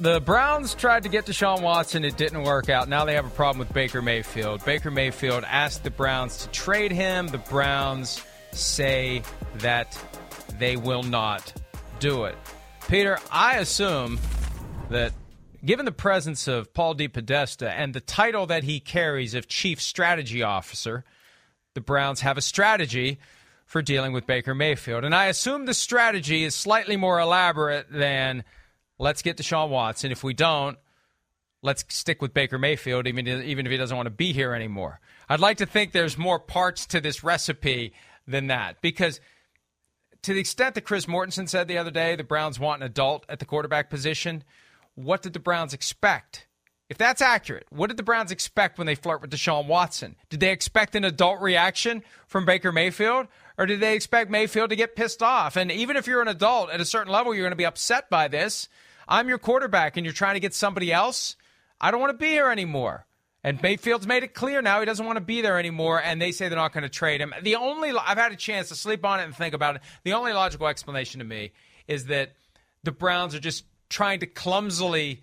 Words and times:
the 0.00 0.18
Browns 0.20 0.74
tried 0.74 1.02
to 1.02 1.10
get 1.10 1.26
Deshaun 1.26 1.60
Watson. 1.60 2.04
It 2.04 2.16
didn't 2.16 2.42
work 2.42 2.70
out. 2.70 2.88
Now 2.88 3.04
they 3.04 3.14
have 3.14 3.26
a 3.26 3.30
problem 3.30 3.58
with 3.58 3.72
Baker 3.74 4.00
Mayfield. 4.00 4.64
Baker 4.64 4.90
Mayfield 4.90 5.44
asked 5.46 5.84
the 5.84 5.90
Browns 5.90 6.38
to 6.38 6.48
trade 6.48 6.90
him. 6.90 7.26
The 7.28 7.38
Browns 7.38 8.22
say 8.52 9.22
that 9.56 9.98
they 10.58 10.76
will 10.76 11.02
not 11.02 11.52
do 11.98 12.24
it. 12.24 12.36
Peter, 12.88 13.18
I 13.30 13.58
assume 13.58 14.18
that 14.88 15.12
given 15.62 15.84
the 15.84 15.92
presence 15.92 16.48
of 16.48 16.72
Paul 16.72 16.94
DePodesta 16.94 17.70
and 17.70 17.92
the 17.92 18.00
title 18.00 18.46
that 18.46 18.64
he 18.64 18.80
carries 18.80 19.34
of 19.34 19.48
Chief 19.48 19.82
Strategy 19.82 20.42
Officer, 20.42 21.04
the 21.74 21.82
Browns 21.82 22.22
have 22.22 22.38
a 22.38 22.42
strategy 22.42 23.18
for 23.66 23.82
dealing 23.82 24.14
with 24.14 24.26
Baker 24.26 24.54
Mayfield. 24.54 25.04
And 25.04 25.14
I 25.14 25.26
assume 25.26 25.66
the 25.66 25.74
strategy 25.74 26.42
is 26.42 26.54
slightly 26.54 26.96
more 26.96 27.20
elaborate 27.20 27.92
than– 27.92 28.44
let's 29.00 29.22
get 29.22 29.38
Deshaun 29.38 29.70
Watson. 29.70 30.12
If 30.12 30.22
we 30.22 30.34
don't, 30.34 30.78
let's 31.62 31.84
stick 31.88 32.22
with 32.22 32.34
Baker 32.34 32.58
Mayfield, 32.58 33.06
even, 33.06 33.26
even 33.26 33.66
if 33.66 33.72
he 33.72 33.78
doesn't 33.78 33.96
want 33.96 34.06
to 34.06 34.10
be 34.10 34.32
here 34.32 34.54
anymore. 34.54 35.00
I'd 35.28 35.40
like 35.40 35.56
to 35.58 35.66
think 35.66 35.92
there's 35.92 36.18
more 36.18 36.38
parts 36.38 36.86
to 36.86 37.00
this 37.00 37.24
recipe 37.24 37.92
than 38.28 38.48
that 38.48 38.80
because 38.80 39.20
to 40.22 40.34
the 40.34 40.40
extent 40.40 40.74
that 40.74 40.82
Chris 40.82 41.06
Mortensen 41.06 41.48
said 41.48 41.66
the 41.66 41.78
other 41.78 41.90
day 41.90 42.14
the 42.14 42.22
Browns 42.22 42.60
want 42.60 42.82
an 42.82 42.86
adult 42.86 43.24
at 43.28 43.38
the 43.38 43.46
quarterback 43.46 43.88
position, 43.88 44.44
what 44.94 45.22
did 45.22 45.32
the 45.32 45.40
Browns 45.40 45.72
expect? 45.72 46.46
If 46.90 46.98
that's 46.98 47.22
accurate, 47.22 47.66
what 47.70 47.86
did 47.86 47.96
the 47.96 48.02
Browns 48.02 48.32
expect 48.32 48.76
when 48.76 48.88
they 48.88 48.96
flirt 48.96 49.22
with 49.22 49.30
Deshaun 49.30 49.66
Watson? 49.66 50.16
Did 50.28 50.40
they 50.40 50.50
expect 50.50 50.96
an 50.96 51.04
adult 51.04 51.40
reaction 51.40 52.02
from 52.26 52.44
Baker 52.44 52.72
Mayfield? 52.72 53.28
Or 53.56 53.64
did 53.64 53.78
they 53.78 53.94
expect 53.94 54.28
Mayfield 54.28 54.70
to 54.70 54.76
get 54.76 54.96
pissed 54.96 55.22
off? 55.22 55.54
And 55.56 55.70
even 55.70 55.96
if 55.96 56.08
you're 56.08 56.20
an 56.20 56.28
adult 56.28 56.70
at 56.70 56.80
a 56.80 56.84
certain 56.84 57.12
level, 57.12 57.32
you're 57.32 57.44
going 57.44 57.52
to 57.52 57.56
be 57.56 57.64
upset 57.64 58.10
by 58.10 58.26
this. 58.26 58.68
I'm 59.10 59.28
your 59.28 59.38
quarterback 59.38 59.96
and 59.96 60.06
you're 60.06 60.14
trying 60.14 60.34
to 60.34 60.40
get 60.40 60.54
somebody 60.54 60.92
else, 60.92 61.36
I 61.80 61.90
don't 61.90 62.00
want 62.00 62.12
to 62.12 62.18
be 62.18 62.28
here 62.28 62.48
anymore. 62.48 63.06
And 63.42 63.60
Mayfield's 63.60 64.06
made 64.06 64.22
it 64.22 64.34
clear 64.34 64.62
now 64.62 64.80
he 64.80 64.86
doesn't 64.86 65.04
want 65.04 65.16
to 65.16 65.24
be 65.24 65.40
there 65.40 65.58
anymore, 65.58 66.00
and 66.02 66.20
they 66.20 66.30
say 66.30 66.48
they're 66.48 66.58
not 66.58 66.74
going 66.74 66.82
to 66.82 66.90
trade 66.90 67.22
him. 67.22 67.34
The 67.42 67.56
only 67.56 67.90
I've 67.90 68.18
had 68.18 68.32
a 68.32 68.36
chance 68.36 68.68
to 68.68 68.74
sleep 68.74 69.04
on 69.04 69.18
it 69.18 69.24
and 69.24 69.34
think 69.34 69.54
about 69.54 69.76
it. 69.76 69.82
The 70.04 70.12
only 70.12 70.34
logical 70.34 70.66
explanation 70.68 71.20
to 71.20 71.24
me 71.24 71.52
is 71.88 72.06
that 72.06 72.32
the 72.84 72.92
Browns 72.92 73.34
are 73.34 73.40
just 73.40 73.64
trying 73.88 74.20
to 74.20 74.26
clumsily 74.26 75.22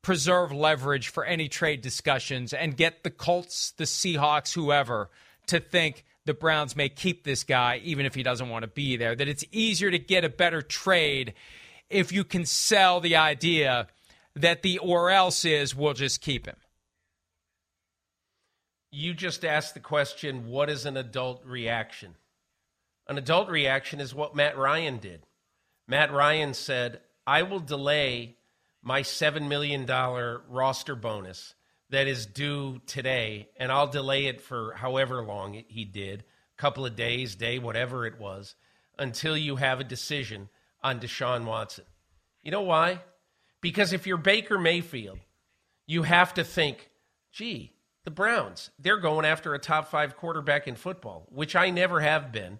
preserve 0.00 0.50
leverage 0.50 1.08
for 1.08 1.24
any 1.24 1.48
trade 1.48 1.82
discussions 1.82 2.54
and 2.54 2.76
get 2.76 3.04
the 3.04 3.10
Colts, 3.10 3.72
the 3.72 3.84
Seahawks, 3.84 4.54
whoever 4.54 5.10
to 5.46 5.60
think 5.60 6.04
the 6.24 6.34
Browns 6.34 6.74
may 6.74 6.88
keep 6.88 7.22
this 7.22 7.44
guy 7.44 7.80
even 7.84 8.06
if 8.06 8.14
he 8.14 8.22
doesn't 8.22 8.48
want 8.48 8.62
to 8.62 8.68
be 8.68 8.96
there. 8.96 9.14
That 9.14 9.28
it's 9.28 9.44
easier 9.52 9.90
to 9.90 9.98
get 9.98 10.24
a 10.24 10.28
better 10.28 10.62
trade 10.62 11.34
if 11.92 12.12
you 12.12 12.24
can 12.24 12.44
sell 12.44 13.00
the 13.00 13.16
idea 13.16 13.86
that 14.34 14.62
the 14.62 14.78
or 14.78 15.10
else 15.10 15.44
is 15.44 15.74
we'll 15.74 15.94
just 15.94 16.20
keep 16.20 16.46
him. 16.46 16.56
You 18.90 19.14
just 19.14 19.44
asked 19.44 19.74
the 19.74 19.80
question 19.80 20.48
what 20.48 20.68
is 20.68 20.86
an 20.86 20.96
adult 20.96 21.44
reaction? 21.44 22.16
An 23.08 23.18
adult 23.18 23.48
reaction 23.48 24.00
is 24.00 24.14
what 24.14 24.36
Matt 24.36 24.56
Ryan 24.56 24.98
did. 24.98 25.26
Matt 25.88 26.12
Ryan 26.12 26.54
said, 26.54 27.00
I 27.26 27.42
will 27.42 27.60
delay 27.60 28.36
my 28.82 29.02
$7 29.02 29.48
million 29.48 29.86
roster 29.86 30.94
bonus 30.94 31.54
that 31.90 32.06
is 32.06 32.26
due 32.26 32.80
today, 32.86 33.48
and 33.56 33.70
I'll 33.70 33.86
delay 33.86 34.26
it 34.26 34.40
for 34.40 34.72
however 34.74 35.22
long 35.22 35.62
he 35.68 35.84
did, 35.84 36.20
a 36.20 36.60
couple 36.60 36.86
of 36.86 36.96
days, 36.96 37.34
day, 37.34 37.58
whatever 37.58 38.06
it 38.06 38.18
was, 38.18 38.54
until 38.98 39.36
you 39.36 39.56
have 39.56 39.80
a 39.80 39.84
decision 39.84 40.48
on 40.82 41.00
Deshaun 41.00 41.44
Watson. 41.44 41.84
You 42.42 42.50
know 42.50 42.62
why? 42.62 43.00
Because 43.60 43.92
if 43.92 44.06
you're 44.06 44.16
Baker 44.16 44.58
Mayfield, 44.58 45.18
you 45.86 46.02
have 46.02 46.34
to 46.34 46.44
think, 46.44 46.90
gee, 47.32 47.72
the 48.04 48.10
Browns, 48.10 48.70
they're 48.78 48.98
going 48.98 49.24
after 49.24 49.54
a 49.54 49.58
top 49.58 49.88
five 49.88 50.16
quarterback 50.16 50.66
in 50.66 50.74
football, 50.74 51.28
which 51.30 51.54
I 51.54 51.70
never 51.70 52.00
have 52.00 52.32
been. 52.32 52.58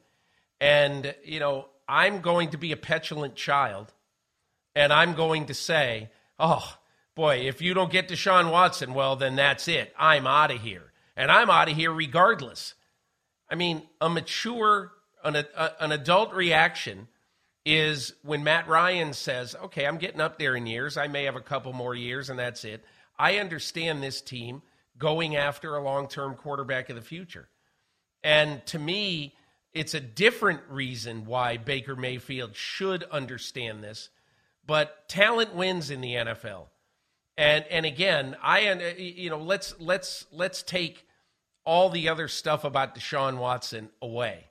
And, 0.61 1.15
you 1.25 1.41
know, 1.41 1.67
I'm 1.89 2.21
going 2.21 2.51
to 2.51 2.59
be 2.59 2.71
a 2.71 2.77
petulant 2.77 3.35
child, 3.35 3.93
and 4.77 4.93
I'm 4.93 5.15
going 5.15 5.47
to 5.47 5.55
say, 5.55 6.11
oh, 6.39 6.77
boy, 7.17 7.39
if 7.39 7.61
you 7.61 7.75
don't 7.75 7.91
get 7.91 8.09
Deshaun 8.09 8.53
Watson, 8.53 8.95
well, 8.95 9.17
then 9.17 9.35
that's 9.35 9.67
it. 9.67 9.93
I'm 9.99 10.27
out 10.27 10.53
of 10.53 10.61
here. 10.61 10.93
And 11.17 11.31
I'm 11.31 11.51
out 11.51 11.69
of 11.69 11.77
here 11.77 11.93
regardless. 11.93 12.75
I 13.51 13.57
mean, 13.57 13.83
a 14.01 14.09
mature, 14.09 14.93
an, 15.25 15.37
a, 15.37 15.73
an 15.81 15.93
adult 15.93 16.33
reaction 16.33 17.09
is 17.65 18.15
when 18.23 18.43
Matt 18.43 18.69
Ryan 18.69 19.13
says, 19.13 19.55
okay, 19.65 19.87
I'm 19.87 19.99
getting 19.99 20.21
up 20.21 20.39
there 20.39 20.57
in 20.57 20.67
years. 20.67 20.97
I 20.97 21.07
may 21.07 21.25
have 21.25 21.37
a 21.37 21.41
couple 21.41 21.73
more 21.73 21.95
years, 21.95 22.29
and 22.29 22.39
that's 22.39 22.65
it. 22.65 22.85
I 23.19 23.39
understand 23.39 24.03
this 24.03 24.21
team 24.21 24.63
going 24.99 25.37
after 25.37 25.77
a 25.77 25.83
long 25.83 26.09
term 26.09 26.35
quarterback 26.35 26.91
of 26.91 26.97
the 26.97 27.03
future. 27.03 27.49
And 28.25 28.65
to 28.67 28.79
me, 28.79 29.35
it's 29.73 29.95
a 29.95 30.01
different 30.01 30.61
reason 30.69 31.25
why 31.25 31.57
Baker 31.57 31.97
Mayfield 31.97 32.57
should 32.57 33.05
understand 33.05 33.83
this. 33.83 34.11
But 34.67 35.09
talent 35.09 35.55
wins 35.55 35.91
in 35.91 36.01
the 36.01 36.15
NFL. 36.15 36.67
And 37.37 37.65
and 37.71 37.87
again, 37.87 38.37
I 38.43 38.69
uh, 38.69 38.93
you 38.99 39.31
know, 39.31 39.39
let's 39.39 39.75
let's 39.81 40.27
let's 40.31 40.63
take 40.63 41.07
all 41.65 41.89
the 41.89 42.09
other 42.09 42.29
stuff 42.29 42.65
about 42.65 42.95
Deshaun 42.95 43.39
Watson 43.39 43.89
away. 44.01 44.47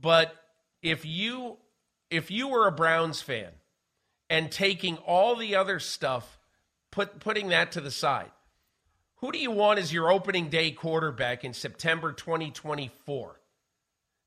But 0.00 0.34
if 0.82 1.06
you 1.06 1.56
if 2.10 2.30
you 2.30 2.48
were 2.48 2.66
a 2.66 2.72
Browns 2.72 3.20
fan 3.20 3.50
and 4.30 4.50
taking 4.50 4.96
all 4.98 5.36
the 5.36 5.56
other 5.56 5.78
stuff, 5.78 6.38
put, 6.90 7.20
putting 7.20 7.48
that 7.48 7.72
to 7.72 7.80
the 7.80 7.90
side, 7.90 8.30
who 9.16 9.32
do 9.32 9.38
you 9.38 9.50
want 9.50 9.78
as 9.78 9.92
your 9.92 10.10
opening 10.10 10.48
day 10.50 10.70
quarterback 10.70 11.44
in 11.44 11.54
September 11.54 12.12
2024? 12.12 13.40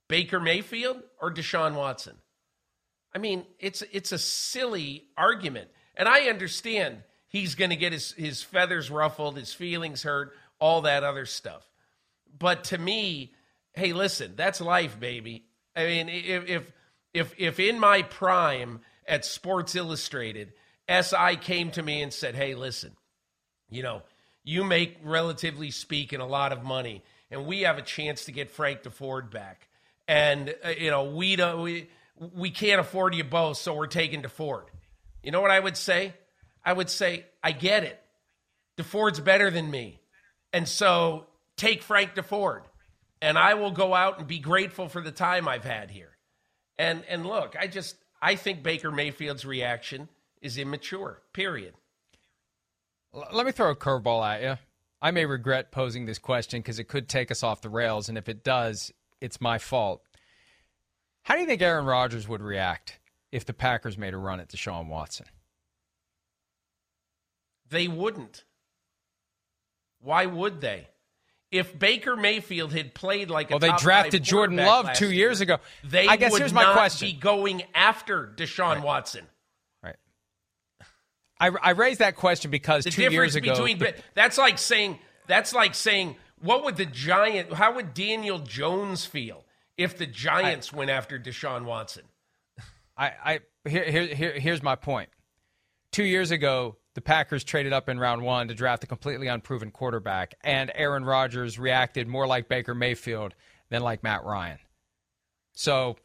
Baker 0.08 0.40
Mayfield 0.40 1.02
or 1.22 1.32
Deshaun 1.32 1.76
Watson? 1.76 2.16
I 3.14 3.20
mean, 3.20 3.46
it's 3.60 3.84
it's 3.92 4.12
a 4.12 4.18
silly 4.18 5.06
argument. 5.18 5.70
And 5.96 6.08
I 6.08 6.22
understand 6.30 7.04
he's 7.28 7.56
going 7.56 7.72
to 7.72 7.76
get 7.76 7.92
his, 7.92 8.12
his 8.14 8.44
feathers 8.44 8.92
ruffled, 8.92 9.38
his 9.38 9.54
feelings 9.54 10.04
hurt, 10.04 10.34
all 10.60 10.82
that 10.82 11.04
other 11.04 11.26
stuff. 11.26 11.68
But 12.38 12.66
to 12.66 12.78
me, 12.78 13.34
hey, 13.74 13.94
listen, 13.94 14.34
that's 14.36 14.62
life, 14.62 15.00
baby. 15.00 15.46
I 15.76 15.86
mean, 15.86 16.10
if 16.10 16.48
if 16.48 16.72
if, 17.18 17.34
if 17.38 17.60
in 17.60 17.80
my 17.80 18.02
prime 18.02 18.82
at 19.08 19.26
Sports 19.26 19.76
Illustrated, 19.76 20.54
SI 20.90 21.38
came 21.42 21.72
to 21.72 21.84
me 21.84 22.02
and 22.02 22.14
said, 22.14 22.36
"Hey, 22.36 22.56
listen, 22.56 22.96
you 23.70 23.84
know, 23.84 24.04
you 24.44 24.64
make 24.64 24.98
relatively 25.04 25.72
speaking 25.72 26.20
a 26.20 26.28
lot 26.28 26.52
of 26.52 26.64
money, 26.64 27.04
and 27.30 27.46
we 27.46 27.62
have 27.62 27.78
a 27.78 27.82
chance 27.82 28.26
to 28.26 28.32
get 28.32 28.52
Frank 28.52 28.84
Deford 28.84 29.32
back, 29.32 29.68
and 30.08 30.54
uh, 30.64 30.70
you 30.70 30.92
know, 30.92 31.06
we 31.06 31.36
don't 31.36 31.62
we 31.62 31.90
we 32.34 32.52
can't 32.52 32.80
afford 32.80 33.16
you 33.16 33.24
both, 33.24 33.58
so 33.58 33.74
we're 33.74 33.88
taking 33.88 34.22
Deford." 34.22 34.66
You 35.24 35.32
know 35.32 35.42
what 35.42 35.52
I 35.52 35.60
would 35.60 35.76
say? 35.76 36.14
I 36.64 36.74
would 36.74 36.90
say, 36.90 37.26
I 37.44 37.54
get 37.54 37.84
it. 37.84 38.02
Deford's 38.78 39.20
better 39.20 39.50
than 39.50 39.72
me. 39.72 40.00
And 40.54 40.68
so 40.68 41.28
take 41.56 41.82
Frank 41.82 42.16
Deford. 42.16 42.64
And 43.22 43.38
I 43.38 43.56
will 43.56 43.72
go 43.72 43.94
out 43.94 44.20
and 44.20 44.28
be 44.28 44.40
grateful 44.40 44.90
for 44.90 45.02
the 45.02 45.12
time 45.12 45.48
I've 45.48 45.64
had 45.64 45.90
here. 45.90 46.17
And 46.78 47.04
and 47.10 47.26
look, 47.26 47.56
I 47.60 47.68
just 47.68 47.98
I 48.22 48.36
think 48.36 48.64
Baker 48.64 48.92
Mayfield's 48.92 49.46
reaction 49.46 50.10
is 50.42 50.58
immature. 50.58 51.22
Period. 51.34 51.74
Let 53.14 53.46
me 53.46 53.52
throw 53.52 53.72
a 53.72 53.76
curveball 53.76 54.26
at 54.26 54.42
you. 54.42 54.58
I 55.02 55.12
may 55.12 55.26
regret 55.26 55.72
posing 55.72 56.06
this 56.06 56.20
question 56.20 56.62
because 56.62 56.80
it 56.80 56.88
could 56.88 57.08
take 57.08 57.32
us 57.32 57.44
off 57.44 57.62
the 57.62 57.70
rails, 57.70 58.10
and 58.10 58.18
if 58.18 58.28
it 58.28 58.44
does, 58.44 58.92
it's 59.22 59.40
my 59.40 59.58
fault. 59.58 60.02
How 61.24 61.36
do 61.36 61.42
you 61.42 61.48
think 61.48 61.62
Aaron 61.62 61.86
Rodgers 61.86 62.28
would 62.28 62.42
react 62.42 63.00
if 63.32 63.46
the 63.46 63.54
Packers 63.54 63.98
made 63.98 64.14
a 64.14 64.18
run 64.18 64.40
at 64.40 64.50
Deshaun 64.50 64.88
Watson? 64.88 65.28
They 67.70 67.88
wouldn't. 67.88 68.44
Why 70.00 70.26
would 70.26 70.62
they? 70.62 70.88
If 71.52 71.78
Baker 71.78 72.16
Mayfield 72.18 72.74
had 72.74 72.94
played 72.94 73.30
like 73.30 73.50
a 73.52 73.54
well, 73.54 73.60
they 73.60 73.72
drafted 73.78 74.24
Jordan 74.24 74.58
Love 74.58 74.92
two 74.94 75.12
years 75.12 75.40
year, 75.40 75.56
ago. 75.56 75.64
They 75.84 76.08
I 76.08 76.18
guess 76.18 76.32
would 76.34 76.42
here's 76.42 76.54
my 76.54 76.64
not 76.64 76.74
question. 76.74 77.08
be 77.08 77.14
going 77.14 77.64
after 77.74 78.34
Deshaun 78.36 78.76
Right. 78.76 78.84
Watson. 78.84 79.26
Right. 79.82 79.96
I, 81.40 81.48
I 81.62 81.70
raised 81.72 82.00
that 82.00 82.16
question 82.16 82.52
because 82.52 82.84
The 82.84 82.92
two 82.92 83.10
years 83.12 83.36
ago, 83.36 83.52
between 83.54 83.78
the- 83.80 83.96
that's 84.14 84.38
like 84.38 84.58
saying 84.58 85.00
that's 85.28 85.54
like 85.54 85.74
saying 85.76 86.18
what 86.42 86.64
would 86.66 86.76
the 86.78 86.86
Giant? 86.86 87.54
How 87.54 87.74
would 87.76 87.94
Daniel 87.94 88.40
Jones 88.40 89.06
feel 89.06 89.46
if 89.78 89.98
the 89.98 90.06
Giants 90.06 90.74
went 90.74 90.90
after 90.90 91.18
Deshaun 91.18 91.64
Watson? 91.64 92.04
I, 92.98 93.12
I 93.24 93.40
here, 93.70 93.90
here, 93.90 94.08
here, 94.08 94.32
here's 94.40 94.64
my 94.64 94.76
point. 94.76 95.10
Two 95.92 96.04
years 96.04 96.32
ago, 96.32 96.78
the 96.98 97.02
Packers 97.02 97.44
traded 97.44 97.74
up 97.74 97.90
in 97.90 98.00
round 98.00 98.24
one 98.24 98.48
to 98.48 98.56
draft 98.56 98.84
a 98.84 98.88
completely 98.88 99.28
unproven 99.28 99.70
quarterback, 99.70 100.34
and 100.44 100.72
Aaron 100.74 101.06
Rodgers 101.06 101.60
reacted 101.60 102.08
more 102.08 102.26
like 102.26 102.50
Baker 102.50 102.74
Mayfield 102.74 103.36
than 103.70 103.84
like 103.84 104.02
Matt 104.02 104.24
Ryan. 104.24 104.58
So, 105.54 105.98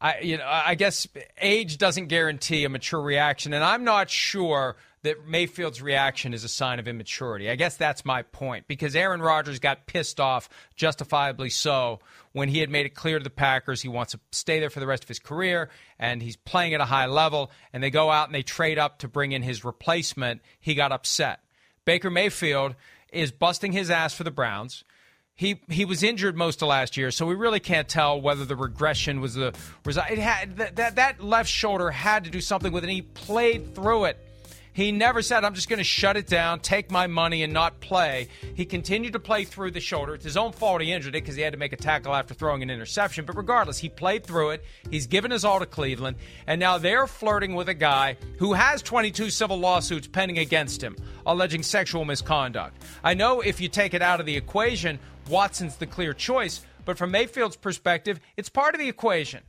I, 0.00 0.18
you 0.18 0.38
know, 0.38 0.48
I 0.48 0.74
guess 0.74 1.06
age 1.40 1.78
doesn't 1.78 2.08
guarantee 2.08 2.64
a 2.64 2.68
mature 2.68 3.00
reaction, 3.00 3.52
and 3.52 3.62
I'm 3.62 3.84
not 3.84 4.10
sure 4.10 4.74
that 5.02 5.26
Mayfield's 5.26 5.80
reaction 5.80 6.34
is 6.34 6.44
a 6.44 6.48
sign 6.48 6.78
of 6.78 6.86
immaturity. 6.86 7.48
I 7.48 7.56
guess 7.56 7.76
that's 7.76 8.04
my 8.04 8.22
point 8.22 8.66
because 8.68 8.94
Aaron 8.94 9.22
Rodgers 9.22 9.58
got 9.58 9.86
pissed 9.86 10.20
off, 10.20 10.48
justifiably 10.76 11.48
so, 11.48 12.00
when 12.32 12.48
he 12.48 12.58
had 12.58 12.68
made 12.68 12.84
it 12.84 12.94
clear 12.94 13.18
to 13.18 13.24
the 13.24 13.30
Packers 13.30 13.80
he 13.80 13.88
wants 13.88 14.12
to 14.12 14.20
stay 14.30 14.60
there 14.60 14.70
for 14.70 14.80
the 14.80 14.86
rest 14.86 15.02
of 15.02 15.08
his 15.08 15.18
career 15.18 15.70
and 15.98 16.22
he's 16.22 16.36
playing 16.36 16.74
at 16.74 16.80
a 16.80 16.86
high 16.86 17.06
level, 17.06 17.50
and 17.72 17.82
they 17.82 17.90
go 17.90 18.10
out 18.10 18.28
and 18.28 18.34
they 18.34 18.42
trade 18.42 18.78
up 18.78 18.98
to 18.98 19.08
bring 19.08 19.32
in 19.32 19.42
his 19.42 19.64
replacement. 19.64 20.42
He 20.60 20.74
got 20.74 20.92
upset. 20.92 21.40
Baker 21.84 22.10
Mayfield 22.10 22.74
is 23.12 23.32
busting 23.32 23.72
his 23.72 23.90
ass 23.90 24.14
for 24.14 24.24
the 24.24 24.30
Browns. 24.30 24.84
He 25.34 25.62
he 25.70 25.86
was 25.86 26.02
injured 26.02 26.36
most 26.36 26.60
of 26.60 26.68
last 26.68 26.98
year, 26.98 27.10
so 27.10 27.24
we 27.24 27.34
really 27.34 27.60
can't 27.60 27.88
tell 27.88 28.20
whether 28.20 28.44
the 28.44 28.56
regression 28.56 29.22
was 29.22 29.32
the 29.32 29.54
result. 29.86 30.10
It 30.10 30.18
had 30.18 30.58
that 30.58 30.96
that, 30.96 31.24
left 31.24 31.48
shoulder 31.48 31.90
had 31.90 32.24
to 32.24 32.30
do 32.30 32.42
something 32.42 32.72
with 32.72 32.84
it. 32.84 32.88
and 32.88 32.94
He 32.94 33.02
played 33.02 33.74
through 33.74 34.04
it. 34.04 34.18
He 34.80 34.92
never 34.92 35.20
said, 35.20 35.44
I'm 35.44 35.52
just 35.52 35.68
going 35.68 35.76
to 35.76 35.84
shut 35.84 36.16
it 36.16 36.26
down, 36.26 36.60
take 36.60 36.90
my 36.90 37.06
money, 37.06 37.42
and 37.42 37.52
not 37.52 37.80
play. 37.80 38.28
He 38.54 38.64
continued 38.64 39.12
to 39.12 39.18
play 39.18 39.44
through 39.44 39.72
the 39.72 39.80
shoulder. 39.80 40.14
It's 40.14 40.24
his 40.24 40.38
own 40.38 40.52
fault 40.52 40.80
he 40.80 40.90
injured 40.90 41.14
it 41.14 41.22
because 41.22 41.36
he 41.36 41.42
had 41.42 41.52
to 41.52 41.58
make 41.58 41.74
a 41.74 41.76
tackle 41.76 42.14
after 42.14 42.32
throwing 42.32 42.62
an 42.62 42.70
interception. 42.70 43.26
But 43.26 43.36
regardless, 43.36 43.76
he 43.76 43.90
played 43.90 44.24
through 44.24 44.52
it. 44.52 44.64
He's 44.90 45.06
given 45.06 45.32
his 45.32 45.44
all 45.44 45.58
to 45.58 45.66
Cleveland. 45.66 46.16
And 46.46 46.58
now 46.58 46.78
they're 46.78 47.06
flirting 47.06 47.54
with 47.54 47.68
a 47.68 47.74
guy 47.74 48.16
who 48.38 48.54
has 48.54 48.80
22 48.80 49.28
civil 49.28 49.58
lawsuits 49.58 50.06
pending 50.06 50.38
against 50.38 50.82
him, 50.82 50.96
alleging 51.26 51.62
sexual 51.62 52.06
misconduct. 52.06 52.82
I 53.04 53.12
know 53.12 53.42
if 53.42 53.60
you 53.60 53.68
take 53.68 53.92
it 53.92 54.00
out 54.00 54.18
of 54.18 54.24
the 54.24 54.38
equation, 54.38 54.98
Watson's 55.28 55.76
the 55.76 55.86
clear 55.86 56.14
choice. 56.14 56.64
But 56.86 56.96
from 56.96 57.10
Mayfield's 57.10 57.56
perspective, 57.56 58.18
it's 58.38 58.48
part 58.48 58.74
of 58.74 58.80
the 58.80 58.88
equation. 58.88 59.42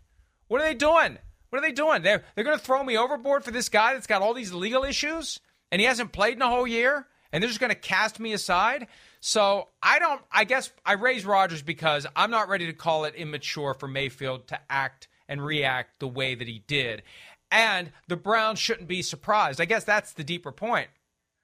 What 0.50 0.60
are 0.60 0.66
they 0.66 0.74
doing? 0.74 1.20
What 1.52 1.60
are 1.60 1.68
they 1.68 1.74
doing? 1.74 2.02
They're, 2.02 2.24
they're 2.34 2.46
going 2.46 2.58
to 2.58 2.64
throw 2.64 2.82
me 2.82 2.98
overboard 2.98 3.44
for 3.44 3.52
this 3.52 3.68
guy 3.68 3.94
that's 3.94 4.08
got 4.08 4.22
all 4.22 4.34
these 4.34 4.54
legal 4.54 4.86
issues 4.86 5.40
and 5.70 5.82
he 5.82 5.86
hasn't 5.86 6.14
played 6.14 6.36
in 6.36 6.42
a 6.42 6.50
whole 6.50 6.66
year 6.66 7.08
and 7.32 7.44
they're 7.44 7.50
just 7.50 7.60
going 7.60 7.72
to 7.72 7.76
cast 7.76 8.22
me 8.22 8.32
aside? 8.32 8.88
So 9.20 9.68
I 9.84 10.00
don't, 10.00 10.22
I 10.32 10.46
guess 10.46 10.72
I 10.86 10.94
raise 10.94 11.26
Rodgers 11.26 11.62
because 11.62 12.08
I'm 12.16 12.32
not 12.32 12.48
ready 12.48 12.68
to 12.68 12.74
call 12.74 13.04
it 13.04 13.16
immature 13.16 13.74
for 13.74 13.90
Mayfield 13.90 14.48
to 14.48 14.60
act 14.70 15.10
and 15.28 15.44
react 15.44 16.00
the 16.00 16.08
way 16.08 16.36
that 16.36 16.48
he 16.48 16.64
did. 16.68 17.04
And 17.52 17.92
the 18.08 18.16
Browns 18.16 18.60
shouldn't 18.60 18.88
be 18.88 19.02
surprised. 19.02 19.60
I 19.60 19.66
guess 19.66 19.84
that's 19.84 20.14
the 20.14 20.24
deeper 20.24 20.54
point. 20.54 20.88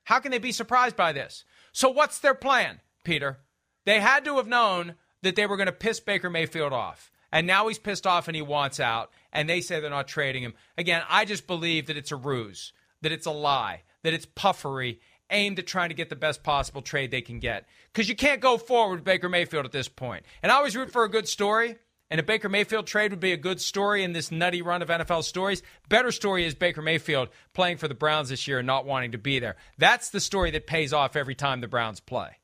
How 0.06 0.19
can 0.19 0.31
they 0.31 0.39
be 0.39 0.54
surprised 0.54 0.95
by 0.95 1.12
this? 1.12 1.44
So 1.74 1.89
what's 1.89 2.19
their 2.19 2.33
plan, 2.33 2.80
Peter? 3.04 3.39
They 3.86 4.00
had 4.00 4.24
to 4.24 4.38
have 4.38 4.48
known 4.48 4.95
that 5.21 5.36
they 5.36 5.45
were 5.45 5.57
going 5.57 5.68
to 5.68 5.74
piss 5.74 6.00
Baker 6.00 6.30
Mayfield 6.30 6.71
off. 6.71 7.12
And 7.32 7.46
now 7.46 7.68
he's 7.68 7.80
pissed 7.80 8.08
off 8.08 8.28
and 8.28 8.36
he 8.36 8.42
wants 8.42 8.80
out. 8.80 9.12
And 9.34 9.50
they 9.50 9.62
say 9.62 9.80
they're 9.80 9.90
not 9.90 10.08
trading 10.08 10.44
him. 10.44 10.54
Again, 10.78 11.04
I 11.10 11.26
just 11.26 11.48
believe 11.48 11.88
that 11.88 11.98
it's 11.98 12.12
a 12.12 12.16
ruse, 12.16 12.74
that 13.02 13.12
it's 13.12 13.26
a 13.26 13.32
lie, 13.32 13.84
that 14.04 14.14
it's 14.14 14.26
puffery 14.26 15.00
aimed 15.30 15.60
at 15.60 15.68
trying 15.68 15.90
to 15.90 15.96
get 15.96 16.10
the 16.10 16.16
best 16.16 16.44
possible 16.44 16.82
trade 16.82 17.12
they 17.12 17.22
can 17.22 17.40
get. 17.40 17.68
Because 17.92 18.08
you 18.08 18.16
can't 18.16 18.42
go 18.42 18.58
forward 18.58 18.96
with 18.96 19.04
Baker 19.04 19.30
Mayfield 19.30 19.66
at 19.66 19.72
this 19.72 19.90
point. 19.90 20.26
And 20.42 20.52
I 20.52 20.56
always 20.56 20.76
root 20.76 20.92
for 20.92 21.04
a 21.04 21.10
good 21.10 21.28
story. 21.28 21.78
And 22.10 22.22
a 22.22 22.24
Baker 22.24 22.48
Mayfield 22.48 22.88
trade 22.88 23.12
would 23.12 23.20
be 23.20 23.34
a 23.34 23.38
good 23.38 23.60
story 23.60 24.02
in 24.02 24.14
this 24.14 24.32
nutty 24.32 24.62
run 24.62 24.82
of 24.82 24.88
NFL 24.88 25.26
stories. 25.26 25.62
Better 25.90 26.12
story 26.12 26.46
is 26.46 26.56
Baker 26.56 26.82
Mayfield 26.82 27.28
playing 27.54 27.78
for 27.78 27.90
the 27.90 27.94
Browns 27.94 28.30
this 28.30 28.48
year 28.48 28.60
and 28.60 28.68
not 28.68 28.86
wanting 28.86 29.12
to 29.12 29.18
be 29.18 29.40
there. 29.40 29.57
That's 29.78 30.10
the 30.10 30.22
story 30.22 30.52
that 30.52 30.68
pays 30.68 30.94
off 30.94 31.18
every 31.18 31.36
time 31.36 31.60
the 31.60 31.68
Browns 31.68 32.00
play. 32.00 32.38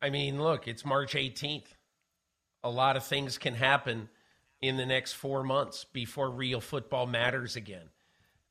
I 0.00 0.08
mean, 0.08 0.42
look, 0.42 0.66
it's 0.66 0.84
March 0.84 1.12
18th. 1.12 1.74
A 2.64 2.70
lot 2.70 2.96
of 2.96 3.04
things 3.04 3.38
can 3.38 3.54
happen 3.54 4.08
in 4.60 4.76
the 4.76 4.86
next 4.86 5.12
four 5.12 5.44
months 5.44 5.84
before 5.84 6.30
real 6.30 6.60
football 6.60 7.06
matters 7.06 7.54
again. 7.54 7.90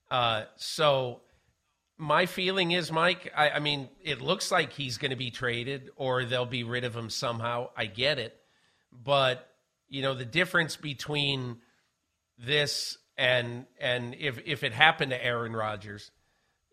Uh, 0.09 0.43
so, 0.55 1.21
my 1.97 2.25
feeling 2.25 2.71
is, 2.71 2.91
Mike, 2.91 3.31
I, 3.35 3.51
I 3.51 3.59
mean, 3.59 3.89
it 4.03 4.21
looks 4.21 4.51
like 4.51 4.73
he's 4.73 4.97
going 4.97 5.11
to 5.11 5.17
be 5.17 5.31
traded 5.31 5.89
or 5.95 6.25
they'll 6.25 6.45
be 6.45 6.63
rid 6.63 6.83
of 6.83 6.95
him 6.95 7.09
somehow. 7.09 7.69
I 7.75 7.85
get 7.85 8.19
it. 8.19 8.35
But, 8.91 9.49
you 9.89 10.01
know, 10.01 10.13
the 10.13 10.25
difference 10.25 10.75
between 10.75 11.57
this 12.37 12.97
and 13.17 13.65
and 13.79 14.15
if 14.15 14.39
if 14.45 14.63
it 14.63 14.73
happened 14.73 15.11
to 15.11 15.23
Aaron 15.23 15.53
Rodgers, 15.53 16.11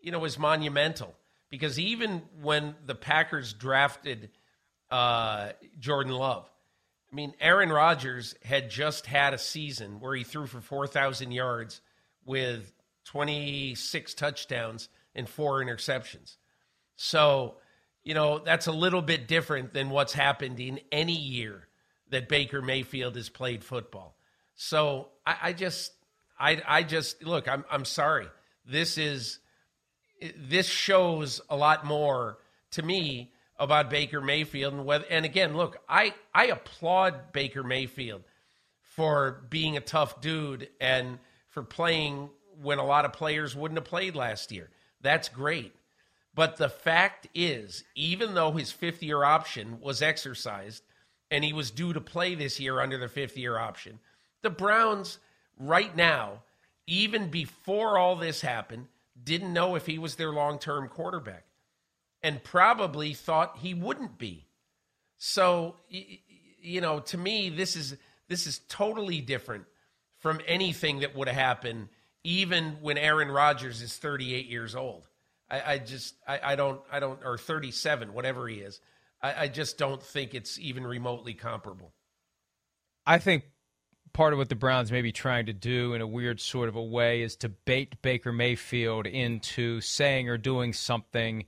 you 0.01 0.11
know, 0.11 0.19
was 0.19 0.37
monumental. 0.37 1.15
Because 1.49 1.79
even 1.79 2.23
when 2.41 2.75
the 2.85 2.95
Packers 2.95 3.53
drafted 3.53 4.29
uh, 4.89 5.49
Jordan 5.79 6.13
Love, 6.13 6.49
I 7.11 7.15
mean, 7.15 7.33
Aaron 7.41 7.69
Rodgers 7.69 8.35
had 8.43 8.69
just 8.69 9.05
had 9.05 9.33
a 9.33 9.37
season 9.37 9.99
where 9.99 10.15
he 10.15 10.23
threw 10.23 10.47
for 10.47 10.61
4,000 10.61 11.31
yards 11.31 11.81
with 12.25 12.71
26 13.05 14.13
touchdowns 14.13 14.87
and 15.13 15.27
four 15.27 15.61
interceptions. 15.61 16.37
So, 16.95 17.55
you 18.03 18.13
know, 18.13 18.39
that's 18.39 18.67
a 18.67 18.71
little 18.71 19.01
bit 19.01 19.27
different 19.27 19.73
than 19.73 19.89
what's 19.89 20.13
happened 20.13 20.59
in 20.59 20.79
any 20.91 21.17
year 21.17 21.67
that 22.11 22.29
Baker 22.29 22.61
Mayfield 22.61 23.15
has 23.15 23.27
played 23.27 23.63
football. 23.63 24.15
So 24.55 25.09
I, 25.25 25.37
I 25.43 25.53
just, 25.53 25.91
I, 26.39 26.61
I 26.65 26.83
just, 26.83 27.23
look, 27.23 27.47
I'm, 27.47 27.65
I'm 27.69 27.85
sorry. 27.85 28.27
This 28.65 28.97
is, 28.97 29.39
this 30.37 30.67
shows 30.67 31.41
a 31.49 31.57
lot 31.57 31.85
more 31.85 32.37
to 32.71 32.83
me 32.83 33.31
about 33.61 33.91
Baker 33.91 34.19
Mayfield 34.19 34.73
and 34.73 34.85
whether 34.85 35.05
and 35.09 35.23
again 35.23 35.55
look 35.55 35.77
I 35.87 36.15
I 36.33 36.47
applaud 36.47 37.31
Baker 37.31 37.63
Mayfield 37.63 38.23
for 38.81 39.43
being 39.51 39.77
a 39.77 39.81
tough 39.81 40.19
dude 40.19 40.67
and 40.81 41.19
for 41.47 41.61
playing 41.61 42.31
when 42.59 42.79
a 42.79 42.85
lot 42.85 43.05
of 43.05 43.13
players 43.13 43.55
wouldn't 43.55 43.77
have 43.77 43.85
played 43.85 44.15
last 44.15 44.51
year. 44.51 44.69
That's 45.01 45.29
great. 45.29 45.73
But 46.33 46.57
the 46.57 46.69
fact 46.69 47.27
is, 47.35 47.83
even 47.93 48.33
though 48.33 48.51
his 48.51 48.71
fifth 48.71 49.03
year 49.03 49.23
option 49.23 49.79
was 49.79 50.01
exercised 50.01 50.83
and 51.29 51.43
he 51.43 51.53
was 51.53 51.69
due 51.69 51.93
to 51.93 52.01
play 52.01 52.33
this 52.33 52.59
year 52.59 52.79
under 52.79 52.97
the 52.97 53.07
fifth 53.07 53.37
year 53.37 53.59
option, 53.59 53.99
the 54.41 54.49
Browns 54.49 55.19
right 55.59 55.95
now, 55.95 56.41
even 56.87 57.29
before 57.29 57.99
all 57.99 58.15
this 58.15 58.41
happened, 58.41 58.87
didn't 59.23 59.53
know 59.53 59.75
if 59.75 59.85
he 59.85 59.99
was 59.99 60.15
their 60.15 60.31
long 60.31 60.57
term 60.57 60.87
quarterback 60.87 61.45
and 62.23 62.43
probably 62.43 63.13
thought 63.13 63.57
he 63.57 63.73
wouldn't 63.73 64.17
be. 64.17 64.45
So, 65.17 65.75
you 65.89 66.81
know, 66.81 66.99
to 66.99 67.17
me, 67.17 67.49
this 67.49 67.75
is 67.75 67.95
this 68.27 68.47
is 68.47 68.59
totally 68.69 69.21
different 69.21 69.65
from 70.19 70.39
anything 70.47 70.99
that 70.99 71.15
would 71.15 71.27
have 71.27 71.37
happened 71.37 71.89
even 72.23 72.77
when 72.81 72.97
Aaron 72.97 73.29
Rodgers 73.29 73.81
is 73.81 73.97
38 73.97 74.47
years 74.47 74.75
old. 74.75 75.07
I, 75.49 75.73
I 75.73 75.77
just 75.79 76.15
I, 76.27 76.39
I, 76.43 76.55
don't 76.55 76.81
I 76.91 76.99
don't 76.99 77.19
or 77.25 77.37
37, 77.37 78.13
whatever 78.13 78.47
he 78.47 78.57
is. 78.57 78.79
I, 79.21 79.43
I 79.43 79.47
just 79.47 79.77
don't 79.77 80.01
think 80.01 80.33
it's 80.33 80.59
even 80.59 80.85
remotely 80.85 81.33
comparable. 81.33 81.91
I 83.05 83.17
think 83.17 83.43
part 84.13 84.33
of 84.33 84.39
what 84.39 84.49
the 84.49 84.55
Browns 84.55 84.91
may 84.91 85.01
be 85.01 85.11
trying 85.11 85.47
to 85.47 85.53
do 85.53 85.93
in 85.93 86.01
a 86.01 86.07
weird 86.07 86.39
sort 86.39 86.69
of 86.69 86.75
a 86.75 86.83
way 86.83 87.21
is 87.21 87.35
to 87.37 87.49
bait 87.49 88.01
Baker 88.01 88.31
Mayfield 88.31 89.07
into 89.07 89.81
saying 89.81 90.29
or 90.29 90.37
doing 90.37 90.73
something 90.73 91.45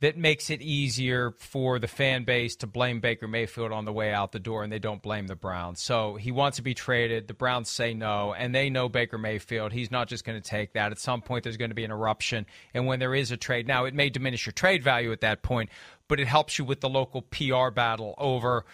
that 0.00 0.18
makes 0.18 0.50
it 0.50 0.60
easier 0.60 1.32
for 1.38 1.78
the 1.78 1.88
fan 1.88 2.24
base 2.24 2.56
to 2.56 2.66
blame 2.66 3.00
Baker 3.00 3.26
Mayfield 3.26 3.72
on 3.72 3.86
the 3.86 3.92
way 3.92 4.12
out 4.12 4.32
the 4.32 4.38
door 4.38 4.62
and 4.62 4.70
they 4.70 4.78
don't 4.78 5.00
blame 5.00 5.26
the 5.26 5.34
Browns. 5.34 5.80
So 5.80 6.16
he 6.16 6.30
wants 6.32 6.56
to 6.56 6.62
be 6.62 6.74
traded. 6.74 7.28
The 7.28 7.34
Browns 7.34 7.70
say 7.70 7.94
no, 7.94 8.34
and 8.34 8.54
they 8.54 8.68
know 8.68 8.90
Baker 8.90 9.16
Mayfield. 9.16 9.72
He's 9.72 9.90
not 9.90 10.08
just 10.08 10.24
going 10.24 10.40
to 10.40 10.46
take 10.46 10.74
that. 10.74 10.92
At 10.92 10.98
some 10.98 11.22
point, 11.22 11.44
there's 11.44 11.56
going 11.56 11.70
to 11.70 11.74
be 11.74 11.84
an 11.84 11.90
eruption. 11.90 12.44
And 12.74 12.86
when 12.86 12.98
there 12.98 13.14
is 13.14 13.30
a 13.30 13.38
trade, 13.38 13.66
now 13.66 13.86
it 13.86 13.94
may 13.94 14.10
diminish 14.10 14.44
your 14.44 14.52
trade 14.52 14.82
value 14.82 15.12
at 15.12 15.22
that 15.22 15.42
point, 15.42 15.70
but 16.08 16.20
it 16.20 16.28
helps 16.28 16.58
you 16.58 16.66
with 16.66 16.80
the 16.80 16.90
local 16.90 17.22
PR 17.22 17.70
battle 17.70 18.14
over 18.18 18.66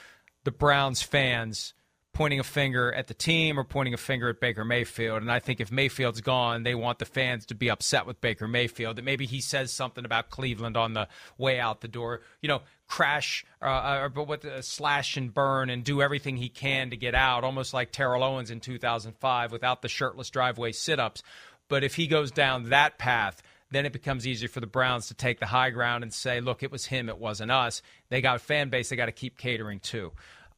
the 0.42 0.50
Browns 0.50 1.02
fans 1.02 1.72
pointing 2.12 2.40
a 2.40 2.44
finger 2.44 2.92
at 2.92 3.06
the 3.06 3.14
team 3.14 3.58
or 3.58 3.64
pointing 3.64 3.94
a 3.94 3.98
finger 3.98 4.28
at 4.28 4.38
Baker 4.38 4.64
Mayfield. 4.64 5.22
And 5.22 5.32
I 5.32 5.38
think 5.38 5.60
if 5.60 5.72
Mayfield's 5.72 6.20
gone, 6.20 6.62
they 6.62 6.74
want 6.74 6.98
the 6.98 7.06
fans 7.06 7.46
to 7.46 7.54
be 7.54 7.70
upset 7.70 8.06
with 8.06 8.20
Baker 8.20 8.46
Mayfield. 8.46 8.96
That 8.96 9.04
maybe 9.04 9.24
he 9.24 9.40
says 9.40 9.72
something 9.72 10.04
about 10.04 10.28
Cleveland 10.28 10.76
on 10.76 10.92
the 10.92 11.08
way 11.38 11.58
out 11.58 11.80
the 11.80 11.88
door. 11.88 12.20
You 12.42 12.48
know, 12.48 12.62
crash 12.86 13.46
uh, 13.62 14.08
or 14.14 14.24
what 14.24 14.44
uh, 14.44 14.60
slash 14.60 15.16
and 15.16 15.32
burn 15.32 15.70
and 15.70 15.82
do 15.82 16.02
everything 16.02 16.36
he 16.36 16.50
can 16.50 16.90
to 16.90 16.96
get 16.96 17.14
out, 17.14 17.44
almost 17.44 17.72
like 17.72 17.92
Terrell 17.92 18.22
Owens 18.22 18.50
in 18.50 18.60
2005 18.60 19.50
without 19.50 19.80
the 19.80 19.88
shirtless 19.88 20.28
driveway 20.28 20.72
sit-ups. 20.72 21.22
But 21.68 21.84
if 21.84 21.94
he 21.94 22.06
goes 22.06 22.30
down 22.30 22.68
that 22.68 22.98
path, 22.98 23.42
then 23.70 23.86
it 23.86 23.92
becomes 23.94 24.26
easier 24.26 24.48
for 24.48 24.60
the 24.60 24.66
Browns 24.66 25.08
to 25.08 25.14
take 25.14 25.40
the 25.40 25.46
high 25.46 25.70
ground 25.70 26.04
and 26.04 26.12
say, 26.12 26.40
look, 26.40 26.62
it 26.62 26.70
was 26.70 26.84
him, 26.84 27.08
it 27.08 27.18
wasn't 27.18 27.50
us. 27.50 27.80
They 28.10 28.20
got 28.20 28.36
a 28.36 28.38
fan 28.38 28.68
base 28.68 28.90
they 28.90 28.96
got 28.96 29.06
to 29.06 29.12
keep 29.12 29.38
catering 29.38 29.80
to. 29.80 30.12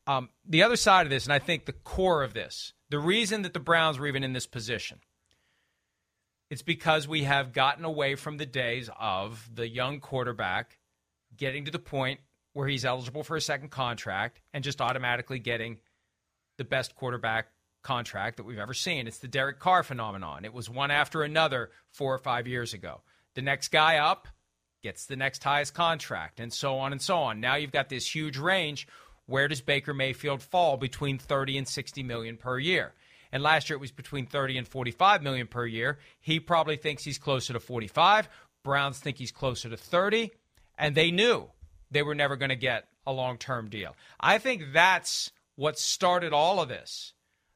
Um, 0.06 0.28
the 0.46 0.62
other 0.62 0.76
side 0.76 1.06
of 1.06 1.10
this, 1.10 1.24
and 1.24 1.32
I 1.32 1.38
think 1.38 1.64
the 1.64 1.72
core 1.72 2.22
of 2.22 2.34
this, 2.34 2.72
the 2.90 2.98
reason 2.98 3.42
that 3.42 3.54
the 3.54 3.60
Browns 3.60 3.98
were 3.98 4.06
even 4.06 4.22
in 4.22 4.34
this 4.34 4.46
position, 4.46 5.00
it's 6.50 6.62
because 6.62 7.08
we 7.08 7.24
have 7.24 7.52
gotten 7.52 7.84
away 7.84 8.14
from 8.14 8.36
the 8.36 8.46
days 8.46 8.90
of 9.00 9.48
the 9.52 9.68
young 9.68 10.00
quarterback 10.00 10.78
getting 11.36 11.64
to 11.64 11.70
the 11.70 11.78
point 11.78 12.20
where 12.52 12.68
he's 12.68 12.84
eligible 12.84 13.24
for 13.24 13.36
a 13.36 13.40
second 13.40 13.70
contract 13.70 14.40
and 14.52 14.62
just 14.62 14.80
automatically 14.80 15.38
getting 15.38 15.78
the 16.58 16.64
best 16.64 16.94
quarterback 16.94 17.48
contract 17.82 18.36
that 18.36 18.44
we've 18.44 18.58
ever 18.58 18.74
seen. 18.74 19.06
It's 19.06 19.18
the 19.18 19.28
Derek 19.28 19.58
Carr 19.58 19.82
phenomenon. 19.82 20.44
It 20.44 20.52
was 20.52 20.70
one 20.70 20.90
after 20.90 21.22
another 21.22 21.70
four 21.90 22.14
or 22.14 22.18
five 22.18 22.46
years 22.46 22.72
ago. 22.72 23.00
The 23.34 23.42
next 23.42 23.68
guy 23.68 23.96
up 23.96 24.28
gets 24.82 25.06
the 25.06 25.16
next 25.16 25.42
highest 25.42 25.74
contract, 25.74 26.40
and 26.40 26.52
so 26.52 26.78
on 26.78 26.92
and 26.92 27.00
so 27.00 27.16
on. 27.16 27.40
Now 27.40 27.56
you've 27.56 27.72
got 27.72 27.88
this 27.88 28.14
huge 28.14 28.36
range 28.36 28.86
where 29.26 29.48
does 29.48 29.60
Baker 29.60 29.94
Mayfield 29.94 30.42
fall 30.42 30.76
between 30.76 31.18
30 31.18 31.58
and 31.58 31.68
60 31.68 32.02
million 32.02 32.36
per 32.36 32.58
year? 32.58 32.94
And 33.32 33.42
last 33.42 33.68
year 33.68 33.76
it 33.76 33.80
was 33.80 33.90
between 33.90 34.26
30 34.26 34.58
and 34.58 34.68
45 34.68 35.22
million 35.22 35.46
per 35.46 35.66
year. 35.66 35.98
He 36.20 36.38
probably 36.38 36.76
thinks 36.76 37.04
he's 37.04 37.18
closer 37.18 37.52
to 37.52 37.60
45. 37.60 38.28
Browns 38.62 38.98
think 38.98 39.18
he's 39.18 39.32
closer 39.32 39.68
to 39.68 39.76
30, 39.76 40.30
and 40.78 40.94
they 40.94 41.10
knew 41.10 41.50
they 41.90 42.02
were 42.02 42.14
never 42.14 42.36
going 42.36 42.50
to 42.50 42.56
get 42.56 42.88
a 43.06 43.12
long-term 43.12 43.68
deal. 43.68 43.96
I 44.20 44.38
think 44.38 44.72
that's 44.72 45.30
what 45.56 45.78
started 45.78 46.32
all 46.32 46.60
of 46.60 46.68
this. 46.68 47.12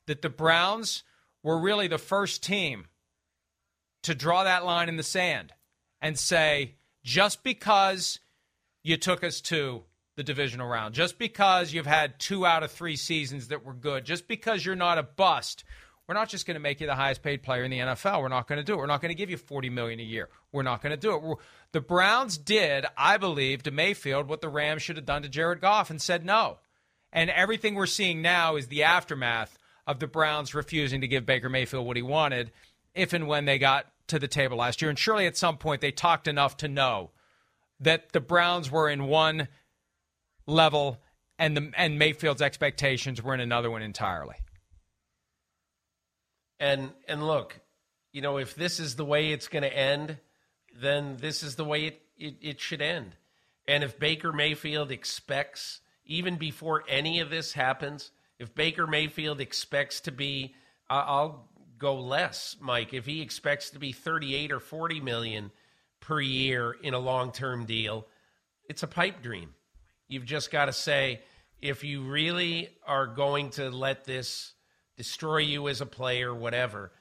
That 0.06 0.22
the 0.22 0.28
Browns 0.28 1.04
were 1.42 1.58
really 1.58 1.86
the 1.86 1.98
first 1.98 2.42
team 2.42 2.86
to 4.02 4.14
draw 4.14 4.44
that 4.44 4.64
line 4.64 4.88
in 4.88 4.96
the 4.96 5.02
sand 5.02 5.52
and 6.00 6.18
say 6.18 6.76
just 7.02 7.42
because 7.42 8.20
you 8.82 8.96
took 8.96 9.22
us 9.22 9.40
to 9.42 9.84
the 10.18 10.24
divisional 10.24 10.68
round. 10.68 10.94
Just 10.94 11.16
because 11.16 11.72
you've 11.72 11.86
had 11.86 12.18
two 12.18 12.44
out 12.44 12.62
of 12.62 12.70
three 12.70 12.96
seasons 12.96 13.48
that 13.48 13.64
were 13.64 13.72
good, 13.72 14.04
just 14.04 14.28
because 14.28 14.66
you're 14.66 14.74
not 14.74 14.98
a 14.98 15.02
bust, 15.02 15.64
we're 16.08 16.16
not 16.16 16.28
just 16.28 16.44
going 16.44 16.56
to 16.56 16.60
make 16.60 16.80
you 16.80 16.86
the 16.88 16.96
highest 16.96 17.22
paid 17.22 17.42
player 17.42 17.62
in 17.62 17.70
the 17.70 17.78
NFL. 17.78 18.20
We're 18.20 18.28
not 18.28 18.48
going 18.48 18.58
to 18.58 18.64
do 18.64 18.74
it. 18.74 18.78
We're 18.78 18.86
not 18.86 19.00
going 19.00 19.10
to 19.10 19.14
give 19.14 19.30
you 19.30 19.36
40 19.36 19.70
million 19.70 20.00
a 20.00 20.02
year. 20.02 20.28
We're 20.50 20.64
not 20.64 20.82
going 20.82 20.90
to 20.90 20.96
do 20.96 21.14
it. 21.14 21.22
We're, 21.22 21.36
the 21.70 21.80
Browns 21.80 22.36
did, 22.36 22.84
I 22.96 23.16
believe, 23.16 23.62
to 23.62 23.70
Mayfield 23.70 24.28
what 24.28 24.40
the 24.40 24.48
Rams 24.48 24.82
should 24.82 24.96
have 24.96 25.06
done 25.06 25.22
to 25.22 25.28
Jared 25.28 25.60
Goff 25.60 25.88
and 25.88 26.02
said 26.02 26.24
no. 26.24 26.58
And 27.12 27.30
everything 27.30 27.76
we're 27.76 27.86
seeing 27.86 28.20
now 28.20 28.56
is 28.56 28.66
the 28.66 28.82
aftermath 28.82 29.56
of 29.86 30.00
the 30.00 30.08
Browns 30.08 30.52
refusing 30.52 31.00
to 31.00 31.08
give 31.08 31.24
Baker 31.24 31.48
Mayfield 31.48 31.86
what 31.86 31.96
he 31.96 32.02
wanted 32.02 32.50
if 32.92 33.12
and 33.12 33.28
when 33.28 33.44
they 33.44 33.58
got 33.58 33.86
to 34.08 34.18
the 34.18 34.28
table 34.28 34.56
last 34.56 34.82
year. 34.82 34.88
And 34.88 34.98
surely 34.98 35.26
at 35.26 35.36
some 35.36 35.58
point 35.58 35.80
they 35.80 35.92
talked 35.92 36.26
enough 36.26 36.56
to 36.58 36.68
know 36.68 37.12
that 37.78 38.12
the 38.12 38.20
Browns 38.20 38.68
were 38.68 38.88
in 38.88 39.04
one 39.04 39.46
level, 40.48 40.98
and 41.38 41.56
the 41.56 41.70
and 41.76 41.98
Mayfield's 41.98 42.42
expectations 42.42 43.22
were 43.22 43.34
in 43.34 43.40
another 43.40 43.70
one 43.70 43.82
entirely. 43.82 44.36
And 46.58 46.90
and 47.06 47.24
look, 47.24 47.60
you 48.12 48.22
know, 48.22 48.38
if 48.38 48.56
this 48.56 48.80
is 48.80 48.96
the 48.96 49.04
way 49.04 49.30
it's 49.30 49.46
going 49.46 49.62
to 49.62 49.76
end, 49.76 50.18
then 50.74 51.18
this 51.20 51.42
is 51.42 51.54
the 51.54 51.64
way 51.64 51.86
it, 51.86 52.02
it, 52.16 52.34
it 52.40 52.60
should 52.60 52.82
end. 52.82 53.14
And 53.68 53.84
if 53.84 53.98
Baker 53.98 54.32
Mayfield 54.32 54.90
expects, 54.90 55.80
even 56.06 56.36
before 56.36 56.84
any 56.88 57.20
of 57.20 57.30
this 57.30 57.52
happens, 57.52 58.10
if 58.38 58.54
Baker 58.54 58.86
Mayfield 58.86 59.40
expects 59.40 60.00
to 60.00 60.12
be, 60.12 60.54
I'll 60.88 61.48
go 61.78 61.96
less, 62.00 62.56
Mike. 62.60 62.94
If 62.94 63.04
he 63.04 63.20
expects 63.20 63.70
to 63.70 63.78
be 63.78 63.92
38 63.92 64.52
or 64.52 64.60
40 64.60 65.00
million 65.00 65.50
per 66.00 66.20
year 66.20 66.74
in 66.82 66.94
a 66.94 66.98
long 66.98 67.30
term 67.30 67.66
deal, 67.66 68.06
it's 68.68 68.82
a 68.82 68.86
pipe 68.86 69.22
dream. 69.22 69.54
You've 70.08 70.24
just 70.24 70.50
got 70.50 70.66
to 70.66 70.72
say, 70.72 71.20
if 71.60 71.84
you 71.84 72.02
really 72.02 72.70
are 72.86 73.06
going 73.06 73.50
to 73.50 73.70
let 73.70 74.04
this 74.04 74.52
destroy 74.96 75.38
you 75.38 75.68
as 75.68 75.80
a 75.80 75.86
player, 75.86 76.34
whatever, 76.34 76.92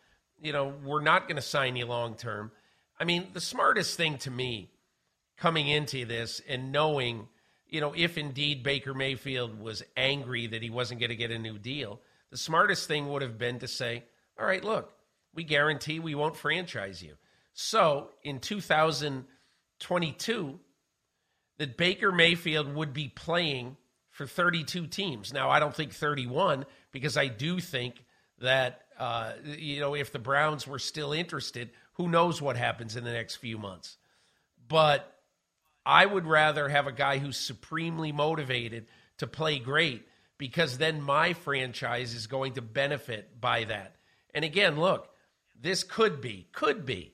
you 0.42 0.54
know, 0.54 0.74
we're 0.84 1.02
not 1.02 1.28
going 1.28 1.38
to 1.38 1.42
sign 1.42 1.76
you 1.76 1.86
long 1.86 2.16
term. 2.16 2.52
I 3.00 3.06
mean, 3.06 3.28
the 3.34 3.42
smartest 3.42 3.98
thing 3.98 4.18
to 4.20 4.32
me 4.32 4.72
coming 5.38 5.68
into 5.68 6.06
this 6.06 6.42
and 6.48 6.72
knowing, 6.72 7.28
you 7.68 7.82
know, 7.82 7.94
if 7.96 8.18
indeed 8.18 8.64
Baker 8.64 8.94
Mayfield 8.94 9.60
was 9.60 9.84
angry 9.96 10.48
that 10.48 10.62
he 10.62 10.70
wasn't 10.70 11.00
going 11.00 11.12
to 11.12 11.16
get 11.16 11.32
a 11.32 11.40
new 11.40 11.58
deal, 11.58 12.02
the 12.30 12.38
smartest 12.38 12.88
thing 12.88 13.10
would 13.10 13.22
have 13.22 13.38
been 13.38 13.60
to 13.60 13.68
say, 13.68 14.04
all 14.40 14.46
right, 14.46 14.64
look, 14.64 14.94
we 15.34 15.44
guarantee 15.44 16.00
we 16.00 16.16
won't 16.16 16.36
franchise 16.36 17.02
you. 17.02 17.14
So 17.54 18.10
in 18.24 18.40
2022, 18.40 20.60
that 21.58 21.78
Baker 21.78 22.12
Mayfield 22.12 22.74
would 22.74 22.94
be 22.94 23.08
playing 23.08 23.78
for 24.12 24.26
32 24.26 24.88
teams. 24.88 25.34
Now, 25.34 25.50
I 25.50 25.60
don't 25.60 25.76
think 25.76 25.94
31 25.94 26.66
because 26.92 27.18
I 27.18 27.28
do 27.28 27.60
think 27.60 28.04
that 28.40 28.82
uh, 29.00 29.34
you 29.46 29.80
know 29.80 29.96
if 29.96 30.12
the 30.12 30.20
Browns 30.20 30.68
were 30.68 30.80
still 30.80 31.14
interested, 31.14 31.70
who 31.94 32.08
knows 32.08 32.42
what 32.42 32.58
happens 32.58 32.96
in 32.96 33.04
the 33.04 33.14
next 33.14 33.36
few 33.36 33.58
months. 33.58 33.98
But 34.68 35.16
I 35.86 36.06
would 36.06 36.26
rather 36.26 36.68
have 36.68 36.88
a 36.88 36.92
guy 36.92 37.20
who's 37.20 37.38
supremely 37.38 38.12
motivated 38.12 38.88
to 39.20 39.28
play 39.28 39.60
great 39.60 40.08
because 40.38 40.78
then 40.78 41.02
my 41.02 41.34
franchise 41.34 42.14
is 42.14 42.28
going 42.28 42.54
to 42.54 42.62
benefit 42.62 43.40
by 43.40 43.64
that. 43.66 43.96
And 44.34 44.44
again, 44.44 44.80
look, 44.80 45.10
this 45.60 45.84
could 45.84 46.22
be, 46.22 46.48
could 46.52 46.86
be, 46.86 47.14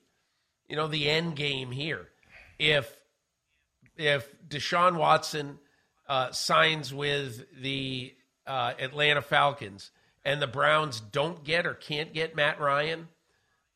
you 0.67 0.75
know, 0.75 0.87
the 0.87 1.09
end 1.09 1.35
game 1.35 1.71
here. 1.71 2.09
If 2.59 2.97
if 3.97 4.29
Deshaun 4.47 4.97
Watson 4.97 5.59
uh, 6.07 6.31
signs 6.31 6.93
with 6.93 7.45
the 7.61 8.13
uh, 8.45 8.73
Atlanta 8.79 9.21
Falcons 9.21 9.91
and 10.25 10.41
the 10.41 10.47
Browns 10.47 10.99
don't 10.99 11.43
get 11.43 11.65
or 11.65 11.73
can't 11.73 12.13
get 12.13 12.35
Matt 12.35 12.59
Ryan, 12.59 13.07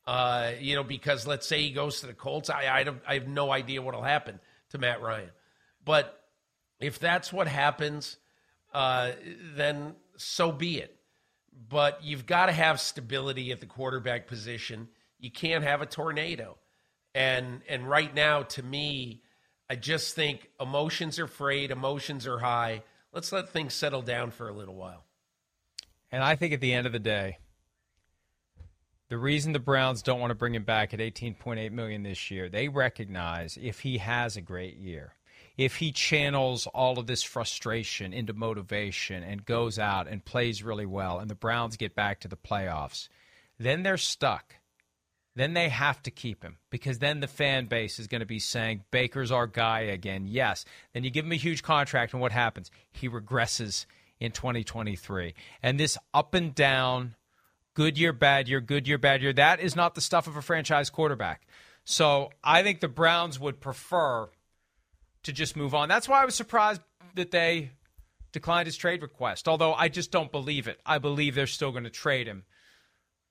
uh, 0.05 0.51
you 0.59 0.75
know, 0.75 0.83
because 0.83 1.27
let's 1.27 1.47
say 1.47 1.61
he 1.61 1.71
goes 1.71 1.99
to 1.99 2.07
the 2.07 2.13
Colts, 2.13 2.49
I, 2.49 2.63
I, 2.63 2.85
I 3.07 3.13
have 3.15 3.27
no 3.27 3.51
idea 3.51 3.81
what 3.81 3.93
will 3.93 4.03
happen 4.03 4.39
to 4.69 4.77
Matt 4.77 5.01
Ryan. 5.01 5.31
But 5.83 6.17
if 6.79 6.99
that's 6.99 7.33
what 7.33 7.47
happens, 7.47 8.17
uh, 8.73 9.11
then 9.55 9.95
so 10.17 10.51
be 10.51 10.79
it. 10.79 10.95
But 11.69 12.03
you've 12.03 12.25
got 12.25 12.45
to 12.45 12.51
have 12.51 12.79
stability 12.79 13.51
at 13.51 13.59
the 13.59 13.65
quarterback 13.65 14.27
position. 14.27 14.89
You 15.19 15.31
can't 15.31 15.63
have 15.63 15.81
a 15.81 15.85
tornado. 15.85 16.57
And 17.15 17.61
and 17.67 17.89
right 17.89 18.13
now, 18.13 18.43
to 18.43 18.63
me, 18.63 19.23
I 19.69 19.75
just 19.75 20.15
think 20.15 20.49
emotions 20.59 21.19
are 21.19 21.27
frayed, 21.27 21.71
emotions 21.71 22.25
are 22.25 22.39
high. 22.39 22.83
Let's 23.13 23.31
let 23.31 23.49
things 23.49 23.73
settle 23.73 24.01
down 24.01 24.31
for 24.31 24.47
a 24.47 24.53
little 24.53 24.75
while. 24.75 25.03
And 26.11 26.23
I 26.23 26.35
think 26.35 26.53
at 26.53 26.61
the 26.61 26.73
end 26.73 26.87
of 26.87 26.93
the 26.93 26.99
day, 26.99 27.39
The 29.09 29.17
reason 29.17 29.53
the 29.53 29.59
Browns 29.59 30.01
don't 30.01 30.19
want 30.19 30.31
to 30.31 30.35
bring 30.35 30.53
him 30.53 30.63
back 30.63 30.93
at 30.93 30.99
18.8 30.99 31.71
million 31.71 32.03
this 32.03 32.29
year, 32.29 32.49
they 32.49 32.67
recognize 32.67 33.57
if 33.61 33.79
he 33.79 33.99
has 33.99 34.35
a 34.35 34.41
great 34.41 34.75
year, 34.75 35.13
if 35.57 35.77
he 35.77 35.93
channels 35.93 36.67
all 36.67 36.99
of 36.99 37.07
this 37.07 37.23
frustration 37.23 38.11
into 38.13 38.33
motivation 38.33 39.23
and 39.23 39.45
goes 39.45 39.79
out 39.79 40.07
and 40.07 40.25
plays 40.25 40.61
really 40.61 40.85
well 40.85 41.19
and 41.19 41.29
the 41.29 41.35
Browns 41.35 41.77
get 41.77 41.95
back 41.95 42.19
to 42.19 42.27
the 42.27 42.35
playoffs, 42.35 43.07
then 43.57 43.83
they're 43.83 43.97
stuck. 43.97 44.55
Then 45.37 45.53
they 45.53 45.69
have 45.69 46.01
to 46.01 46.09
keep 46.09 46.41
him 46.41 46.57
because 46.71 46.97
then 46.97 47.19
the 47.19 47.27
fan 47.27 47.67
base 47.67 47.99
is 47.99 48.07
going 48.07 48.21
to 48.21 48.25
be 48.25 48.39
saying 48.39 48.85
Baker's 48.89 49.31
our 49.31 49.45
guy 49.45 49.81
again. 49.81 50.25
Yes. 50.25 50.65
Then 50.93 51.03
you 51.03 51.11
give 51.11 51.25
him 51.25 51.31
a 51.31 51.35
huge 51.35 51.61
contract 51.61 52.13
and 52.13 52.21
what 52.21 52.31
happens? 52.31 52.71
He 52.89 53.07
regresses 53.07 53.85
in 54.19 54.31
2023. 54.31 55.35
And 55.61 55.79
this 55.79 55.95
up 56.11 56.33
and 56.33 56.55
down 56.55 57.13
good 57.75 57.99
year, 57.99 58.13
bad 58.13 58.49
year, 58.49 58.59
good 58.59 58.87
year, 58.87 58.97
bad 58.97 59.21
year. 59.21 59.31
That 59.31 59.59
is 59.59 59.75
not 59.75 59.93
the 59.93 60.01
stuff 60.01 60.25
of 60.25 60.37
a 60.37 60.41
franchise 60.41 60.89
quarterback. 60.89 61.45
So 61.85 62.31
I 62.43 62.63
think 62.63 62.79
the 62.79 62.87
Browns 62.87 63.39
would 63.39 63.61
prefer 63.61 64.29
to 65.21 65.31
just 65.31 65.55
move 65.55 65.75
on. 65.75 65.87
That's 65.87 66.09
why 66.09 66.23
I 66.23 66.25
was 66.25 66.33
surprised 66.33 66.81
that 67.13 67.29
they 67.29 67.73
declined 68.31 68.65
his 68.65 68.75
trade 68.75 69.03
request, 69.03 69.47
although 69.47 69.75
I 69.75 69.87
just 69.87 70.11
don't 70.11 70.31
believe 70.31 70.67
it. 70.67 70.79
I 70.83 70.97
believe 70.97 71.35
they're 71.35 71.45
still 71.45 71.71
going 71.71 71.83
to 71.83 71.91
trade 71.91 72.25
him. 72.25 72.43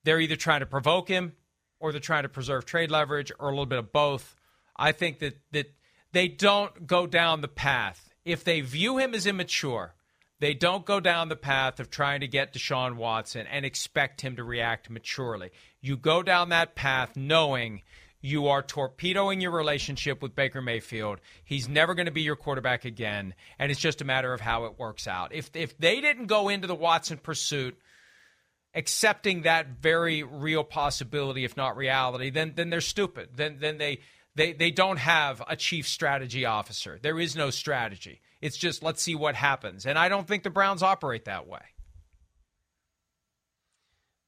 They're 0.05 0.21
either 0.21 0.37
trying 0.37 0.61
to 0.61 0.65
provoke 0.65 1.09
him 1.09 1.33
or 1.79 1.91
they're 1.91 2.01
trying 2.01 2.23
to 2.23 2.29
preserve 2.29 2.65
trade 2.65 2.91
leverage 2.91 3.31
or 3.39 3.47
a 3.47 3.51
little 3.51 3.65
bit 3.65 3.79
of 3.79 3.91
both. 3.91 4.35
I 4.75 4.91
think 4.91 5.19
that, 5.19 5.37
that 5.51 5.73
they 6.11 6.27
don't 6.27 6.87
go 6.87 7.07
down 7.07 7.41
the 7.41 7.47
path. 7.47 8.09
If 8.25 8.43
they 8.43 8.61
view 8.61 8.97
him 8.97 9.13
as 9.13 9.25
immature, 9.25 9.95
they 10.39 10.53
don't 10.53 10.85
go 10.85 10.99
down 10.99 11.29
the 11.29 11.35
path 11.35 11.79
of 11.79 11.89
trying 11.89 12.19
to 12.19 12.27
get 12.27 12.53
Deshaun 12.53 12.95
Watson 12.95 13.47
and 13.47 13.65
expect 13.65 14.21
him 14.21 14.35
to 14.35 14.43
react 14.43 14.89
maturely. 14.89 15.51
You 15.81 15.97
go 15.97 16.21
down 16.21 16.49
that 16.49 16.75
path 16.75 17.15
knowing 17.15 17.81
you 18.21 18.47
are 18.47 18.61
torpedoing 18.61 19.41
your 19.41 19.51
relationship 19.51 20.21
with 20.21 20.35
Baker 20.35 20.61
Mayfield. 20.61 21.19
He's 21.43 21.69
never 21.69 21.95
going 21.95 22.07
to 22.07 22.11
be 22.11 22.21
your 22.21 22.35
quarterback 22.35 22.85
again, 22.85 23.33
and 23.57 23.71
it's 23.71 23.79
just 23.79 24.01
a 24.01 24.05
matter 24.05 24.33
of 24.33 24.41
how 24.41 24.65
it 24.65 24.77
works 24.77 25.07
out. 25.07 25.33
If 25.33 25.55
if 25.55 25.77
they 25.77 26.01
didn't 26.01 26.25
go 26.25 26.49
into 26.49 26.67
the 26.67 26.75
Watson 26.75 27.17
pursuit 27.17 27.77
accepting 28.77 29.41
that 29.41 29.67
very 29.81 30.21
real 30.21 30.63
possibility, 30.63 31.43
if 31.43 31.57
not 31.57 31.75
reality, 31.75 32.29
then 32.29 32.53
then 32.55 32.69
they're 32.69 32.79
stupid. 32.79 33.29
Then 33.35 33.57
then 33.59 33.79
they 33.79 33.99
they 34.35 34.53
they 34.53 34.71
don't 34.71 34.99
have 34.99 35.41
a 35.47 35.55
chief 35.55 35.87
strategy 35.87 36.45
officer. 36.45 36.99
There 37.01 37.19
is 37.19 37.35
no 37.35 37.49
strategy. 37.49 38.21
It's 38.39 38.55
just 38.55 38.83
let's 38.83 39.01
see 39.01 39.15
what 39.15 39.35
happens. 39.35 39.85
And 39.85 39.97
I 39.97 40.09
don't 40.09 40.27
think 40.27 40.43
the 40.43 40.51
Browns 40.51 40.83
operate 40.83 41.25
that 41.25 41.47
way. 41.47 41.63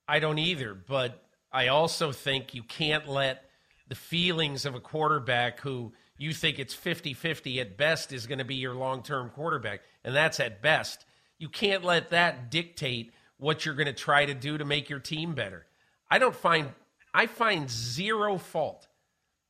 I 0.07 0.19
don't 0.19 0.39
either, 0.39 0.73
but 0.73 1.23
I 1.51 1.67
also 1.67 2.11
think 2.11 2.55
you 2.55 2.63
can't 2.63 3.07
let 3.07 3.43
the 3.87 3.95
feelings 3.95 4.65
of 4.65 4.73
a 4.73 4.79
quarterback 4.79 5.59
who 5.59 5.93
you 6.17 6.33
think 6.33 6.57
it's 6.57 6.73
50 6.73 7.13
50 7.13 7.59
at 7.61 7.77
best 7.77 8.11
is 8.11 8.25
going 8.25 8.39
to 8.39 8.45
be 8.45 8.55
your 8.55 8.73
long 8.73 9.03
term 9.03 9.29
quarterback, 9.29 9.81
and 10.03 10.15
that's 10.15 10.39
at 10.39 10.63
best. 10.63 11.05
You 11.37 11.49
can't 11.49 11.85
let 11.85 12.09
that 12.09 12.49
dictate 12.49 13.13
what 13.39 13.65
you're 13.65 13.75
going 13.75 13.87
to 13.87 13.93
try 13.93 14.25
to 14.25 14.35
do 14.35 14.57
to 14.57 14.65
make 14.65 14.89
your 14.89 14.99
team 14.99 15.33
better. 15.33 15.65
I 16.11 16.19
don't 16.19 16.35
find, 16.35 16.69
I 17.13 17.25
find 17.25 17.69
zero 17.69 18.37
fault 18.37 18.87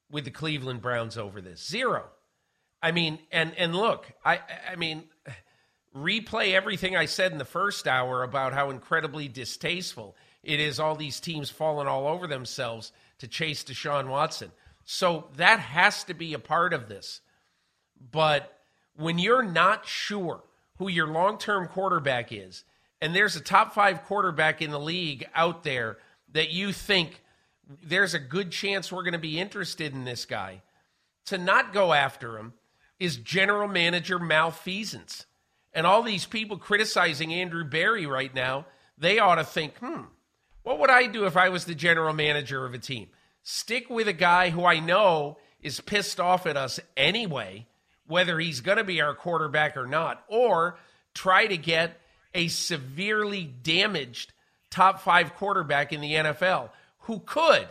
with 0.09 0.23
the 0.23 0.31
Cleveland 0.31 0.81
Browns 0.81 1.17
over 1.17 1.41
this. 1.41 1.65
Zero. 1.65 2.05
I 2.81 2.91
mean, 2.91 3.19
and 3.31 3.53
and 3.57 3.75
look, 3.75 4.09
I 4.23 4.39
I 4.71 4.75
mean, 4.77 5.03
replay 5.95 6.53
everything 6.53 6.95
I 6.95 7.05
said 7.05 7.31
in 7.31 7.37
the 7.37 7.45
first 7.45 7.87
hour 7.87 8.23
about 8.23 8.53
how 8.53 8.69
incredibly 8.69 9.27
distasteful 9.27 10.15
it 10.43 10.59
is. 10.59 10.79
All 10.79 10.95
these 10.95 11.19
teams 11.19 11.49
falling 11.49 11.87
all 11.87 12.07
over 12.07 12.25
themselves 12.25 12.91
to 13.17 13.27
chase 13.27 13.63
Deshaun 13.63 14.07
Watson. 14.07 14.51
So 14.85 15.27
that 15.35 15.59
has 15.59 16.05
to 16.05 16.13
be 16.13 16.33
a 16.33 16.39
part 16.39 16.73
of 16.73 16.87
this. 16.87 17.21
But 18.11 18.57
when 18.95 19.19
you're 19.19 19.43
not 19.43 19.85
sure 19.85 20.41
who 20.77 20.87
your 20.87 21.07
long 21.07 21.37
term 21.37 21.67
quarterback 21.67 22.31
is, 22.31 22.63
and 23.01 23.15
there's 23.15 23.35
a 23.35 23.41
top 23.41 23.73
five 23.73 24.03
quarterback 24.03 24.61
in 24.61 24.71
the 24.71 24.79
league 24.79 25.27
out 25.33 25.63
there 25.63 25.97
that 26.31 26.51
you 26.51 26.71
think 26.73 27.21
there's 27.83 28.13
a 28.13 28.19
good 28.19 28.51
chance 28.51 28.91
we're 28.91 29.03
going 29.03 29.13
to 29.13 29.19
be 29.19 29.39
interested 29.39 29.93
in 29.93 30.03
this 30.03 30.25
guy, 30.25 30.61
to 31.25 31.37
not 31.37 31.73
go 31.73 31.93
after 31.93 32.37
him 32.37 32.53
is 32.99 33.17
general 33.17 33.67
manager 33.67 34.19
malfeasance. 34.19 35.25
And 35.73 35.85
all 35.85 36.01
these 36.01 36.25
people 36.25 36.57
criticizing 36.57 37.33
Andrew 37.33 37.63
Berry 37.63 38.05
right 38.05 38.33
now, 38.33 38.65
they 38.97 39.19
ought 39.19 39.35
to 39.35 39.43
think, 39.43 39.77
hmm, 39.77 40.03
what 40.63 40.79
would 40.79 40.89
I 40.89 41.05
do 41.07 41.25
if 41.25 41.37
I 41.37 41.49
was 41.49 41.65
the 41.65 41.75
general 41.75 42.13
manager 42.13 42.65
of 42.65 42.73
a 42.73 42.79
team? 42.79 43.07
Stick 43.43 43.89
with 43.89 44.07
a 44.07 44.13
guy 44.13 44.49
who 44.49 44.65
I 44.65 44.79
know 44.79 45.37
is 45.61 45.79
pissed 45.79 46.19
off 46.19 46.45
at 46.45 46.57
us 46.57 46.79
anyway, 46.97 47.67
whether 48.07 48.39
he's 48.39 48.61
going 48.61 48.77
to 48.77 48.83
be 48.83 49.01
our 49.01 49.13
quarterback 49.13 49.77
or 49.77 49.85
not, 49.85 50.23
or 50.27 50.79
try 51.13 51.45
to 51.47 51.57
get 51.57 51.99
a 52.33 52.47
severely 52.47 53.43
damaged 53.43 54.33
top 54.69 55.01
five 55.01 55.35
quarterback 55.35 55.93
in 55.93 56.01
the 56.01 56.13
NFL 56.13 56.69
who 56.99 57.19
could, 57.19 57.67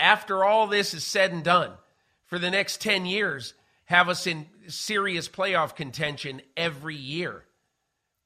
after 0.00 0.44
all 0.44 0.66
this 0.66 0.94
is 0.94 1.04
said 1.04 1.32
and 1.32 1.44
done, 1.44 1.72
for 2.26 2.38
the 2.38 2.50
next 2.50 2.80
10 2.80 3.06
years, 3.06 3.54
have 3.84 4.08
us 4.08 4.26
in 4.26 4.46
serious 4.66 5.28
playoff 5.28 5.74
contention 5.74 6.42
every 6.56 6.96
year. 6.96 7.44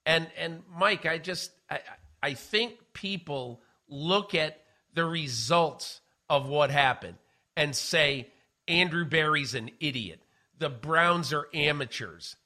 And 0.05 0.29
and 0.37 0.63
Mike, 0.77 1.07
I 1.07 1.19
just 1.19 1.53
I, 1.71 1.79
I 2.21 2.35
think 2.35 2.75
people 2.93 3.61
look 3.89 4.35
at 4.35 4.61
the 4.95 5.05
results 5.05 6.01
of 6.29 6.49
what 6.49 6.71
happened 6.71 7.17
and 7.57 7.77
say 7.77 8.33
Andrew 8.67 9.05
Berry's 9.05 9.55
an 9.55 9.71
idiot. 9.81 10.21
The 10.59 10.69
Browns 10.69 11.33
are 11.33 11.47
amateurs. 11.55 12.37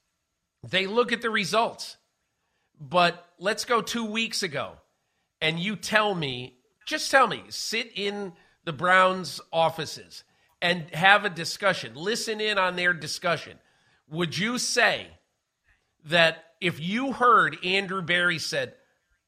They 0.62 0.86
look 0.86 1.12
at 1.12 1.22
the 1.22 1.30
results. 1.30 1.96
But 2.80 3.26
let's 3.38 3.64
go 3.64 3.80
2 3.80 4.04
weeks 4.04 4.42
ago 4.42 4.72
and 5.40 5.58
you 5.58 5.76
tell 5.76 6.14
me, 6.14 6.58
just 6.86 7.10
tell 7.10 7.26
me, 7.26 7.44
sit 7.48 7.90
in 7.94 8.32
the 8.64 8.72
Browns 8.72 9.40
offices 9.52 10.24
and 10.60 10.90
have 10.94 11.24
a 11.24 11.30
discussion, 11.30 11.94
listen 11.94 12.40
in 12.40 12.58
on 12.58 12.76
their 12.76 12.92
discussion, 12.92 13.58
would 14.08 14.36
you 14.36 14.58
say 14.58 15.08
that 16.04 16.44
if 16.60 16.80
you 16.80 17.12
heard 17.12 17.58
Andrew 17.64 18.02
Berry 18.02 18.38
said, 18.38 18.74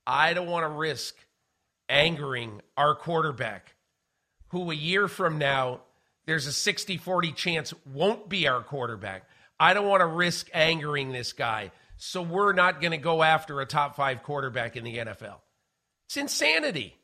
I 0.07 0.33
don't 0.35 0.47
want 0.47 0.65
to 0.65 0.69
risk 0.69 1.15
angering 1.89 2.63
our 2.77 2.95
quarterback, 2.95 3.75
who 4.49 4.71
a 4.71 4.75
year 4.75 5.09
from 5.09 5.39
now, 5.39 5.83
there's 6.27 6.47
a 6.47 6.53
60 6.53 6.97
40 6.97 7.33
chance 7.33 7.75
won't 7.87 8.29
be 8.29 8.47
our 8.47 8.63
quarterback. 8.63 9.25
I 9.61 9.75
don't 9.75 9.89
want 9.89 10.01
to 10.01 10.07
risk 10.07 10.49
angering 10.55 11.13
this 11.13 11.33
guy. 11.33 11.73
So 11.99 12.23
we're 12.23 12.53
not 12.53 12.81
going 12.81 12.93
to 12.93 12.97
go 12.97 13.23
after 13.23 13.61
a 13.61 13.67
top 13.67 13.97
five 13.97 14.23
quarterback 14.23 14.77
in 14.77 14.85
the 14.85 14.99
NFL. 14.99 15.41
It's 16.07 16.17
insanity. 16.17 16.97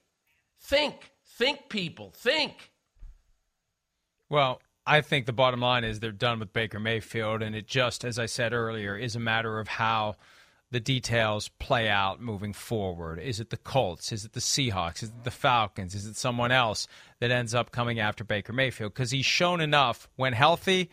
Think, 0.61 1.13
think, 1.37 1.69
people, 1.69 2.13
think. 2.17 2.71
Well, 4.31 4.63
I 4.87 5.01
think 5.01 5.27
the 5.27 5.33
bottom 5.33 5.61
line 5.61 5.85
is 5.85 6.01
they're 6.01 6.13
done 6.13 6.39
with 6.39 6.53
Baker 6.53 6.79
Mayfield, 6.79 7.43
and 7.43 7.55
it 7.55 7.67
just, 7.67 8.05
as 8.05 8.19
I 8.19 8.27
said 8.27 8.53
earlier, 8.53 8.97
is 8.97 9.17
a 9.17 9.21
matter 9.21 9.59
of 9.59 9.69
how 9.69 10.17
the 10.71 10.81
details 10.81 11.49
play 11.59 11.89
out 11.89 12.21
moving 12.21 12.53
forward. 12.53 13.19
Is 13.19 13.41
it 13.41 13.51
the 13.51 13.57
Colts? 13.57 14.13
Is 14.13 14.25
it 14.25 14.33
the 14.33 14.41
Seahawks? 14.41 15.03
Is 15.03 15.11
it 15.11 15.25
the 15.25 15.31
Falcons? 15.31 15.95
Is 15.95 16.07
it 16.07 16.17
someone 16.17 16.51
else 16.51 16.89
that 17.21 17.31
ends 17.31 17.55
up 17.55 17.71
coming 17.71 17.99
after 18.01 18.25
Baker 18.25 18.53
Mayfield? 18.53 18.93
Because 18.93 19.11
he's 19.11 19.27
shown 19.27 19.61
enough 19.61 20.09
when 20.17 20.33
healthy 20.33 20.91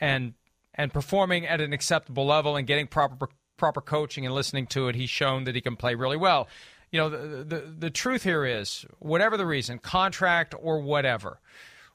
and 0.00 0.34
and 0.80 0.92
performing 0.92 1.46
at 1.46 1.60
an 1.60 1.72
acceptable 1.72 2.26
level 2.26 2.56
and 2.56 2.66
getting 2.66 2.86
proper 2.86 3.28
proper 3.56 3.80
coaching 3.80 4.24
and 4.24 4.34
listening 4.34 4.66
to 4.66 4.88
it, 4.88 4.94
he's 4.94 5.10
shown 5.10 5.44
that 5.44 5.54
he 5.54 5.60
can 5.60 5.76
play 5.76 5.94
really 5.94 6.16
well. 6.16 6.48
You 6.90 6.98
know, 6.98 7.10
the 7.10 7.44
the, 7.44 7.60
the 7.78 7.90
truth 7.90 8.22
here 8.22 8.44
is, 8.44 8.86
whatever 8.98 9.36
the 9.36 9.46
reason, 9.46 9.78
contract 9.78 10.54
or 10.60 10.80
whatever 10.80 11.40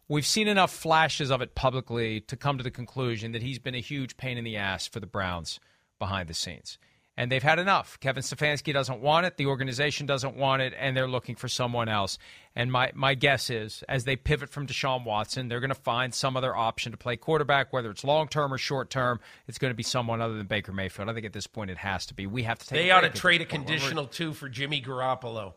We've 0.08 0.26
seen 0.26 0.48
enough 0.48 0.72
flashes 0.72 1.32
of 1.32 1.42
it 1.42 1.56
publicly 1.56 2.22
to 2.22 2.38
come 2.38 2.60
to 2.60 2.64
the 2.64 2.70
conclusion 2.70 3.32
that 3.32 3.42
he's 3.42 3.58
been 3.58 3.74
a 3.74 3.80
huge 3.80 4.18
pain 4.18 4.38
in 4.38 4.44
the 4.44 4.56
ass 4.56 4.88
for 4.88 5.00
the 5.00 5.08
Browns 5.08 5.60
behind 5.98 6.30
the 6.30 6.36
scenes. 6.36 6.78
And 7.18 7.32
they've 7.32 7.42
had 7.42 7.60
enough. 7.60 7.98
Kevin 8.02 8.24
Stefanski 8.24 8.74
doesn't 8.74 9.00
want 9.00 9.26
it. 9.26 9.38
The 9.38 9.46
organization 9.46 10.06
doesn't 10.06 10.36
want 10.36 10.62
it. 10.62 10.74
And 10.78 10.98
they're 10.98 11.08
looking 11.08 11.36
for 11.36 11.48
someone 11.48 11.88
else. 11.88 12.18
And 12.56 12.70
my, 12.70 12.92
my 12.94 13.16
guess 13.16 13.50
is, 13.50 13.84
as 13.88 14.04
they 14.04 14.18
pivot 14.18 14.50
from 14.50 14.68
Deshaun 14.68 15.06
Watson, 15.06 15.48
they're 15.48 15.62
going 15.62 15.70
to 15.70 15.76
find 15.76 16.14
some 16.14 16.36
other 16.36 16.54
option 16.54 16.92
to 16.92 16.98
play 16.98 17.16
quarterback, 17.16 17.72
whether 17.72 17.90
it's 17.90 18.04
long 18.04 18.28
term 18.28 18.54
or 18.54 18.58
short 18.58 18.90
term. 18.90 19.22
It's 19.48 19.58
going 19.58 19.72
to 19.72 19.76
be 19.76 19.84
someone 19.84 20.22
other 20.22 20.36
than 20.36 20.46
Baker 20.46 20.74
Mayfield. 20.74 21.10
I 21.10 21.14
think 21.14 21.26
at 21.26 21.32
this 21.32 21.48
point 21.48 21.72
it 21.72 21.78
has 21.78 22.06
to 22.08 22.14
be. 22.14 22.28
We 22.28 22.44
have 22.44 22.60
to 22.60 22.68
take 22.68 22.80
They 22.80 22.92
ought 22.92 23.02
to 23.02 23.10
trade 23.10 23.42
a 23.42 23.46
conditional 23.46 24.08
two 24.08 24.34
for 24.34 24.50
Jimmy 24.50 24.82
Garoppolo. 24.82 25.54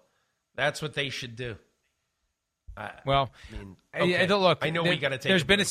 That's 0.55 0.81
what 0.81 0.95
they 0.95 1.09
should 1.09 1.35
do. 1.35 1.57
I, 2.77 2.91
well, 3.05 3.33
I 3.53 3.57
mean, 3.57 3.77
okay. 4.15 4.27
look, 4.29 4.59
I 4.63 4.71
know 4.71 4.85
there, 4.85 4.93
we 4.93 4.99
got 4.99 5.09
to 5.09 5.19
take. 5.19 5.31
There's 5.31 5.43
been 5.43 5.61
a, 5.61 5.65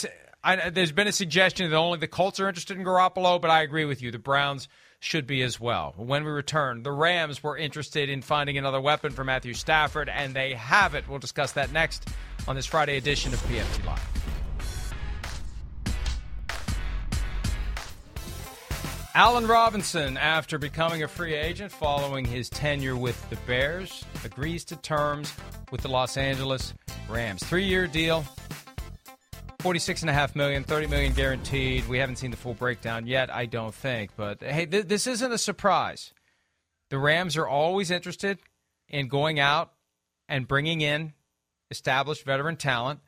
I, 0.43 0.69
there's 0.69 0.91
been 0.91 1.07
a 1.07 1.13
suggestion 1.13 1.69
that 1.69 1.75
only 1.75 1.99
the 1.99 2.07
Colts 2.07 2.39
are 2.39 2.47
interested 2.47 2.77
in 2.77 2.83
Garoppolo, 2.83 3.41
but 3.41 3.49
I 3.49 3.61
agree 3.61 3.85
with 3.85 4.01
you. 4.01 4.11
The 4.11 4.19
Browns 4.19 4.67
should 4.99 5.27
be 5.27 5.41
as 5.43 5.59
well. 5.59 5.93
When 5.97 6.23
we 6.23 6.31
return, 6.31 6.83
the 6.83 6.91
Rams 6.91 7.43
were 7.43 7.57
interested 7.57 8.09
in 8.09 8.21
finding 8.21 8.57
another 8.57 8.81
weapon 8.81 9.11
for 9.11 9.23
Matthew 9.23 9.53
Stafford, 9.53 10.09
and 10.09 10.33
they 10.33 10.53
have 10.53 10.95
it. 10.95 11.07
We'll 11.07 11.19
discuss 11.19 11.51
that 11.53 11.71
next 11.71 12.07
on 12.47 12.55
this 12.55 12.65
Friday 12.65 12.97
edition 12.97 13.33
of 13.33 13.39
PFT 13.41 13.85
Live. 13.85 14.27
Allen 19.17 19.47
Robinson, 19.47 20.15
after 20.15 20.59
becoming 20.59 21.01
a 21.01 21.07
free 21.07 21.33
agent 21.33 21.71
following 21.71 22.23
his 22.23 22.51
tenure 22.51 22.95
with 22.95 23.29
the 23.31 23.35
Bears, 23.47 24.05
agrees 24.23 24.63
to 24.65 24.75
terms 24.75 25.33
with 25.71 25.81
the 25.81 25.87
Los 25.87 26.17
Angeles 26.17 26.75
Rams. 27.09 27.41
Three-year 27.43 27.87
deal, 27.87 28.23
$46.5 29.67 30.35
million, 30.37 30.63
$30 30.63 30.89
million 30.89 31.11
guaranteed. 31.11 31.85
We 31.89 31.97
haven't 31.97 32.15
seen 32.15 32.31
the 32.31 32.37
full 32.37 32.53
breakdown 32.53 33.05
yet, 33.05 33.29
I 33.33 33.45
don't 33.47 33.75
think. 33.75 34.11
But 34.15 34.41
hey, 34.41 34.65
th- 34.65 34.87
this 34.87 35.07
isn't 35.07 35.29
a 35.29 35.37
surprise. 35.37 36.13
The 36.89 36.97
Rams 36.97 37.35
are 37.35 37.45
always 37.45 37.91
interested 37.91 38.39
in 38.87 39.09
going 39.09 39.41
out 39.41 39.73
and 40.29 40.47
bringing 40.47 40.79
in 40.79 41.11
established 41.69 42.23
veteran 42.23 42.55
talent. 42.55 43.01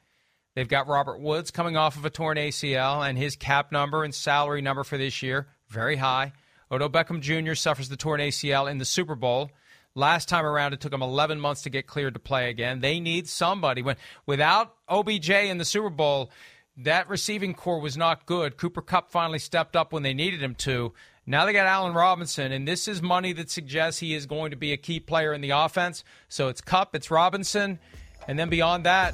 They've 0.54 0.68
got 0.68 0.88
Robert 0.88 1.22
Woods 1.22 1.50
coming 1.50 1.78
off 1.78 1.96
of 1.96 2.04
a 2.04 2.10
torn 2.10 2.36
ACL, 2.36 3.08
and 3.08 3.18
his 3.18 3.38
cap 3.38 3.72
number 3.72 4.04
and 4.04 4.14
salary 4.14 4.62
number 4.62 4.84
for 4.84 4.98
this 4.98 5.24
year 5.24 5.48
very 5.70 5.96
high. 5.96 6.34
Odell 6.70 6.90
Beckham 6.90 7.22
Jr. 7.22 7.54
suffers 7.54 7.88
the 7.88 7.96
torn 7.96 8.20
ACL 8.20 8.70
in 8.70 8.80
the 8.80 8.86
Super 8.86 9.16
Bowl. 9.16 9.50
Last 9.96 10.30
time 10.30 10.46
around, 10.46 10.74
it 10.74 10.80
took 10.80 10.94
him 10.94 11.02
11 11.02 11.40
months 11.40 11.64
to 11.64 11.70
get 11.70 11.88
cleared 11.88 12.14
to 12.14 12.20
play 12.20 12.50
again. 12.50 12.80
They 12.80 13.00
need 13.00 13.28
somebody. 13.28 13.82
When 13.82 13.96
without 14.26 14.76
OBJ 14.88 15.30
in 15.30 15.58
the 15.58 15.66
Super 15.66 15.90
Bowl, 15.90 16.32
that 16.78 17.10
receiving 17.10 17.54
corps 17.54 17.80
was 17.80 17.98
not 17.98 18.26
good. 18.26 18.58
Cooper 18.58 18.82
Kupp 18.82 19.12
finally 19.12 19.40
stepped 19.40 19.76
up 19.76 19.92
when 19.92 20.04
they 20.04 20.14
needed 20.14 20.42
him 20.42 20.56
to. 20.56 20.94
Now 21.26 21.46
they 21.46 21.54
got 21.54 21.68
Allen 21.68 21.94
Robinson, 21.94 22.52
and 22.52 22.68
this 22.68 22.88
is 22.88 23.02
money 23.02 23.34
that 23.34 23.52
suggests 23.52 24.00
he 24.00 24.14
is 24.14 24.26
going 24.26 24.52
to 24.52 24.58
be 24.58 24.74
a 24.74 24.78
key 24.78 25.00
player 25.00 25.34
in 25.34 25.42
the 25.42 25.52
offense. 25.52 26.04
So 26.28 26.48
it's 26.48 26.62
Kupp, 26.62 26.96
it's 26.96 27.12
Robinson, 27.12 27.80
and 28.28 28.40
then 28.40 28.50
beyond 28.50 28.86
that, 28.86 29.14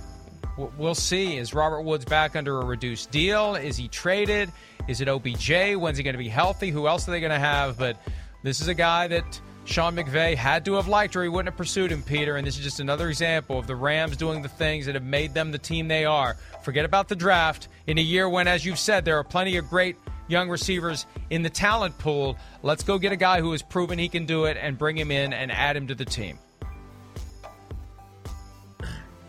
we'll 0.78 0.96
see. 0.96 1.38
Is 1.38 1.54
Robert 1.54 1.82
Woods 1.82 2.06
back 2.06 2.36
under 2.36 2.62
a 2.62 2.66
reduced 2.66 3.12
deal? 3.12 3.56
Is 3.56 3.76
he 3.76 3.88
traded? 3.88 4.52
Is 4.88 5.02
it 5.02 5.10
OBJ? 5.10 5.76
When's 5.76 5.98
he 5.98 6.04
going 6.04 6.14
to 6.14 6.20
be 6.20 6.30
healthy? 6.30 6.70
Who 6.70 6.88
else 6.88 7.08
are 7.08 7.12
they 7.12 7.20
going 7.20 7.32
to 7.32 7.40
have? 7.40 7.78
But 7.78 7.98
this 8.44 8.62
is 8.62 8.68
a 8.68 8.74
guy 8.74 9.08
that 9.08 9.42
Sean 9.66 9.96
McVay 9.96 10.36
had 10.36 10.64
to 10.66 10.76
have 10.76 10.88
liked 10.88 11.16
or 11.16 11.24
he 11.24 11.30
wouldn't 11.30 11.52
have 11.52 11.58
pursued 11.58 11.92
him, 11.92 12.04
Peter. 12.04 12.38
And 12.38 12.46
this 12.46 12.56
is 12.56 12.64
just 12.64 12.80
another 12.80 13.10
example 13.10 13.58
of 13.58 13.66
the 13.66 13.76
Rams 13.76 14.16
doing 14.16 14.44
the 14.44 14.48
things 14.48 14.86
that 14.86 14.94
have 14.94 15.04
made 15.04 15.34
them 15.34 15.52
the 15.52 15.58
team 15.58 15.88
they 15.88 16.06
are. 16.06 16.38
Forget 16.62 16.86
about 16.86 17.10
the 17.10 17.16
draft 17.16 17.68
in 17.88 17.98
a 17.98 18.02
year 18.02 18.30
when, 18.30 18.48
as 18.48 18.64
you've 18.64 18.78
said, 18.78 19.06
there 19.06 19.18
are 19.18 19.24
plenty 19.24 19.58
of 19.58 19.68
great 19.68 19.98
young 20.28 20.50
receivers 20.50 21.08
in 21.32 21.42
the 21.42 21.50
talent 21.50 21.98
pool. 21.98 22.38
Let's 22.62 22.84
go 22.84 23.00
get 23.00 23.12
a 23.12 23.16
guy 23.16 23.42
who 23.42 23.52
has 23.54 23.64
proven 23.64 23.98
he 23.98 24.08
can 24.08 24.28
do 24.28 24.46
it 24.46 24.56
and 24.56 24.78
bring 24.78 24.98
him 24.98 25.10
in 25.10 25.34
and 25.34 25.52
add 25.52 25.76
him 25.76 25.88
to 25.88 25.96
the 25.96 26.06
team. 26.06 26.38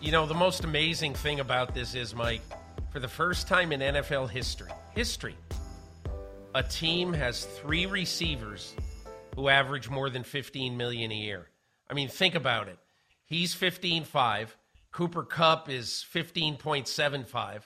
You 0.02 0.12
know, 0.12 0.26
the 0.26 0.34
most 0.34 0.64
amazing 0.64 1.14
thing 1.14 1.40
about 1.40 1.74
this 1.74 1.94
is, 1.94 2.14
Mike, 2.14 2.42
for 2.92 3.00
the 3.00 3.08
first 3.08 3.48
time 3.48 3.72
in 3.72 3.80
NFL 3.80 4.28
history, 4.28 4.70
history, 4.94 5.34
a 6.54 6.62
team 6.62 7.14
has 7.14 7.44
three 7.44 7.86
receivers 7.86 8.74
who 9.36 9.48
average 9.48 9.88
more 9.88 10.10
than 10.10 10.24
15 10.24 10.76
million 10.76 11.12
a 11.12 11.14
year. 11.14 11.48
I 11.88 11.94
mean, 11.94 12.08
think 12.08 12.34
about 12.34 12.68
it. 12.68 12.78
He's 13.24 13.54
15.5. 13.54 14.48
Cooper 14.90 15.22
Kupp 15.22 15.68
is 15.68 16.04
15.75 16.12 17.62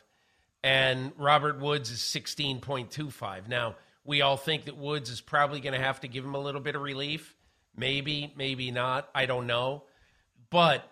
and 0.62 1.12
Robert 1.16 1.60
Woods 1.60 1.90
is 1.90 2.00
16.25. 2.00 3.48
Now, 3.48 3.76
we 4.04 4.20
all 4.20 4.36
think 4.36 4.64
that 4.64 4.76
Woods 4.76 5.10
is 5.10 5.20
probably 5.20 5.60
going 5.60 5.78
to 5.78 5.84
have 5.84 6.00
to 6.00 6.08
give 6.08 6.24
him 6.24 6.34
a 6.34 6.40
little 6.40 6.60
bit 6.60 6.74
of 6.74 6.82
relief. 6.82 7.34
Maybe, 7.76 8.32
maybe 8.36 8.70
not. 8.70 9.08
I 9.14 9.26
don't 9.26 9.46
know. 9.46 9.84
But 10.50 10.90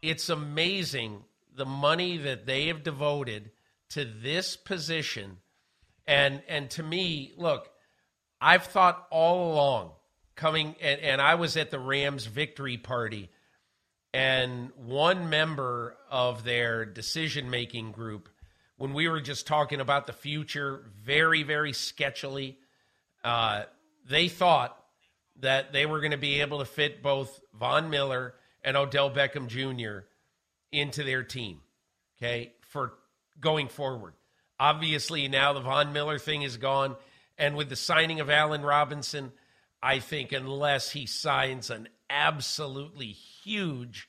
it's 0.00 0.28
amazing 0.28 1.24
the 1.54 1.66
money 1.66 2.16
that 2.18 2.46
they 2.46 2.68
have 2.68 2.82
devoted 2.82 3.50
to 3.90 4.04
this 4.04 4.56
position. 4.56 5.38
And 6.06 6.42
and 6.48 6.70
to 6.70 6.82
me, 6.82 7.32
look, 7.36 7.68
I've 8.40 8.64
thought 8.64 9.06
all 9.10 9.52
along 9.52 9.92
coming 10.34 10.74
and, 10.80 11.00
and 11.00 11.20
I 11.20 11.34
was 11.36 11.56
at 11.56 11.70
the 11.70 11.78
Rams 11.78 12.26
victory 12.26 12.76
party 12.76 13.30
and 14.14 14.70
one 14.76 15.30
member 15.30 15.96
of 16.10 16.44
their 16.44 16.84
decision 16.84 17.50
making 17.50 17.92
group 17.92 18.28
when 18.76 18.92
we 18.92 19.08
were 19.08 19.20
just 19.20 19.46
talking 19.46 19.80
about 19.80 20.06
the 20.06 20.12
future 20.12 20.84
very 21.02 21.42
very 21.42 21.72
sketchily 21.72 22.56
uh, 23.24 23.62
they 24.08 24.28
thought 24.28 24.76
that 25.40 25.72
they 25.72 25.86
were 25.86 26.00
going 26.00 26.12
to 26.12 26.18
be 26.18 26.40
able 26.40 26.58
to 26.58 26.64
fit 26.64 27.02
both 27.02 27.40
Von 27.58 27.90
Miller 27.90 28.34
and 28.64 28.76
Odell 28.76 29.10
Beckham 29.10 29.48
Jr. 29.48 30.06
into 30.70 31.04
their 31.04 31.22
team 31.22 31.60
okay 32.18 32.52
for 32.68 32.94
going 33.42 33.68
forward. 33.68 34.14
Obviously, 34.58 35.28
now 35.28 35.52
the 35.52 35.60
Von 35.60 35.92
Miller 35.92 36.18
thing 36.18 36.42
is 36.42 36.56
gone. 36.56 36.96
And 37.36 37.56
with 37.56 37.68
the 37.68 37.76
signing 37.76 38.20
of 38.20 38.30
Allen 38.30 38.62
Robinson, 38.62 39.32
I 39.82 39.98
think 39.98 40.32
unless 40.32 40.90
he 40.90 41.06
signs 41.06 41.70
an 41.70 41.88
absolutely 42.08 43.08
huge, 43.08 44.08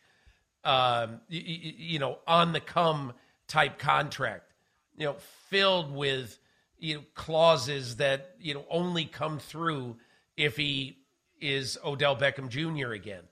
um, 0.63 1.21
you, 1.27 1.41
you 1.77 1.99
know, 1.99 2.19
on 2.27 2.53
the 2.53 2.59
come 2.59 3.13
type 3.47 3.79
contract, 3.79 4.53
you 4.97 5.05
know, 5.05 5.15
filled 5.49 5.93
with 5.93 6.37
you 6.77 6.95
know 6.95 7.03
clauses 7.15 7.95
that 7.97 8.35
you 8.39 8.53
know 8.53 8.65
only 8.69 9.05
come 9.05 9.39
through 9.39 9.95
if 10.37 10.57
he 10.57 10.97
is 11.41 11.77
Odell 11.83 12.15
Beckham 12.15 12.49
Jr. 12.49 12.91
again. 12.91 13.23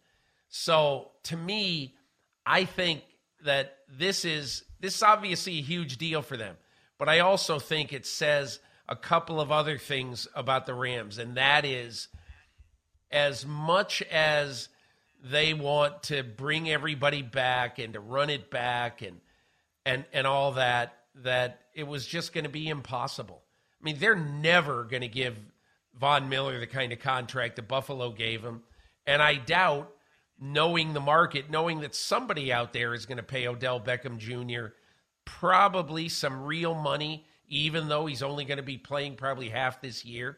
So 0.50 1.12
to 1.24 1.38
me, 1.38 1.96
I 2.46 2.66
think 2.66 3.04
that 3.44 3.78
this 3.90 4.26
is 4.26 4.64
this 4.80 4.96
is 4.96 5.04
obviously 5.04 5.60
a 5.60 5.62
huge 5.62 5.98
deal 5.98 6.22
for 6.22 6.38
them. 6.38 6.56
But 6.98 7.10
I 7.10 7.20
also 7.20 7.60
think 7.60 7.94
it 7.94 8.06
says 8.06 8.60
a 8.88 8.96
couple 8.96 9.42
of 9.42 9.52
other 9.52 9.78
things 9.78 10.28
about 10.36 10.66
the 10.66 10.74
Rams, 10.74 11.18
and 11.18 11.38
that 11.38 11.66
is 11.66 12.08
as 13.12 13.46
much 13.46 14.02
as 14.04 14.70
they 15.24 15.54
want 15.54 16.04
to 16.04 16.24
bring 16.24 16.70
everybody 16.70 17.22
back 17.22 17.80
and 17.80 17.94
to 17.94 18.00
run 18.00 18.30
it 18.30 18.50
back 18.50 19.02
and 19.02 19.20
and 19.86 20.06
and 20.14 20.26
all 20.26 20.54
that 20.54 20.98
that 21.24 21.60
it 21.74 21.88
was 21.88 22.06
just 22.06 22.34
going 22.34 22.44
to 22.44 22.50
be 22.50 22.68
impossible. 22.68 23.42
I 23.82 23.84
mean, 23.84 23.98
they're 24.00 24.16
never 24.16 24.84
going 24.84 25.02
to 25.02 25.08
give 25.08 25.38
Von 26.00 26.30
Miller 26.30 26.60
the 26.60 26.68
kind 26.68 26.94
of 26.94 27.00
contract 27.00 27.58
that 27.58 27.68
Buffalo 27.68 28.12
gave 28.12 28.42
him, 28.42 28.62
and 29.06 29.22
I 29.22 29.36
doubt 29.36 29.92
knowing 30.40 30.94
the 30.94 31.00
market, 31.00 31.50
knowing 31.50 31.82
that 31.82 31.94
somebody 31.94 32.52
out 32.52 32.74
there 32.74 32.94
is 32.94 33.06
going 33.06 33.18
to 33.18 33.24
pay 33.24 33.48
Odell 33.48 33.80
Beckham 33.80 34.18
Jr. 34.18 34.74
probably 35.24 36.10
some 36.10 36.44
real 36.44 36.74
money, 36.74 37.26
even 37.48 37.88
though 37.88 38.08
he's 38.08 38.24
only 38.24 38.44
going 38.44 38.58
to 38.58 38.64
be 38.64 38.78
playing 38.78 39.16
probably 39.16 39.50
half 39.50 39.82
this 39.82 40.04
year. 40.04 40.38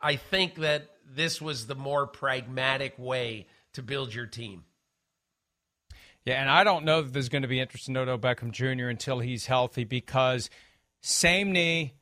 I 0.00 0.16
think 0.16 0.56
that 0.56 0.90
this 1.06 1.40
was 1.40 1.66
the 1.66 1.74
more 1.74 2.06
pragmatic 2.06 2.98
way 2.98 3.46
to 3.72 3.82
build 3.82 4.14
your 4.14 4.26
team. 4.26 4.64
Yeah, 6.24 6.40
and 6.40 6.48
I 6.48 6.64
don't 6.64 6.84
know 6.84 7.02
that 7.02 7.12
there's 7.12 7.28
going 7.28 7.42
to 7.42 7.48
be 7.48 7.60
interest 7.60 7.88
in 7.88 7.96
Odell 7.96 8.18
Beckham 8.18 8.50
Jr. 8.50 8.88
until 8.88 9.18
he's 9.18 9.46
healthy 9.46 9.84
because 9.84 10.48
same 11.02 11.52
knee, 11.52 11.94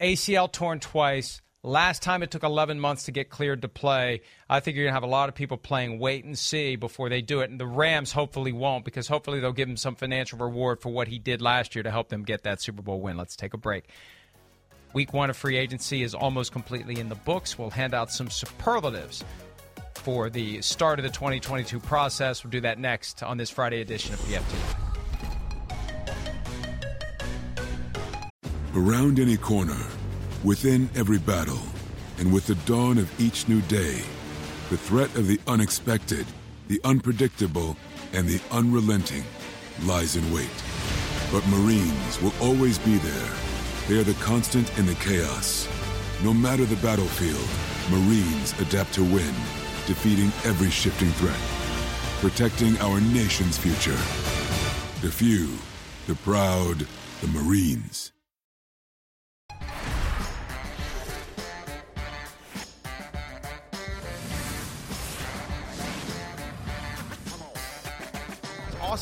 ACL 0.00 0.52
torn 0.52 0.80
twice, 0.80 1.40
Last 1.66 2.02
time 2.02 2.22
it 2.22 2.30
took 2.30 2.42
11 2.42 2.78
months 2.78 3.04
to 3.04 3.10
get 3.10 3.30
cleared 3.30 3.62
to 3.62 3.68
play. 3.68 4.20
I 4.50 4.60
think 4.60 4.76
you're 4.76 4.84
going 4.84 4.90
to 4.90 4.96
have 4.96 5.02
a 5.02 5.06
lot 5.06 5.30
of 5.30 5.34
people 5.34 5.56
playing 5.56 5.98
wait 5.98 6.22
and 6.26 6.38
see 6.38 6.76
before 6.76 7.08
they 7.08 7.22
do 7.22 7.40
it. 7.40 7.48
And 7.48 7.58
the 7.58 7.66
Rams 7.66 8.12
hopefully 8.12 8.52
won't 8.52 8.84
because 8.84 9.08
hopefully 9.08 9.40
they'll 9.40 9.52
give 9.52 9.70
him 9.70 9.78
some 9.78 9.94
financial 9.94 10.38
reward 10.38 10.82
for 10.82 10.90
what 10.90 11.08
he 11.08 11.18
did 11.18 11.40
last 11.40 11.74
year 11.74 11.82
to 11.82 11.90
help 11.90 12.10
them 12.10 12.22
get 12.22 12.42
that 12.42 12.60
Super 12.60 12.82
Bowl 12.82 13.00
win. 13.00 13.16
Let's 13.16 13.34
take 13.34 13.54
a 13.54 13.56
break. 13.56 13.88
Week 14.94 15.12
one 15.12 15.28
of 15.28 15.36
free 15.36 15.58
agency 15.58 16.02
is 16.02 16.14
almost 16.14 16.52
completely 16.52 16.98
in 16.98 17.08
the 17.08 17.14
books. 17.16 17.58
We'll 17.58 17.70
hand 17.70 17.92
out 17.92 18.10
some 18.10 18.30
superlatives 18.30 19.22
for 19.94 20.30
the 20.30 20.62
start 20.62 20.98
of 20.98 21.02
the 21.02 21.10
2022 21.10 21.80
process. 21.80 22.42
We'll 22.42 22.52
do 22.52 22.60
that 22.62 22.78
next 22.78 23.22
on 23.22 23.36
this 23.36 23.50
Friday 23.50 23.80
edition 23.82 24.14
of 24.14 24.20
PFT. 24.20 24.54
Around 28.74 29.20
any 29.20 29.36
corner 29.36 29.76
Within 30.44 30.90
every 30.94 31.18
battle, 31.18 31.62
and 32.18 32.30
with 32.30 32.46
the 32.46 32.54
dawn 32.66 32.98
of 32.98 33.10
each 33.18 33.48
new 33.48 33.62
day, 33.62 34.02
the 34.68 34.76
threat 34.76 35.08
of 35.16 35.26
the 35.26 35.40
unexpected, 35.46 36.26
the 36.68 36.78
unpredictable, 36.84 37.78
and 38.12 38.28
the 38.28 38.42
unrelenting 38.50 39.24
lies 39.84 40.16
in 40.16 40.32
wait. 40.34 40.50
But 41.32 41.46
Marines 41.48 42.20
will 42.20 42.34
always 42.42 42.78
be 42.78 42.98
there. 42.98 43.43
They 43.86 43.98
are 43.98 44.02
the 44.02 44.14
constant 44.14 44.78
in 44.78 44.86
the 44.86 44.94
chaos. 44.94 45.68
No 46.22 46.32
matter 46.32 46.64
the 46.64 46.76
battlefield, 46.76 47.46
Marines 47.90 48.58
adapt 48.58 48.94
to 48.94 49.02
win, 49.04 49.34
defeating 49.86 50.32
every 50.44 50.70
shifting 50.70 51.10
threat, 51.10 51.38
protecting 52.22 52.78
our 52.78 52.98
nation's 52.98 53.58
future. 53.58 54.00
The 55.02 55.12
few, 55.12 55.58
the 56.06 56.14
proud, 56.14 56.86
the 57.20 57.28
Marines. 57.28 58.13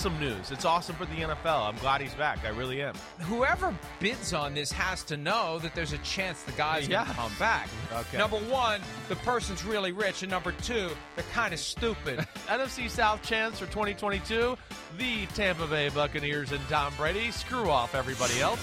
Awesome 0.05 0.19
news. 0.19 0.51
It's 0.51 0.65
awesome 0.65 0.97
for 0.97 1.05
the 1.05 1.15
NFL. 1.15 1.69
I'm 1.69 1.77
glad 1.77 2.01
he's 2.01 2.15
back. 2.15 2.41
I 2.45 2.49
really 2.49 2.83
am. 2.83 2.93
Whoever 3.21 3.73
bids 4.01 4.35
on 4.35 4.53
this 4.53 4.73
has 4.73 5.05
to 5.05 5.17
know 5.17 5.61
that 5.61 5.77
there's 5.77 5.93
a 5.93 5.99
chance 5.99 6.43
the 6.43 6.51
guy's 6.51 6.89
Yeah. 6.89 7.05
going 7.05 7.07
to 7.11 7.15
come 7.15 7.33
back. 7.39 7.69
Okay. 7.93 8.19
Number 8.19 8.39
one, 8.39 8.81
the 9.09 9.15
person's 9.15 9.65
really 9.65 9.93
rich, 9.93 10.23
and 10.25 10.31
number 10.33 10.51
two, 10.51 10.91
they're 11.15 11.25
kind 11.33 11.55
of 11.55 11.61
stupid. 11.61 12.19
NFC 12.49 12.91
South 12.91 13.23
chance 13.23 13.61
for 13.61 13.67
2022. 13.67 14.59
The 14.99 15.27
Tampa 15.37 15.69
Bay 15.69 15.89
Buccaneers 15.89 16.51
and 16.51 16.61
Tom 16.69 16.93
Brady. 16.97 17.31
Screw 17.31 17.71
off 17.71 17.95
everybody 17.95 18.41
else. 18.41 18.59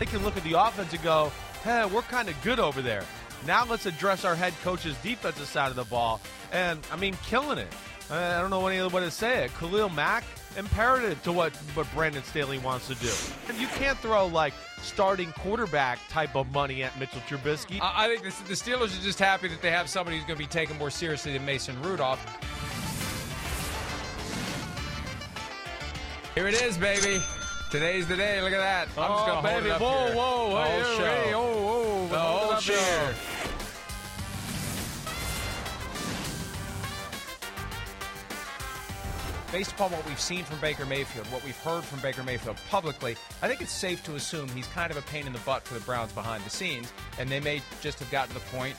They 0.00 0.06
can 0.06 0.24
look 0.24 0.36
at 0.36 0.42
the 0.44 0.54
offense 0.60 0.92
and 0.92 1.02
go, 1.02 1.30
hey, 1.62 1.84
we're 1.86 2.02
kind 2.02 2.28
of 2.28 2.40
good 2.42 2.58
over 2.58 2.82
there. 2.82 3.04
Now 3.46 3.64
let's 3.64 3.86
address 3.86 4.24
our 4.24 4.34
head 4.34 4.52
coach's 4.62 4.96
defensive 4.98 5.46
side 5.46 5.70
of 5.70 5.76
the 5.76 5.84
ball. 5.84 6.20
And, 6.52 6.80
I 6.92 6.96
mean, 6.96 7.16
killing 7.26 7.58
it. 7.58 7.72
I 8.10 8.40
don't 8.40 8.50
know 8.50 8.66
any 8.66 8.80
other 8.80 8.94
way 8.94 9.02
to 9.02 9.10
say 9.10 9.44
it. 9.44 9.54
Khalil 9.54 9.90
Mack, 9.90 10.24
imperative 10.56 11.22
to 11.24 11.32
what, 11.32 11.54
what 11.74 11.86
Brandon 11.94 12.22
Staley 12.24 12.58
wants 12.58 12.88
to 12.88 12.94
do. 12.94 13.10
You 13.60 13.66
can't 13.68 13.98
throw, 13.98 14.26
like, 14.26 14.54
starting 14.80 15.30
quarterback 15.32 15.98
type 16.08 16.34
of 16.34 16.50
money 16.52 16.82
at 16.82 16.98
Mitchell 16.98 17.20
Trubisky. 17.28 17.80
I 17.82 18.06
I 18.06 18.08
think 18.08 18.22
the, 18.22 18.48
the 18.48 18.54
Steelers 18.54 18.98
are 18.98 19.02
just 19.02 19.18
happy 19.18 19.48
that 19.48 19.60
they 19.60 19.70
have 19.70 19.88
somebody 19.90 20.16
who's 20.16 20.26
going 20.26 20.38
to 20.38 20.42
be 20.42 20.48
taken 20.48 20.78
more 20.78 20.90
seriously 20.90 21.32
than 21.34 21.44
Mason 21.44 21.80
Rudolph. 21.82 22.24
Here 26.34 26.46
it 26.48 26.54
is, 26.62 26.78
baby. 26.78 27.20
Today's 27.70 28.06
the 28.08 28.16
day. 28.16 28.40
Look 28.40 28.52
at 28.52 28.58
that. 28.58 28.88
Oh, 28.96 29.02
I'm 29.02 29.10
just 29.10 29.22
Oh, 29.22 29.26
to 29.26 29.32
hold 29.32 29.44
baby. 29.44 29.66
it 29.68 29.72
up 29.72 29.80
Whoa, 29.80 30.06
here. 30.06 30.14
whoa, 30.16 30.48
The 30.50 30.64
hey, 30.64 30.80
whole 30.82 30.96
show. 30.96 31.04
hey, 31.04 31.34
oh, 31.34 31.42
oh, 31.42 32.08
The 32.08 32.18
hold 32.18 32.52
whole 32.52 32.60
show. 32.60 32.72
there. 32.74 33.14
Based 39.50 39.72
upon 39.72 39.90
what 39.92 40.06
we've 40.06 40.20
seen 40.20 40.44
from 40.44 40.60
Baker 40.60 40.84
Mayfield, 40.84 41.26
what 41.28 41.42
we've 41.42 41.56
heard 41.60 41.82
from 41.82 42.00
Baker 42.00 42.22
Mayfield 42.22 42.58
publicly, 42.68 43.16
I 43.40 43.48
think 43.48 43.62
it's 43.62 43.72
safe 43.72 44.04
to 44.04 44.14
assume 44.14 44.46
he's 44.50 44.66
kind 44.68 44.90
of 44.90 44.98
a 44.98 45.02
pain 45.02 45.26
in 45.26 45.32
the 45.32 45.38
butt 45.40 45.62
for 45.62 45.72
the 45.72 45.80
Browns 45.80 46.12
behind 46.12 46.44
the 46.44 46.50
scenes, 46.50 46.92
and 47.18 47.30
they 47.30 47.40
may 47.40 47.62
just 47.80 47.98
have 48.00 48.10
gotten 48.10 48.34
to 48.34 48.40
the 48.40 48.46
point 48.56 48.76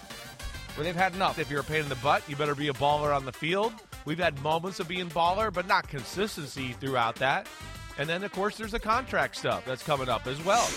where 0.76 0.84
they've 0.84 0.96
had 0.96 1.16
enough. 1.16 1.40
If 1.40 1.50
you're 1.50 1.62
a 1.62 1.64
pain 1.64 1.82
in 1.82 1.90
the 1.90 1.96
butt, 1.96 2.22
you 2.30 2.36
better 2.36 2.54
be 2.54 2.68
a 2.68 2.74
baller 2.74 3.16
on 3.16 3.26
the 3.26 3.32
field. 3.32 3.74
We've 4.06 4.20
had 4.20 4.40
moments 4.44 4.80
of 4.80 4.88
being 4.88 5.10
baller, 5.10 5.52
but 5.52 5.66
not 5.68 5.88
consistency 5.88 6.74
throughout 6.74 7.16
that. 7.16 7.48
And 8.00 8.08
then, 8.08 8.24
of 8.24 8.32
course, 8.32 8.58
there's 8.58 8.72
the 8.72 8.80
contract 8.80 9.36
stuff 9.36 9.66
that's 9.66 9.84
coming 9.84 10.08
up 10.08 10.26
as 10.26 10.44
well. 10.46 10.68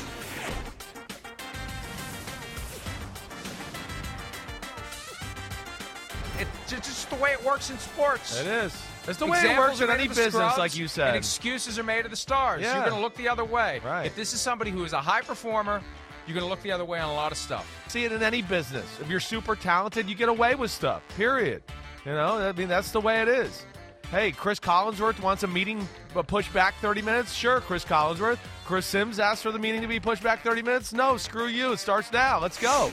It's 6.38 6.88
just 6.88 7.10
the 7.10 7.16
way 7.16 7.30
it 7.32 7.44
works 7.44 7.70
in 7.70 7.78
sports. 7.78 8.40
It 8.40 8.46
is. 8.46 8.74
It's 9.06 9.18
the 9.18 9.26
way 9.26 9.38
it 9.38 9.42
Examples 9.42 9.68
works 9.68 9.80
in 9.82 9.90
any 9.90 9.98
made 9.98 10.10
of 10.10 10.16
the 10.16 10.22
business, 10.22 10.34
scrubs, 10.34 10.58
like 10.58 10.74
you 10.74 10.82
And 10.82 10.90
said. 10.90 11.14
excuses 11.16 11.78
are 11.78 11.82
made 11.82 12.04
of 12.04 12.10
the 12.10 12.16
stars. 12.16 12.62
Yeah. 12.62 12.74
You're 12.74 12.86
going 12.86 12.96
to 12.96 13.00
look 13.02 13.14
the 13.14 13.28
other 13.28 13.44
way. 13.44 13.80
Right. 13.84 14.06
If 14.06 14.16
this 14.16 14.32
is 14.32 14.40
somebody 14.40 14.70
who 14.70 14.82
is 14.82 14.92
a 14.92 15.00
high 15.00 15.20
performer, 15.20 15.80
you're 16.26 16.34
going 16.34 16.44
to 16.44 16.50
look 16.50 16.62
the 16.62 16.72
other 16.72 16.84
way 16.84 16.98
on 16.98 17.08
a 17.08 17.14
lot 17.14 17.30
of 17.30 17.38
stuff. 17.38 17.70
See 17.88 18.04
it 18.04 18.10
in 18.10 18.22
any 18.22 18.42
business. 18.42 18.86
If 19.00 19.08
you're 19.08 19.20
super 19.20 19.54
talented, 19.54 20.08
you 20.08 20.16
get 20.16 20.28
away 20.28 20.54
with 20.56 20.72
stuff. 20.72 21.02
Period. 21.16 21.62
You 22.04 22.12
know, 22.12 22.38
I 22.38 22.52
mean, 22.52 22.68
that's 22.68 22.90
the 22.90 23.00
way 23.00 23.20
it 23.22 23.28
is. 23.28 23.64
Hey, 24.12 24.30
Chris 24.30 24.60
Collinsworth 24.60 25.18
wants 25.22 25.42
a 25.42 25.46
meeting 25.46 25.88
pushed 26.26 26.52
back 26.52 26.74
30 26.82 27.00
minutes. 27.00 27.32
Sure, 27.32 27.62
Chris 27.62 27.82
Collinsworth. 27.82 28.36
Chris 28.66 28.84
Sims 28.84 29.18
asked 29.18 29.42
for 29.42 29.52
the 29.52 29.58
meeting 29.58 29.80
to 29.80 29.86
be 29.86 29.98
pushed 29.98 30.22
back 30.22 30.42
30 30.42 30.60
minutes. 30.60 30.92
No, 30.92 31.16
screw 31.16 31.46
you. 31.46 31.72
It 31.72 31.78
starts 31.78 32.12
now. 32.12 32.38
Let's 32.38 32.60
go. 32.60 32.92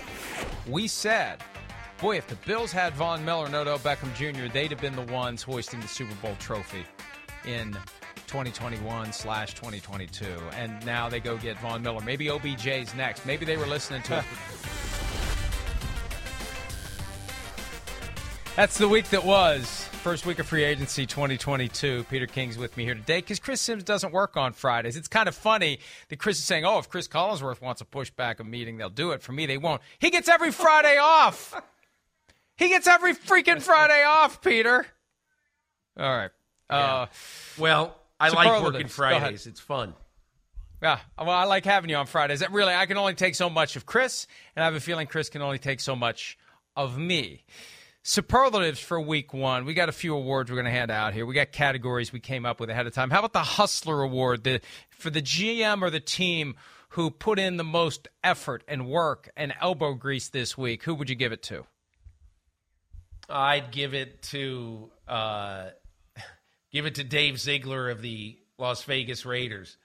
We 0.65 0.87
said, 0.87 1.43
boy, 1.99 2.15
if 2.15 2.27
the 2.27 2.35
Bills 2.47 2.71
had 2.71 2.93
Von 2.93 3.25
Miller 3.25 3.47
and 3.47 3.55
Odell 3.55 3.79
Beckham 3.79 4.15
Jr., 4.15 4.49
they'd 4.49 4.71
have 4.71 4.79
been 4.79 4.95
the 4.95 5.13
ones 5.13 5.43
hoisting 5.43 5.81
the 5.81 5.89
Super 5.89 6.15
Bowl 6.21 6.37
trophy 6.39 6.85
in 7.45 7.73
2021 8.27 9.11
slash 9.11 9.53
2022. 9.55 10.25
And 10.55 10.85
now 10.85 11.09
they 11.09 11.19
go 11.19 11.35
get 11.35 11.59
Von 11.59 11.81
Miller. 11.81 11.99
Maybe 11.99 12.27
OBJ's 12.27 12.95
next. 12.95 13.25
Maybe 13.25 13.43
they 13.43 13.57
were 13.57 13.67
listening 13.67 14.03
to 14.03 14.19
it. 14.19 14.25
That's 18.59 18.77
the 18.77 18.89
week 18.89 19.05
that 19.11 19.23
was. 19.23 19.85
First 20.03 20.25
week 20.25 20.37
of 20.39 20.45
free 20.45 20.65
agency 20.65 21.05
2022. 21.05 22.05
Peter 22.09 22.27
King's 22.27 22.57
with 22.57 22.75
me 22.75 22.83
here 22.83 22.93
today 22.93 23.19
because 23.19 23.39
Chris 23.39 23.61
Sims 23.61 23.85
doesn't 23.85 24.11
work 24.11 24.35
on 24.35 24.51
Fridays. 24.51 24.97
It's 24.97 25.07
kind 25.07 25.29
of 25.29 25.35
funny 25.35 25.79
that 26.09 26.19
Chris 26.19 26.39
is 26.39 26.43
saying, 26.43 26.65
oh, 26.65 26.77
if 26.77 26.89
Chris 26.89 27.07
Collinsworth 27.07 27.61
wants 27.61 27.79
to 27.79 27.85
push 27.85 28.09
back 28.09 28.41
a 28.41 28.43
meeting, 28.43 28.75
they'll 28.75 28.89
do 28.89 29.11
it. 29.11 29.21
For 29.21 29.31
me, 29.31 29.45
they 29.45 29.57
won't. 29.57 29.81
He 29.99 30.09
gets 30.09 30.27
every 30.27 30.51
Friday 30.51 30.97
off. 30.97 31.55
He 32.57 32.67
gets 32.67 32.85
every 32.85 33.15
freaking 33.15 33.61
Friday 33.61 34.03
off, 34.03 34.41
Peter. 34.41 34.85
All 35.97 36.17
right. 36.17 36.31
Uh, 36.69 37.05
Well, 37.57 37.95
I 38.19 38.27
like 38.27 38.61
working. 38.61 38.89
Fridays. 38.89 39.47
It's 39.47 39.61
fun. 39.61 39.93
yeah, 40.81 40.99
well, 41.17 41.29
I 41.29 41.45
like 41.45 41.63
having 41.63 41.89
you 41.89 41.95
on 41.95 42.07
Fridays. 42.07 42.41
That 42.41 42.51
really, 42.51 42.73
I 42.73 42.87
can 42.87 42.97
only 42.97 43.13
take 43.13 43.35
so 43.35 43.49
much 43.49 43.77
of 43.77 43.85
Chris, 43.85 44.27
and 44.53 44.63
I 44.63 44.65
have 44.65 44.75
a 44.75 44.81
feeling 44.81 45.07
Chris 45.07 45.29
can 45.29 45.41
only 45.41 45.59
take 45.59 45.79
so 45.79 45.95
much 45.95 46.37
of 46.75 46.97
me. 46.97 47.45
Superlatives 48.09 48.79
for 48.79 48.99
week 48.99 49.35
one. 49.35 49.65
We 49.65 49.75
got 49.75 49.87
a 49.87 49.91
few 49.91 50.15
awards 50.15 50.49
we're 50.49 50.55
going 50.55 50.65
to 50.65 50.71
hand 50.71 50.89
out 50.89 51.13
here. 51.13 51.27
We 51.27 51.35
got 51.35 51.51
categories 51.51 52.11
we 52.11 52.19
came 52.19 52.43
up 52.43 52.59
with 52.59 52.71
ahead 52.71 52.87
of 52.87 52.93
time. 52.95 53.11
How 53.11 53.19
about 53.19 53.33
the 53.33 53.43
Hustler 53.43 54.01
Award 54.01 54.43
the, 54.43 54.61
for 54.89 55.11
the 55.11 55.21
GM 55.21 55.83
or 55.83 55.91
the 55.91 55.99
team 55.99 56.55
who 56.89 57.11
put 57.11 57.37
in 57.37 57.57
the 57.57 57.63
most 57.63 58.07
effort 58.23 58.63
and 58.67 58.87
work 58.87 59.29
and 59.37 59.53
elbow 59.61 59.93
grease 59.93 60.27
this 60.27 60.57
week? 60.57 60.81
Who 60.85 60.95
would 60.95 61.07
you 61.07 61.15
give 61.15 61.31
it 61.31 61.43
to? 61.43 61.67
I'd 63.29 63.69
give 63.69 63.93
it 63.93 64.23
to 64.23 64.89
uh, 65.07 65.65
give 66.71 66.87
it 66.87 66.95
to 66.95 67.03
Dave 67.03 67.39
Ziegler 67.39 67.91
of 67.91 68.01
the 68.01 68.39
Las 68.57 68.81
Vegas 68.85 69.23
Raiders. 69.23 69.77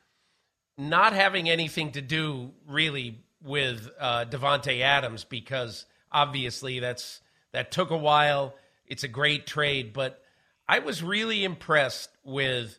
Not 0.78 1.12
having 1.12 1.50
anything 1.50 1.92
to 1.92 2.00
do 2.00 2.52
really 2.66 3.22
with 3.42 3.90
uh, 4.00 4.24
Davante 4.24 4.80
Adams 4.80 5.24
because 5.24 5.84
obviously 6.10 6.78
that's 6.78 7.20
that 7.54 7.70
took 7.70 7.90
a 7.90 7.96
while. 7.96 8.54
It's 8.84 9.04
a 9.04 9.08
great 9.08 9.46
trade, 9.46 9.92
but 9.92 10.20
I 10.68 10.80
was 10.80 11.04
really 11.04 11.44
impressed 11.44 12.10
with 12.24 12.78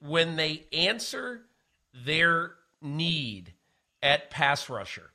when 0.00 0.36
they 0.36 0.64
answer 0.70 1.40
their 1.94 2.52
need 2.82 3.54
at 4.02 4.30
pass 4.30 4.68
rusher 4.68 5.10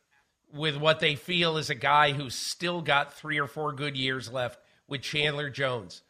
with 0.51 0.77
what 0.77 0.99
they 0.99 1.13
feel 1.13 1.57
is 1.57 1.69
a 1.69 1.75
guy 1.75 2.13
who's 2.13 2.33
still 2.33 2.81
got 2.81 3.13
three 3.13 3.39
or 3.39 3.45
four 3.45 3.71
good 3.71 3.95
years 3.95 4.31
left 4.31 4.59
with 4.87 5.01
Chandler 5.01 5.51
Jones. 5.51 6.01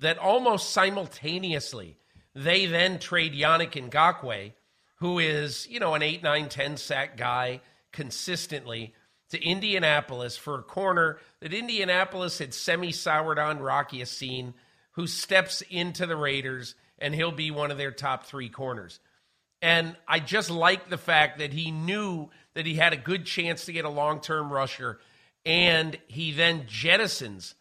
That 0.00 0.18
almost 0.18 0.70
simultaneously, 0.70 1.96
they 2.34 2.66
then 2.66 2.98
trade 2.98 3.34
Yannick 3.34 3.72
Ngakoue, 3.72 4.52
who 4.96 5.20
is, 5.20 5.68
you 5.70 5.78
know, 5.78 5.94
an 5.94 6.02
8, 6.02 6.24
9, 6.24 6.48
10 6.48 6.76
sack 6.76 7.16
guy 7.16 7.60
consistently, 7.92 8.94
to 9.32 9.42
Indianapolis 9.42 10.36
for 10.36 10.58
a 10.58 10.62
corner 10.62 11.18
that 11.40 11.54
Indianapolis 11.54 12.38
had 12.38 12.52
semi 12.52 12.92
soured 12.92 13.38
on 13.38 13.60
Rock 13.60 13.94
Ya-Sin, 13.94 14.52
who 14.92 15.06
steps 15.06 15.62
into 15.70 16.04
the 16.04 16.16
Raiders, 16.16 16.74
and 16.98 17.14
he'll 17.14 17.32
be 17.32 17.50
one 17.50 17.70
of 17.70 17.78
their 17.78 17.90
top 17.90 18.26
three 18.26 18.50
corners. 18.50 19.00
And 19.62 19.96
I 20.06 20.20
just 20.20 20.50
like 20.50 20.90
the 20.90 20.98
fact 20.98 21.38
that 21.38 21.54
he 21.54 21.70
knew 21.70 22.28
that 22.52 22.66
he 22.66 22.74
had 22.74 22.92
a 22.92 22.98
good 22.98 23.24
chance 23.24 23.64
to 23.64 23.72
get 23.72 23.86
a 23.86 23.90
long 23.90 24.20
term 24.20 24.52
rusher. 24.52 25.00
And 25.46 25.96
he 26.08 26.32
then 26.32 26.64
jettisons 26.66 27.54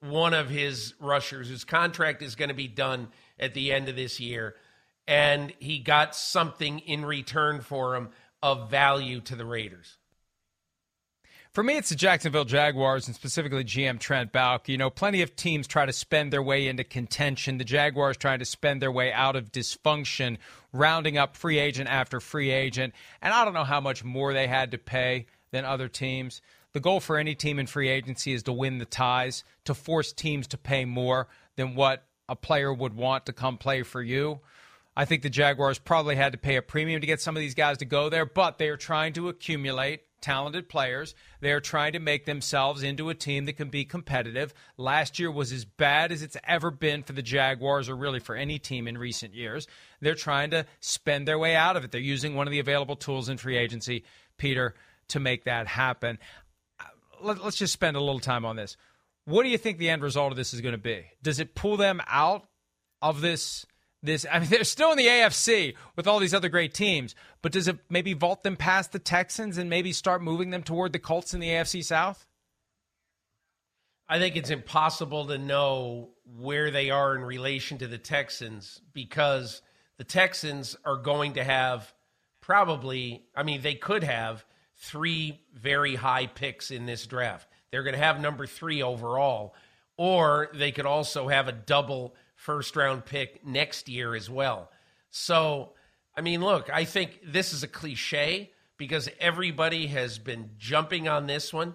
one 0.00 0.32
of 0.32 0.48
his 0.48 0.94
rushers 0.98 1.50
whose 1.50 1.64
contract 1.64 2.22
is 2.22 2.36
going 2.36 2.48
to 2.48 2.54
be 2.54 2.68
done 2.68 3.08
at 3.38 3.52
the 3.52 3.70
end 3.70 3.90
of 3.90 3.96
this 3.96 4.18
year. 4.18 4.54
And 5.06 5.52
he 5.58 5.78
got 5.78 6.14
something 6.14 6.78
in 6.78 7.04
return 7.04 7.60
for 7.60 7.96
him 7.96 8.08
of 8.42 8.70
value 8.70 9.20
to 9.22 9.36
the 9.36 9.44
Raiders. 9.44 9.97
For 11.52 11.62
me, 11.62 11.76
it's 11.76 11.88
the 11.88 11.96
Jacksonville 11.96 12.44
Jaguars 12.44 13.06
and 13.06 13.16
specifically 13.16 13.64
GM 13.64 13.98
Trent 13.98 14.32
Baalke. 14.32 14.68
You 14.68 14.76
know, 14.76 14.90
plenty 14.90 15.22
of 15.22 15.34
teams 15.34 15.66
try 15.66 15.86
to 15.86 15.92
spend 15.92 16.32
their 16.32 16.42
way 16.42 16.68
into 16.68 16.84
contention. 16.84 17.58
The 17.58 17.64
Jaguars 17.64 18.16
trying 18.16 18.38
to 18.40 18.44
spend 18.44 18.82
their 18.82 18.92
way 18.92 19.12
out 19.12 19.34
of 19.34 19.50
dysfunction, 19.50 20.36
rounding 20.72 21.16
up 21.16 21.36
free 21.36 21.58
agent 21.58 21.88
after 21.88 22.20
free 22.20 22.50
agent. 22.50 22.94
And 23.22 23.32
I 23.32 23.44
don't 23.44 23.54
know 23.54 23.64
how 23.64 23.80
much 23.80 24.04
more 24.04 24.32
they 24.32 24.46
had 24.46 24.70
to 24.72 24.78
pay 24.78 25.26
than 25.50 25.64
other 25.64 25.88
teams. 25.88 26.42
The 26.74 26.80
goal 26.80 27.00
for 27.00 27.16
any 27.16 27.34
team 27.34 27.58
in 27.58 27.66
free 27.66 27.88
agency 27.88 28.34
is 28.34 28.42
to 28.44 28.52
win 28.52 28.78
the 28.78 28.84
ties, 28.84 29.42
to 29.64 29.74
force 29.74 30.12
teams 30.12 30.46
to 30.48 30.58
pay 30.58 30.84
more 30.84 31.28
than 31.56 31.74
what 31.74 32.04
a 32.28 32.36
player 32.36 32.72
would 32.72 32.94
want 32.94 33.24
to 33.26 33.32
come 33.32 33.56
play 33.56 33.82
for 33.82 34.02
you. 34.02 34.40
I 34.94 35.06
think 35.06 35.22
the 35.22 35.30
Jaguars 35.30 35.78
probably 35.78 36.16
had 36.16 36.32
to 36.32 36.38
pay 36.38 36.56
a 36.56 36.62
premium 36.62 37.00
to 37.00 37.06
get 37.06 37.22
some 37.22 37.36
of 37.36 37.40
these 37.40 37.54
guys 37.54 37.78
to 37.78 37.84
go 37.84 38.10
there, 38.10 38.26
but 38.26 38.58
they 38.58 38.68
are 38.68 38.76
trying 38.76 39.14
to 39.14 39.28
accumulate 39.28 40.02
talented 40.20 40.68
players. 40.68 41.14
They 41.40 41.52
are 41.52 41.60
trying 41.60 41.92
to 41.92 41.98
make 41.98 42.24
themselves 42.24 42.82
into 42.82 43.08
a 43.08 43.14
team 43.14 43.46
that 43.46 43.56
can 43.56 43.68
be 43.68 43.84
competitive. 43.84 44.52
Last 44.76 45.18
year 45.18 45.30
was 45.30 45.52
as 45.52 45.64
bad 45.64 46.12
as 46.12 46.22
it's 46.22 46.36
ever 46.44 46.70
been 46.70 47.02
for 47.02 47.12
the 47.12 47.22
Jaguars 47.22 47.88
or 47.88 47.96
really 47.96 48.20
for 48.20 48.34
any 48.34 48.58
team 48.58 48.88
in 48.88 48.98
recent 48.98 49.34
years. 49.34 49.66
They're 50.00 50.14
trying 50.14 50.50
to 50.50 50.66
spend 50.80 51.26
their 51.26 51.38
way 51.38 51.54
out 51.54 51.76
of 51.76 51.84
it. 51.84 51.92
They're 51.92 52.00
using 52.00 52.34
one 52.34 52.46
of 52.46 52.50
the 52.50 52.60
available 52.60 52.96
tools 52.96 53.28
in 53.28 53.38
free 53.38 53.56
agency, 53.56 54.04
Peter, 54.36 54.74
to 55.08 55.20
make 55.20 55.44
that 55.44 55.66
happen. 55.66 56.18
Uh, 56.80 56.84
let, 57.22 57.40
us 57.40 57.56
just 57.56 57.72
spend 57.72 57.96
a 57.96 58.00
little 58.00 58.20
time 58.20 58.44
on 58.44 58.56
this. 58.56 58.76
What 59.24 59.42
do 59.42 59.48
you 59.48 59.58
think 59.58 59.78
the 59.78 59.90
end 59.90 60.02
result 60.02 60.32
of 60.32 60.36
this 60.36 60.54
is 60.54 60.60
going 60.60 60.72
to 60.72 60.78
be? 60.78 61.04
Does 61.22 61.40
it 61.40 61.54
pull 61.54 61.76
them 61.76 62.00
out 62.08 62.46
of 63.02 63.20
this? 63.20 63.66
This 64.02 64.26
I 64.30 64.40
mean, 64.40 64.48
they're 64.50 64.64
still 64.64 64.92
in 64.92 64.98
the 64.98 65.06
AFC 65.06 65.74
with 65.96 66.06
all 66.06 66.18
these 66.18 66.34
other 66.34 66.48
great 66.48 66.74
teams, 66.74 67.14
but 67.42 67.52
does 67.52 67.68
it 67.68 67.78
maybe 67.88 68.12
vault 68.12 68.42
them 68.42 68.56
past 68.56 68.92
the 68.92 68.98
Texans 68.98 69.58
and 69.58 69.68
maybe 69.68 69.92
start 69.92 70.22
moving 70.22 70.50
them 70.50 70.62
toward 70.62 70.92
the 70.92 70.98
Colts 70.98 71.34
in 71.34 71.40
the 71.40 71.48
AFC 71.48 71.84
South? 71.84 72.26
I 74.08 74.18
think 74.18 74.36
it's 74.36 74.50
impossible 74.50 75.26
to 75.26 75.36
know 75.36 76.10
where 76.24 76.70
they 76.70 76.88
are 76.90 77.14
in 77.14 77.22
relation 77.22 77.78
to 77.78 77.86
the 77.86 77.98
Texans 77.98 78.80
because 78.94 79.60
the 79.98 80.04
Texans 80.04 80.76
are 80.84 80.96
going 80.96 81.34
to 81.34 81.44
have 81.44 81.92
probably, 82.40 83.24
I 83.36 83.42
mean, 83.42 83.60
they 83.60 83.74
could 83.74 84.04
have 84.04 84.46
three 84.76 85.40
very 85.54 85.94
high 85.94 86.26
picks 86.26 86.70
in 86.70 86.86
this 86.86 87.06
draft. 87.06 87.48
They're 87.70 87.82
going 87.82 87.96
to 87.96 88.02
have 88.02 88.18
number 88.18 88.46
three 88.46 88.82
overall, 88.82 89.54
or 89.98 90.48
they 90.54 90.72
could 90.72 90.86
also 90.86 91.28
have 91.28 91.48
a 91.48 91.52
double 91.52 92.14
first 92.38 92.76
round 92.76 93.04
pick 93.04 93.44
next 93.44 93.88
year 93.88 94.14
as 94.14 94.30
well. 94.30 94.70
So, 95.10 95.72
I 96.16 96.20
mean, 96.20 96.40
look, 96.40 96.70
I 96.72 96.84
think 96.84 97.18
this 97.26 97.52
is 97.52 97.64
a 97.64 97.68
cliche 97.68 98.52
because 98.76 99.08
everybody 99.18 99.88
has 99.88 100.18
been 100.18 100.50
jumping 100.56 101.08
on 101.08 101.26
this 101.26 101.52
one, 101.52 101.74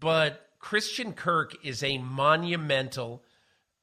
but 0.00 0.48
Christian 0.58 1.12
Kirk 1.12 1.54
is 1.64 1.82
a 1.84 1.98
monumental 1.98 3.22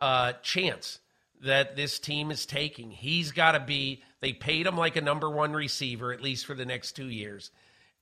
uh, 0.02 0.34
chance 0.43 1.00
that 1.41 1.78
this 1.78 1.97
team 1.97 2.30
is 2.30 2.45
taking. 2.45 2.91
He's 2.91 3.32
got 3.32 3.54
to 3.54 3.62
be, 3.62 4.04
they 4.19 4.34
paid 4.34 4.67
him 4.67 4.76
like 4.76 4.97
a 4.97 5.02
number 5.02 5.30
one 5.30 5.54
receiver, 5.54 6.12
at 6.12 6.21
least 6.21 6.45
for 6.45 6.56
the 6.56 6.65
next 6.65 6.91
two 6.91 7.08
years. 7.08 7.52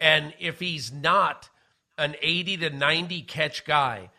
And 0.01 0.33
if 0.39 0.59
he's 0.59 0.91
not 0.91 1.49
an 1.97 2.15
80 2.21 2.57
to 2.57 2.69
90 2.71 3.21
catch 3.21 3.65
guy, 3.65 4.09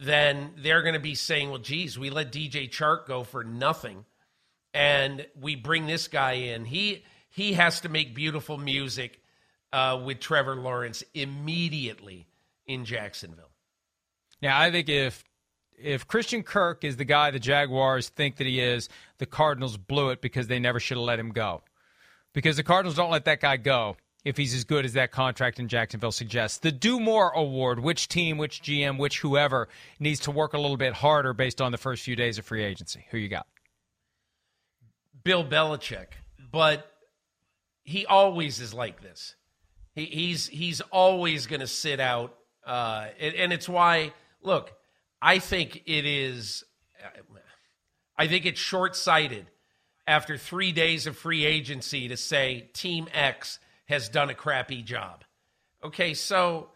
then 0.00 0.52
they're 0.56 0.82
going 0.82 0.94
to 0.94 1.00
be 1.00 1.14
saying, 1.14 1.50
well, 1.50 1.58
geez, 1.58 1.98
we 1.98 2.10
let 2.10 2.32
DJ 2.32 2.70
Chark 2.70 3.06
go 3.06 3.24
for 3.24 3.44
nothing. 3.44 4.04
And 4.74 5.26
we 5.38 5.56
bring 5.56 5.86
this 5.86 6.08
guy 6.08 6.32
in. 6.32 6.64
He 6.64 7.04
he 7.30 7.54
has 7.54 7.80
to 7.80 7.88
make 7.88 8.14
beautiful 8.14 8.58
music 8.58 9.20
uh, 9.72 10.00
with 10.04 10.20
Trevor 10.20 10.56
Lawrence 10.56 11.02
immediately 11.14 12.26
in 12.66 12.84
Jacksonville. 12.84 13.50
Yeah, 14.40 14.58
I 14.58 14.70
think 14.70 14.88
if 14.88 15.24
if 15.76 16.06
Christian 16.06 16.42
Kirk 16.42 16.84
is 16.84 16.96
the 16.96 17.04
guy 17.04 17.30
the 17.30 17.38
Jaguars 17.38 18.08
think 18.08 18.36
that 18.36 18.46
he 18.46 18.60
is, 18.60 18.88
the 19.18 19.26
Cardinals 19.26 19.76
blew 19.76 20.10
it 20.10 20.20
because 20.20 20.46
they 20.48 20.58
never 20.58 20.80
should 20.80 20.96
have 20.96 21.04
let 21.04 21.18
him 21.18 21.30
go. 21.30 21.62
Because 22.34 22.56
the 22.56 22.62
Cardinals 22.62 22.94
don't 22.94 23.10
let 23.10 23.24
that 23.24 23.40
guy 23.40 23.56
go 23.56 23.96
if 24.24 24.36
he's 24.36 24.54
as 24.54 24.64
good 24.64 24.84
as 24.84 24.94
that 24.94 25.10
contract 25.10 25.58
in 25.58 25.68
Jacksonville 25.68 26.12
suggests. 26.12 26.58
The 26.58 26.72
Do 26.72 26.98
More 27.00 27.30
Award, 27.30 27.80
which 27.80 28.08
team, 28.08 28.38
which 28.38 28.62
GM, 28.62 28.98
which 28.98 29.20
whoever 29.20 29.68
needs 29.98 30.20
to 30.20 30.30
work 30.30 30.52
a 30.52 30.58
little 30.58 30.76
bit 30.76 30.94
harder 30.94 31.32
based 31.32 31.60
on 31.60 31.72
the 31.72 31.78
first 31.78 32.02
few 32.02 32.16
days 32.16 32.38
of 32.38 32.44
free 32.44 32.64
agency. 32.64 33.06
Who 33.10 33.18
you 33.18 33.28
got? 33.28 33.46
Bill 35.24 35.44
Belichick, 35.44 36.08
but 36.50 36.90
he 37.84 38.06
always 38.06 38.60
is 38.60 38.74
like 38.74 39.02
this. 39.02 39.34
He, 39.94 40.06
he's 40.06 40.46
he's 40.46 40.80
always 40.80 41.46
going 41.46 41.60
to 41.60 41.66
sit 41.66 42.00
out, 42.00 42.34
uh, 42.66 43.08
and, 43.20 43.34
and 43.34 43.52
it's 43.52 43.68
why. 43.68 44.12
Look, 44.42 44.72
I 45.20 45.38
think 45.38 45.82
it 45.86 46.06
is. 46.06 46.64
I 48.16 48.26
think 48.26 48.46
it's 48.46 48.60
short 48.60 48.96
sighted 48.96 49.46
after 50.06 50.36
three 50.36 50.72
days 50.72 51.06
of 51.06 51.16
free 51.16 51.44
agency 51.44 52.08
to 52.08 52.16
say 52.16 52.68
Team 52.72 53.06
X 53.12 53.58
has 53.88 54.08
done 54.08 54.30
a 54.30 54.34
crappy 54.34 54.82
job. 54.82 55.24
Okay, 55.82 56.14
so 56.14 56.70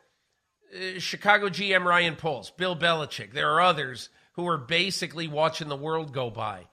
uh, 0.75 0.98
Chicago 0.98 1.48
GM 1.48 1.85
Ryan 1.85 2.16
Poles, 2.16 2.51
Bill 2.51 2.77
Belichick, 2.77 3.33
there 3.33 3.51
are 3.51 3.61
others 3.61 4.09
who 4.35 4.48
are 4.48 4.59
basically 4.59 5.29
watching 5.29 5.68
the 5.68 5.77
world 5.77 6.12
go 6.12 6.31
by. 6.31 6.66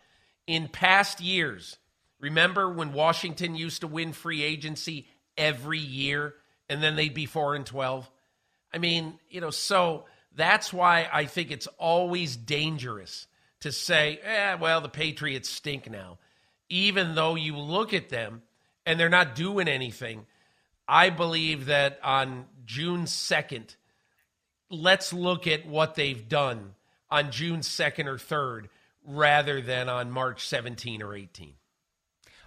In 0.48 0.68
past 0.68 1.20
years, 1.20 1.78
remember 2.20 2.70
when 2.70 2.94
Washington 2.94 3.56
used 3.56 3.82
to 3.82 3.88
win 3.88 4.14
free 4.14 4.42
agency 4.42 5.08
every 5.38 5.80
year 5.80 6.36
and 6.70 6.82
then 6.82 6.96
they'd 6.96 7.14
be 7.14 7.26
4 7.26 7.56
and 7.56 7.66
12? 7.66 8.10
I 8.74 8.78
mean, 8.78 9.20
you 9.30 9.42
know, 9.42 9.50
so 9.50 10.06
that's 10.36 10.72
why 10.72 11.10
I 11.12 11.26
think 11.26 11.52
it's 11.52 11.68
always 11.78 12.38
dangerous 12.38 13.28
to 13.62 13.72
say, 13.72 14.20
eh, 14.24 14.56
well, 14.56 14.80
the 14.80 14.90
Patriots 14.90 15.50
stink 15.50 15.90
now. 15.90 16.18
Even 16.70 17.16
though 17.16 17.36
you 17.36 17.58
look 17.58 17.94
at 17.94 18.10
them 18.10 18.44
and 18.86 19.00
they're 19.00 19.10
not 19.10 19.36
doing 19.36 19.68
anything, 19.68 20.26
I 20.90 21.12
believe 21.12 21.68
that 21.68 22.00
on 22.04 22.46
June 22.66 23.04
2nd, 23.06 23.76
let's 24.70 25.14
look 25.14 25.48
at 25.48 25.68
what 25.68 25.96
they've 25.96 26.28
done 26.28 26.74
on 27.12 27.32
June 27.32 27.60
2nd 27.60 28.08
or 28.08 28.18
3rd 28.18 28.70
rather 29.06 29.62
than 29.62 29.88
on 29.88 30.12
March 30.12 30.48
17 30.48 31.02
or 31.02 31.16
18 31.16 31.54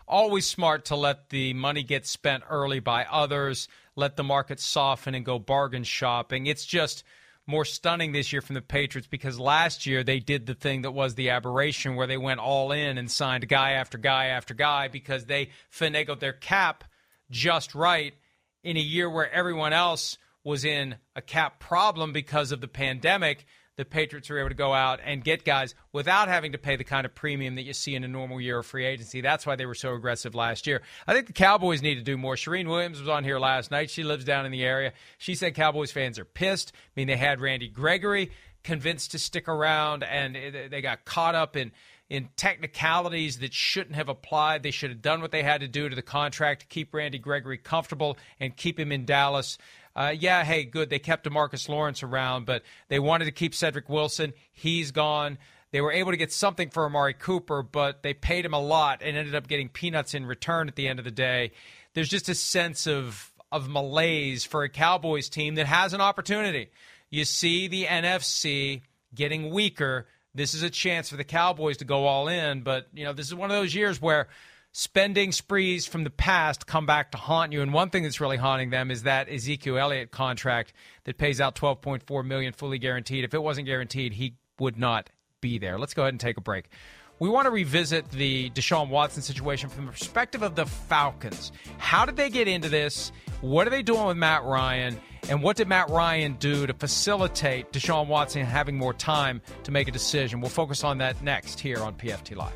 always 0.09 0.47
smart 0.47 0.85
to 0.85 0.97
let 0.97 1.31
the 1.31 1.55
money 1.55 1.83
get 1.83 2.07
spent 2.07 2.45
early 2.51 2.81
by 2.81 3.05
others, 3.05 3.67
let 3.97 4.17
the 4.17 4.23
market 4.23 4.61
soften 4.61 5.15
and 5.15 5.25
go 5.25 5.39
bargain 5.39 5.85
shopping. 5.85 6.47
It's 6.47 6.67
just 6.67 7.03
more 7.47 7.65
stunning 7.65 8.13
this 8.13 8.33
year 8.33 8.43
from 8.43 8.55
the 8.55 8.63
Patriots 8.63 9.09
because 9.09 9.39
last 9.39 9.87
year 9.87 10.05
they 10.05 10.21
did 10.21 10.47
the 10.47 10.55
thing 10.55 10.83
that 10.83 10.93
was 10.93 11.15
the 11.15 11.31
aberration 11.31 11.97
where 11.97 12.07
they 12.07 12.17
went 12.17 12.41
all 12.41 12.73
in 12.73 12.99
and 12.99 13.11
signed 13.11 13.49
guy 13.49 13.73
after 13.73 13.99
guy 13.99 14.27
after 14.27 14.55
guy 14.55 14.89
because 14.89 15.25
they 15.25 15.49
finagled 15.73 16.21
their 16.21 16.33
cap 16.33 16.85
just 17.31 17.75
right 17.75 18.15
in 18.63 18.77
a 18.77 18.81
year 18.81 19.09
where 19.09 19.31
everyone 19.31 19.73
else 19.73 20.19
was 20.45 20.65
in 20.65 20.97
a 21.15 21.23
cap 21.23 21.61
problem 21.61 22.13
because 22.13 22.53
of 22.53 22.61
the 22.61 22.69
pandemic 22.69 23.47
the 23.77 23.85
Patriots 23.85 24.29
were 24.29 24.39
able 24.39 24.51
to 24.51 24.55
go 24.55 24.75
out 24.75 25.01
and 25.03 25.25
get 25.25 25.45
guys 25.45 25.75
without 25.93 26.29
having 26.29 26.53
to 26.53 26.59
pay 26.59 26.77
the 26.77 26.85
kind 26.85 27.07
of 27.07 27.15
premium 27.15 27.55
that 27.55 27.63
you 27.63 27.73
see 27.73 27.95
in 27.95 28.05
a 28.05 28.09
normal 28.09 28.41
year 28.41 28.59
of 28.59 28.67
free 28.67 28.85
agency. 28.85 29.21
That's 29.23 29.47
why 29.47 29.57
they 29.57 29.65
were 29.65 29.75
so 29.75 29.95
aggressive 29.95 30.35
last 30.35 30.67
year. 30.67 30.83
I 31.07 31.15
think 31.15 31.27
the 31.27 31.33
Cowboys 31.33 31.81
need 31.81 31.95
to 31.95 32.03
do 32.03 32.19
more. 32.19 32.35
Charean 32.35 32.69
Williams 32.69 33.01
was 33.01 33.09
on 33.09 33.25
here 33.25 33.39
last 33.39 33.71
night. 33.71 33.91
She 33.91 34.05
lives 34.05 34.25
down 34.25 34.45
in 34.45 34.53
the 34.53 34.63
area. 34.63 34.93
She 35.17 35.35
said 35.35 35.55
Cowboys 35.55 35.91
fans 35.91 36.19
are 36.19 36.25
pissed. 36.25 36.73
I 36.75 36.91
mean, 36.97 37.07
they 37.07 37.17
had 37.17 37.41
Randy 37.41 37.69
Gregory 37.69 38.31
convinced 38.63 39.13
to 39.13 39.19
stick 39.19 39.49
around, 39.49 40.05
and 40.05 40.37
they 40.71 40.83
got 40.83 41.05
caught 41.05 41.35
up 41.35 41.57
in 41.57 41.73
in 42.13 42.29
technicalities 42.37 43.39
that 43.39 43.55
shouldn't 43.55 43.97
have 43.97 44.11
applied. 44.11 44.63
They 44.63 44.71
should 44.71 44.91
have 44.91 45.01
done 45.01 45.23
what 45.23 45.31
they 45.31 45.43
had 45.43 45.63
to 45.63 45.67
do 45.67 45.89
to 45.89 45.97
the 45.97 46.03
contract 46.03 46.61
to 46.61 46.67
keep 46.67 46.93
Randy 46.93 47.19
Gregory 47.19 47.57
comfortable 47.57 48.19
and 48.39 48.55
keep 48.55 48.79
him 48.79 48.93
in 48.93 49.07
Dallas. 49.07 49.57
Uh, 49.97 50.13
yeah, 50.15 50.45
hey, 50.45 50.65
good. 50.65 50.91
They 50.91 50.99
kept 50.99 51.25
Demarcus 51.25 51.71
Lawrence 51.71 52.03
around, 52.03 52.45
but 52.45 52.65
they 52.89 52.99
wanted 52.99 53.25
to 53.25 53.31
keep 53.31 53.55
Cedric 53.55 53.89
Wilson. 53.89 54.35
He's 54.53 54.91
gone. 54.91 55.39
They 55.71 55.81
were 55.81 55.91
able 55.91 56.11
to 56.11 56.19
get 56.19 56.31
something 56.31 56.69
for 56.69 56.85
Amari 56.85 57.15
Cooper, 57.15 57.63
but 57.63 58.03
they 58.03 58.13
paid 58.13 58.45
him 58.45 58.53
a 58.53 58.61
lot 58.61 59.01
and 59.03 59.17
ended 59.17 59.35
up 59.35 59.49
getting 59.49 59.71
peanuts 59.71 60.13
in 60.13 60.27
return 60.27 60.69
at 60.69 60.77
the 60.77 60.89
end 60.89 60.99
of 60.99 61.07
the 61.07 61.11
day. 61.11 61.53
There's 61.95 62.11
just 62.11 62.29
a 62.29 62.35
sense 62.35 62.87
of 62.87 63.33
of 63.51 63.71
malaise 63.71 64.45
for 64.45 64.65
a 64.65 64.69
Cowboys 64.69 65.31
team 65.31 65.55
that 65.55 65.67
has 65.67 65.95
an 65.95 66.03
opportunity. 66.03 66.71
You 67.09 67.25
see 67.25 67.69
the 67.69 67.87
NFC 67.87 68.83
getting 69.15 69.51
weaker. 69.51 70.07
This 70.35 70.55
is 70.55 70.63
a 70.63 70.71
chance 70.71 71.11
for 71.11 71.17
the 71.17 71.25
Cowboys 71.25 71.79
to 71.79 71.85
go 71.85 72.07
all 72.07 72.29
in, 72.29 72.63
but 72.63 72.89
you 72.95 73.05
know, 73.05 73.13
this 73.13 73.27
is 73.27 73.35
one 73.35 73.51
of 73.51 73.57
those 73.57 73.75
years 73.75 74.01
where 74.01 74.29
spending 74.73 75.33
sprees 75.33 75.87
from 75.87 76.05
the 76.05 76.11
past 76.11 76.67
come 76.67 76.87
back 76.87 77.13
to 77.13 77.19
haunt 77.19 77.53
you. 77.53 77.61
And 77.61 77.73
one 77.73 77.91
thing 77.91 78.03
that's 78.03 78.21
really 78.21 78.39
haunting 78.39 78.71
them 78.71 78.91
is 78.91 79.03
that 79.03 79.29
Ezekiel 79.31 79.79
Elliott 79.79 80.11
contract 80.11 80.73
that 81.05 81.19
pays 81.19 81.41
out 81.41 81.55
12.4 81.55 82.25
million 82.25 82.53
fully 82.53 82.79
guaranteed. 82.79 83.25
If 83.25 83.35
it 83.35 83.43
wasn't 83.43 83.67
guaranteed, 83.67 84.15
he 84.15 84.35
would 84.59 84.79
not 84.79 85.11
be 85.41 85.59
there. 85.59 85.79
Let's 85.79 85.93
go 85.93 86.03
ahead 86.03 86.15
and 86.15 86.21
take 86.21 86.39
a 86.39 86.43
break. 86.43 86.71
We 87.19 87.29
want 87.29 87.45
to 87.45 87.51
revisit 87.51 88.11
the 88.11 88.51
Deshaun 88.51 88.89
Watson 88.89 89.23
situation 89.23 89.69
from 89.69 89.87
the 89.87 89.93
perspective 89.93 90.43
of 90.43 90.57
the 90.57 90.67
Falcons. 90.67 91.53
How 91.79 92.05
did 92.05 92.17
they 92.17 92.31
get 92.31 92.49
into 92.49 92.69
this? 92.69 93.13
What 93.43 93.67
are 93.67 93.71
they 93.71 93.83
doing 93.83 94.07
with 94.07 94.17
Matt 94.17 94.43
Ryan? 94.45 94.99
And 95.29 95.43
what 95.43 95.57
did 95.57 95.69
Matt 95.69 95.89
Ryan 95.89 96.35
do 96.35 96.67
to 96.67 96.75
facilitate 96.75 97.73
Deshaun 97.73 98.09
Watson 98.09 98.45
having 98.45 98.77
more 98.77 98.93
time 98.93 99.41
to 99.65 99.71
make 99.71 99.89
a 99.89 99.93
decision? 99.93 100.41
We'll 100.41 100.51
focus 100.51 100.83
on 100.83 100.99
that 100.99 101.23
next 101.23 101.61
here 101.61 101.79
on 101.79 101.95
PFT 101.95 102.37
Live. 102.37 102.53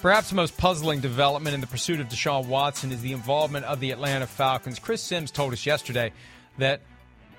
Perhaps 0.00 0.28
the 0.28 0.36
most 0.36 0.56
puzzling 0.56 1.00
development 1.00 1.54
in 1.54 1.60
the 1.60 1.66
pursuit 1.66 1.98
of 1.98 2.08
Deshaun 2.08 2.46
Watson 2.46 2.92
is 2.92 3.00
the 3.02 3.12
involvement 3.12 3.64
of 3.64 3.80
the 3.80 3.90
Atlanta 3.90 4.28
Falcons. 4.28 4.78
Chris 4.78 5.02
Sims 5.02 5.32
told 5.32 5.52
us 5.52 5.66
yesterday 5.66 6.12
that 6.58 6.80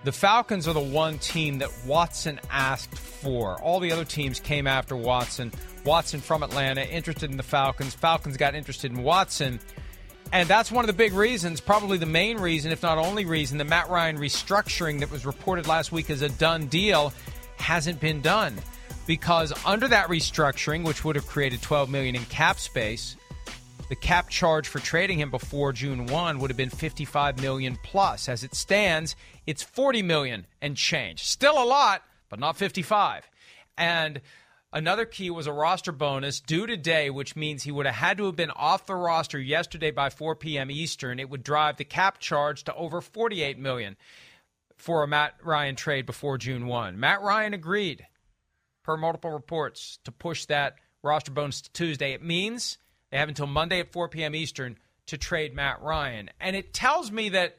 the 0.03 0.11
Falcons 0.11 0.67
are 0.67 0.73
the 0.73 0.79
one 0.79 1.17
team 1.19 1.59
that 1.59 1.69
Watson 1.85 2.39
asked 2.49 2.97
for. 2.97 3.61
All 3.61 3.79
the 3.79 3.91
other 3.91 4.05
teams 4.05 4.39
came 4.39 4.67
after 4.67 4.95
Watson. 4.95 5.51
Watson 5.85 6.21
from 6.21 6.43
Atlanta, 6.43 6.81
interested 6.87 7.29
in 7.31 7.37
the 7.37 7.43
Falcons. 7.43 7.93
Falcons 7.93 8.37
got 8.37 8.55
interested 8.55 8.91
in 8.91 9.03
Watson. 9.03 9.59
And 10.31 10.47
that's 10.47 10.71
one 10.71 10.83
of 10.83 10.87
the 10.87 10.93
big 10.93 11.13
reasons, 11.13 11.59
probably 11.59 11.97
the 11.97 12.05
main 12.05 12.37
reason, 12.37 12.71
if 12.71 12.83
not 12.83 12.97
only 12.97 13.25
reason, 13.25 13.57
the 13.57 13.65
Matt 13.65 13.89
Ryan 13.89 14.17
restructuring 14.17 14.99
that 14.99 15.09
was 15.09 15.25
reported 15.25 15.67
last 15.67 15.91
week 15.91 16.09
as 16.09 16.21
a 16.21 16.29
done 16.29 16.67
deal 16.67 17.11
hasn't 17.57 17.99
been 17.99 18.21
done 18.21 18.55
because 19.07 19.51
under 19.65 19.87
that 19.87 20.07
restructuring, 20.07 20.85
which 20.85 21.03
would 21.03 21.15
have 21.15 21.25
created 21.25 21.61
12 21.63 21.89
million 21.89 22.15
in 22.15 22.23
cap 22.25 22.59
space, 22.59 23.15
the 23.89 23.95
cap 23.95 24.29
charge 24.29 24.67
for 24.67 24.79
trading 24.79 25.19
him 25.19 25.31
before 25.31 25.73
June 25.73 26.05
1 26.05 26.39
would 26.39 26.49
have 26.51 26.57
been 26.57 26.69
55 26.69 27.41
million 27.41 27.77
plus. 27.83 28.29
As 28.29 28.43
it 28.43 28.53
stands, 28.53 29.15
it's 29.47 29.63
40 29.63 30.03
million 30.03 30.45
and 30.61 30.77
change. 30.77 31.23
Still 31.23 31.61
a 31.61 31.65
lot, 31.65 32.03
but 32.29 32.39
not 32.39 32.55
55. 32.55 33.27
And 33.77 34.21
another 34.71 35.05
key 35.05 35.31
was 35.31 35.47
a 35.47 35.51
roster 35.51 35.91
bonus 35.91 36.39
due 36.39 36.67
today, 36.67 37.09
which 37.09 37.35
means 37.35 37.63
he 37.63 37.71
would 37.71 37.87
have 37.87 37.95
had 37.95 38.17
to 38.17 38.25
have 38.27 38.35
been 38.35 38.51
off 38.51 38.85
the 38.85 38.95
roster 38.95 39.39
yesterday 39.39 39.89
by 39.89 40.11
4 40.11 40.35
p.m. 40.35 40.69
Eastern. 40.69 41.19
It 41.19 41.29
would 41.29 41.43
drive 41.43 41.77
the 41.77 41.83
cap 41.83 42.19
charge 42.19 42.63
to 42.65 42.75
over 42.75 43.01
48 43.01 43.57
million 43.57 43.97
for 44.77 45.03
a 45.03 45.07
Matt 45.07 45.33
Ryan 45.43 45.75
trade 45.75 46.05
before 46.05 46.37
June 46.37 46.67
1. 46.67 46.99
Matt 46.99 47.21
Ryan 47.21 47.55
agreed, 47.55 48.05
per 48.83 48.95
multiple 48.95 49.31
reports, 49.31 49.97
to 50.03 50.11
push 50.11 50.45
that 50.45 50.75
roster 51.01 51.31
bonus 51.31 51.61
to 51.61 51.71
Tuesday. 51.71 52.13
It 52.13 52.23
means 52.23 52.77
they 53.11 53.17
have 53.17 53.29
until 53.29 53.47
Monday 53.47 53.79
at 53.79 53.91
4 53.91 54.09
p.m. 54.09 54.35
Eastern 54.35 54.77
to 55.07 55.17
trade 55.17 55.55
Matt 55.55 55.81
Ryan. 55.81 56.29
And 56.39 56.55
it 56.55 56.73
tells 56.73 57.11
me 57.11 57.29
that 57.29 57.57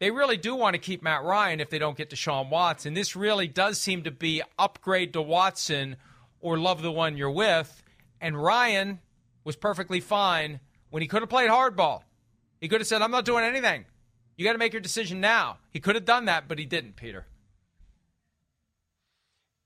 they 0.00 0.10
really 0.10 0.36
do 0.36 0.54
want 0.54 0.74
to 0.74 0.80
keep 0.80 1.02
Matt 1.02 1.22
Ryan 1.22 1.60
if 1.60 1.70
they 1.70 1.78
don't 1.78 1.96
get 1.96 2.10
Deshaun 2.10 2.50
Watson. 2.50 2.94
This 2.94 3.14
really 3.14 3.48
does 3.48 3.80
seem 3.80 4.02
to 4.04 4.10
be 4.10 4.42
upgrade 4.58 5.12
to 5.12 5.22
Watson 5.22 5.96
or 6.40 6.58
love 6.58 6.82
the 6.82 6.92
one 6.92 7.16
you're 7.16 7.30
with. 7.30 7.82
And 8.20 8.42
Ryan 8.42 9.00
was 9.44 9.56
perfectly 9.56 10.00
fine 10.00 10.60
when 10.90 11.02
he 11.02 11.08
could 11.08 11.22
have 11.22 11.30
played 11.30 11.50
hardball. 11.50 12.02
He 12.60 12.68
could 12.68 12.80
have 12.80 12.88
said, 12.88 13.02
I'm 13.02 13.10
not 13.10 13.24
doing 13.24 13.44
anything. 13.44 13.84
You 14.36 14.44
got 14.44 14.52
to 14.52 14.58
make 14.58 14.72
your 14.72 14.80
decision 14.80 15.20
now. 15.20 15.58
He 15.70 15.80
could 15.80 15.94
have 15.94 16.04
done 16.04 16.24
that, 16.24 16.48
but 16.48 16.58
he 16.58 16.64
didn't, 16.64 16.96
Peter. 16.96 17.26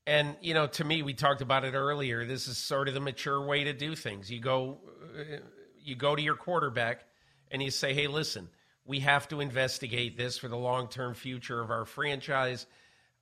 And 0.09 0.35
you 0.41 0.55
know, 0.55 0.65
to 0.65 0.83
me, 0.83 1.03
we 1.03 1.13
talked 1.13 1.41
about 1.41 1.65
it 1.65 1.75
earlier. 1.75 2.25
This 2.25 2.47
is 2.47 2.57
sort 2.57 2.87
of 2.87 2.95
the 2.95 2.99
mature 2.99 3.39
way 3.45 3.65
to 3.65 3.73
do 3.73 3.95
things. 3.95 4.31
You 4.31 4.39
go, 4.39 4.79
uh, 5.15 5.37
you 5.79 5.95
go 5.95 6.15
to 6.15 6.21
your 6.21 6.33
quarterback, 6.33 7.03
and 7.51 7.61
you 7.61 7.69
say, 7.69 7.93
"Hey, 7.93 8.07
listen, 8.07 8.49
we 8.85 9.01
have 9.01 9.27
to 9.27 9.39
investigate 9.39 10.17
this 10.17 10.39
for 10.39 10.47
the 10.47 10.57
long-term 10.57 11.13
future 11.13 11.61
of 11.61 11.69
our 11.69 11.85
franchise. 11.85 12.65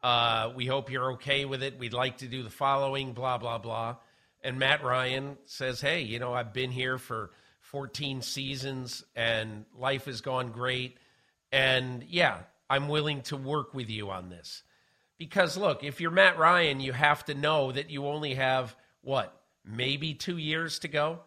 Uh, 0.01 0.53
we 0.55 0.65
hope 0.65 0.89
you're 0.89 1.11
okay 1.15 1.43
with 1.43 1.61
it. 1.61 1.77
We'd 1.77 1.91
like 1.91 2.19
to 2.19 2.27
do 2.29 2.41
the 2.41 2.49
following, 2.49 3.11
blah 3.11 3.37
blah 3.37 3.57
blah." 3.57 3.97
And 4.41 4.57
Matt 4.57 4.81
Ryan 4.81 5.37
says, 5.43 5.81
"Hey, 5.81 6.03
you 6.03 6.19
know, 6.19 6.33
I've 6.33 6.53
been 6.53 6.71
here 6.71 6.97
for 6.97 7.31
14 7.59 8.21
seasons, 8.21 9.03
and 9.13 9.65
life 9.75 10.05
has 10.05 10.21
gone 10.21 10.53
great, 10.53 10.99
and 11.51 12.01
yeah, 12.03 12.43
I'm 12.69 12.87
willing 12.87 13.23
to 13.23 13.35
work 13.35 13.73
with 13.73 13.89
you 13.89 14.09
on 14.09 14.29
this." 14.29 14.63
Because 15.17 15.57
look, 15.57 15.83
if 15.83 15.99
you're 15.99 16.11
Matt 16.11 16.37
Ryan, 16.37 16.79
you 16.79 16.93
have 16.93 17.25
to 17.25 17.33
know 17.33 17.71
that 17.71 17.89
you 17.89 18.05
only 18.05 18.35
have 18.35 18.75
what, 19.01 19.35
maybe 19.65 20.13
two 20.13 20.37
years 20.37 20.79
to 20.79 20.87
go. 20.87 21.21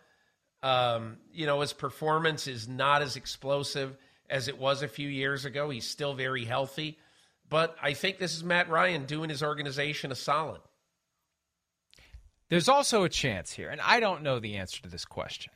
Um, 0.63 1.17
you 1.33 1.47
know, 1.47 1.61
his 1.61 1.73
performance 1.73 2.47
is 2.47 2.69
not 2.69 3.03
as 3.03 3.17
explosive 3.17 3.97
as 4.29 4.47
it 4.49 4.59
was 4.59 4.83
a 4.83 4.89
few 4.89 5.09
years 5.09 5.45
ago. 5.45 5.71
He's 5.71 5.89
still 5.89 6.15
very 6.15 6.45
healthy. 6.45 6.99
But 7.49 7.77
I 7.83 7.95
think 7.95 8.19
this 8.19 8.37
is 8.37 8.45
Matt 8.45 8.69
Ryan 8.69 9.07
doing 9.07 9.29
his 9.29 9.43
organization 9.43 10.13
a 10.13 10.15
solid. 10.15 10.61
There's 12.49 12.69
also 12.69 13.05
a 13.05 13.09
chance 13.09 13.53
here, 13.53 13.71
and 13.71 13.81
I 13.81 14.01
don't 14.01 14.23
know 14.23 14.39
the 14.41 14.57
answer 14.57 14.83
to 14.83 14.89
this 14.89 15.05
question, 15.05 15.53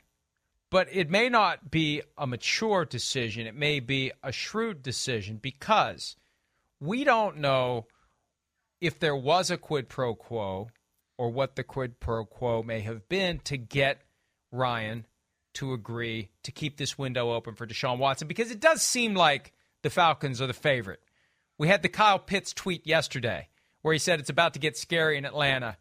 but 0.71 0.89
it 0.93 1.11
may 1.11 1.29
not 1.29 1.71
be 1.71 2.03
a 2.17 2.27
mature 2.27 2.85
decision. 2.85 3.47
It 3.47 3.55
may 3.57 3.81
be 3.81 4.13
a 4.23 4.31
shrewd 4.31 4.83
decision 4.83 5.39
because 5.43 6.17
we 6.81 7.03
don't 7.03 7.39
know 7.39 7.87
if 8.81 8.99
there 8.99 9.17
was 9.17 9.51
a 9.51 9.57
quid 9.57 9.89
pro 9.89 10.15
quo 10.15 10.69
or 11.17 11.31
what 11.31 11.57
the 11.57 11.65
quid 11.65 12.01
pro 12.01 12.25
quo 12.25 12.63
may 12.63 12.81
have 12.81 13.09
been 13.09 13.39
to 13.41 13.57
get 13.57 14.03
Ryan 14.51 15.07
to 15.55 15.73
agree 15.73 16.31
to 16.43 16.53
keep 16.53 16.77
this 16.77 16.99
window 16.99 17.33
open 17.33 17.55
for 17.55 17.67
Deshaun 17.67 17.99
Watson 17.99 18.29
because 18.29 18.51
it 18.51 18.61
does 18.61 18.83
seem 18.83 19.15
like 19.15 19.53
the 19.83 19.91
Falcons 19.91 20.43
are 20.43 20.47
the 20.47 20.53
favorite. 20.53 21.01
We 21.59 21.69
had 21.69 21.83
the 21.83 21.89
Kyle 21.89 22.19
Pitts 22.19 22.53
tweet 22.53 22.87
yesterday 22.87 23.49
where 23.83 23.93
he 23.93 23.99
said 23.99 24.19
it's 24.19 24.31
about 24.31 24.55
to 24.55 24.59
get 24.59 24.77
scary 24.77 25.19
in 25.19 25.25
Atlanta. 25.25 25.77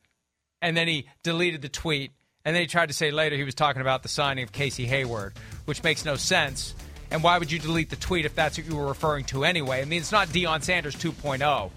And 0.62 0.76
then 0.78 0.88
he 0.88 1.08
deleted 1.24 1.62
the 1.62 1.70
tweet. 1.70 2.12
And 2.46 2.54
then 2.54 2.62
he 2.62 2.68
tried 2.68 2.88
to 2.88 2.94
say 2.94 3.12
later 3.12 3.38
he 3.38 3.46
was 3.46 3.56
talking 3.56 3.82
about 3.82 4.04
the 4.04 4.10
signing 4.10 4.44
of 4.44 4.52
Casey 4.52 4.86
Hayward, 4.86 5.34
which 5.66 5.82
makes 5.84 6.04
no 6.04 6.18
sense. 6.18 6.76
And 7.10 7.24
why 7.24 7.38
would 7.38 7.52
you 7.52 7.60
delete 7.60 7.90
the 7.90 7.96
tweet 7.96 8.26
if 8.26 8.36
that's 8.36 8.58
what 8.58 8.68
you 8.68 8.76
were 8.76 8.88
referring 8.88 9.24
to 9.26 9.46
anyway? 9.46 9.82
I 9.82 9.86
mean, 9.86 10.02
it's 10.02 10.12
not 10.12 10.28
Deion 10.28 10.62
Sanders 10.62 10.96
2.0. 10.96 11.72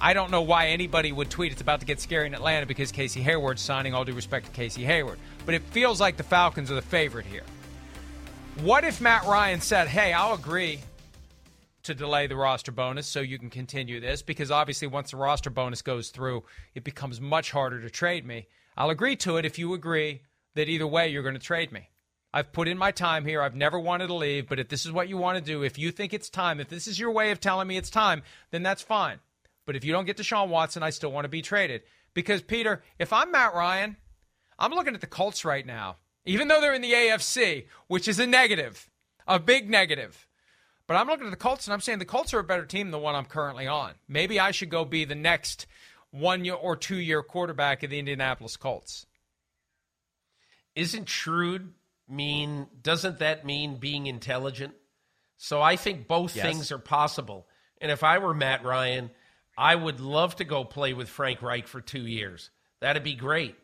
I 0.00 0.12
don't 0.12 0.30
know 0.30 0.42
why 0.42 0.68
anybody 0.68 1.10
would 1.10 1.30
tweet 1.30 1.52
it's 1.52 1.60
about 1.60 1.80
to 1.80 1.86
get 1.86 2.00
scary 2.00 2.26
in 2.26 2.34
Atlanta 2.34 2.66
because 2.66 2.92
Casey 2.92 3.20
Hayward's 3.20 3.62
signing. 3.62 3.94
All 3.94 4.04
due 4.04 4.12
respect 4.12 4.46
to 4.46 4.52
Casey 4.52 4.84
Hayward. 4.84 5.18
But 5.44 5.54
it 5.54 5.62
feels 5.62 6.00
like 6.00 6.16
the 6.16 6.22
Falcons 6.22 6.70
are 6.70 6.76
the 6.76 6.82
favorite 6.82 7.26
here. 7.26 7.42
What 8.60 8.84
if 8.84 9.00
Matt 9.00 9.24
Ryan 9.24 9.60
said, 9.60 9.88
hey, 9.88 10.12
I'll 10.12 10.34
agree 10.34 10.80
to 11.84 11.94
delay 11.94 12.26
the 12.26 12.36
roster 12.36 12.72
bonus 12.72 13.06
so 13.06 13.20
you 13.20 13.38
can 13.38 13.50
continue 13.50 14.00
this? 14.00 14.22
Because 14.22 14.50
obviously, 14.50 14.88
once 14.88 15.10
the 15.10 15.16
roster 15.16 15.50
bonus 15.50 15.82
goes 15.82 16.10
through, 16.10 16.44
it 16.74 16.84
becomes 16.84 17.20
much 17.20 17.50
harder 17.50 17.80
to 17.80 17.90
trade 17.90 18.26
me. 18.26 18.46
I'll 18.76 18.90
agree 18.90 19.16
to 19.16 19.36
it 19.36 19.44
if 19.44 19.58
you 19.58 19.74
agree 19.74 20.22
that 20.54 20.68
either 20.68 20.86
way 20.86 21.08
you're 21.08 21.22
going 21.22 21.34
to 21.34 21.40
trade 21.40 21.72
me. 21.72 21.88
I've 22.32 22.52
put 22.52 22.68
in 22.68 22.78
my 22.78 22.90
time 22.90 23.24
here. 23.24 23.40
I've 23.40 23.54
never 23.54 23.80
wanted 23.80 24.08
to 24.08 24.14
leave, 24.14 24.48
but 24.48 24.60
if 24.60 24.68
this 24.68 24.84
is 24.84 24.92
what 24.92 25.08
you 25.08 25.16
want 25.16 25.38
to 25.38 25.44
do, 25.44 25.62
if 25.62 25.78
you 25.78 25.90
think 25.90 26.12
it's 26.12 26.28
time, 26.28 26.60
if 26.60 26.68
this 26.68 26.86
is 26.86 26.98
your 26.98 27.10
way 27.10 27.30
of 27.30 27.40
telling 27.40 27.66
me 27.66 27.76
it's 27.76 27.90
time, 27.90 28.22
then 28.50 28.62
that's 28.62 28.82
fine. 28.82 29.18
But 29.68 29.76
if 29.76 29.84
you 29.84 29.92
don't 29.92 30.06
get 30.06 30.16
Deshaun 30.16 30.48
Watson, 30.48 30.82
I 30.82 30.88
still 30.88 31.12
want 31.12 31.26
to 31.26 31.28
be 31.28 31.42
traded. 31.42 31.82
Because, 32.14 32.40
Peter, 32.40 32.82
if 32.98 33.12
I'm 33.12 33.30
Matt 33.30 33.52
Ryan, 33.52 33.98
I'm 34.58 34.70
looking 34.70 34.94
at 34.94 35.02
the 35.02 35.06
Colts 35.06 35.44
right 35.44 35.66
now, 35.66 35.98
even 36.24 36.48
though 36.48 36.62
they're 36.62 36.72
in 36.72 36.80
the 36.80 36.94
AFC, 36.94 37.66
which 37.86 38.08
is 38.08 38.18
a 38.18 38.26
negative, 38.26 38.88
a 39.26 39.38
big 39.38 39.68
negative. 39.68 40.26
But 40.86 40.94
I'm 40.94 41.06
looking 41.06 41.26
at 41.26 41.30
the 41.32 41.36
Colts 41.36 41.66
and 41.66 41.74
I'm 41.74 41.82
saying 41.82 41.98
the 41.98 42.06
Colts 42.06 42.32
are 42.32 42.38
a 42.38 42.44
better 42.44 42.64
team 42.64 42.86
than 42.86 42.92
the 42.92 42.98
one 42.98 43.14
I'm 43.14 43.26
currently 43.26 43.66
on. 43.66 43.92
Maybe 44.08 44.40
I 44.40 44.52
should 44.52 44.70
go 44.70 44.86
be 44.86 45.04
the 45.04 45.14
next 45.14 45.66
one 46.12 46.46
year 46.46 46.54
or 46.54 46.74
two 46.74 46.96
year 46.96 47.22
quarterback 47.22 47.82
of 47.82 47.90
the 47.90 47.98
Indianapolis 47.98 48.56
Colts. 48.56 49.04
Isn't 50.74 51.10
shrewd 51.10 51.74
mean, 52.08 52.68
doesn't 52.80 53.18
that 53.18 53.44
mean 53.44 53.76
being 53.76 54.06
intelligent? 54.06 54.72
So 55.36 55.60
I 55.60 55.76
think 55.76 56.08
both 56.08 56.34
yes. 56.34 56.46
things 56.46 56.72
are 56.72 56.78
possible. 56.78 57.46
And 57.82 57.92
if 57.92 58.02
I 58.02 58.16
were 58.16 58.32
Matt 58.32 58.64
Ryan, 58.64 59.10
I 59.58 59.74
would 59.74 59.98
love 59.98 60.36
to 60.36 60.44
go 60.44 60.62
play 60.62 60.94
with 60.94 61.08
Frank 61.08 61.42
Reich 61.42 61.66
for 61.66 61.80
two 61.80 62.06
years. 62.06 62.50
That'd 62.80 63.02
be 63.02 63.16
great. 63.16 63.56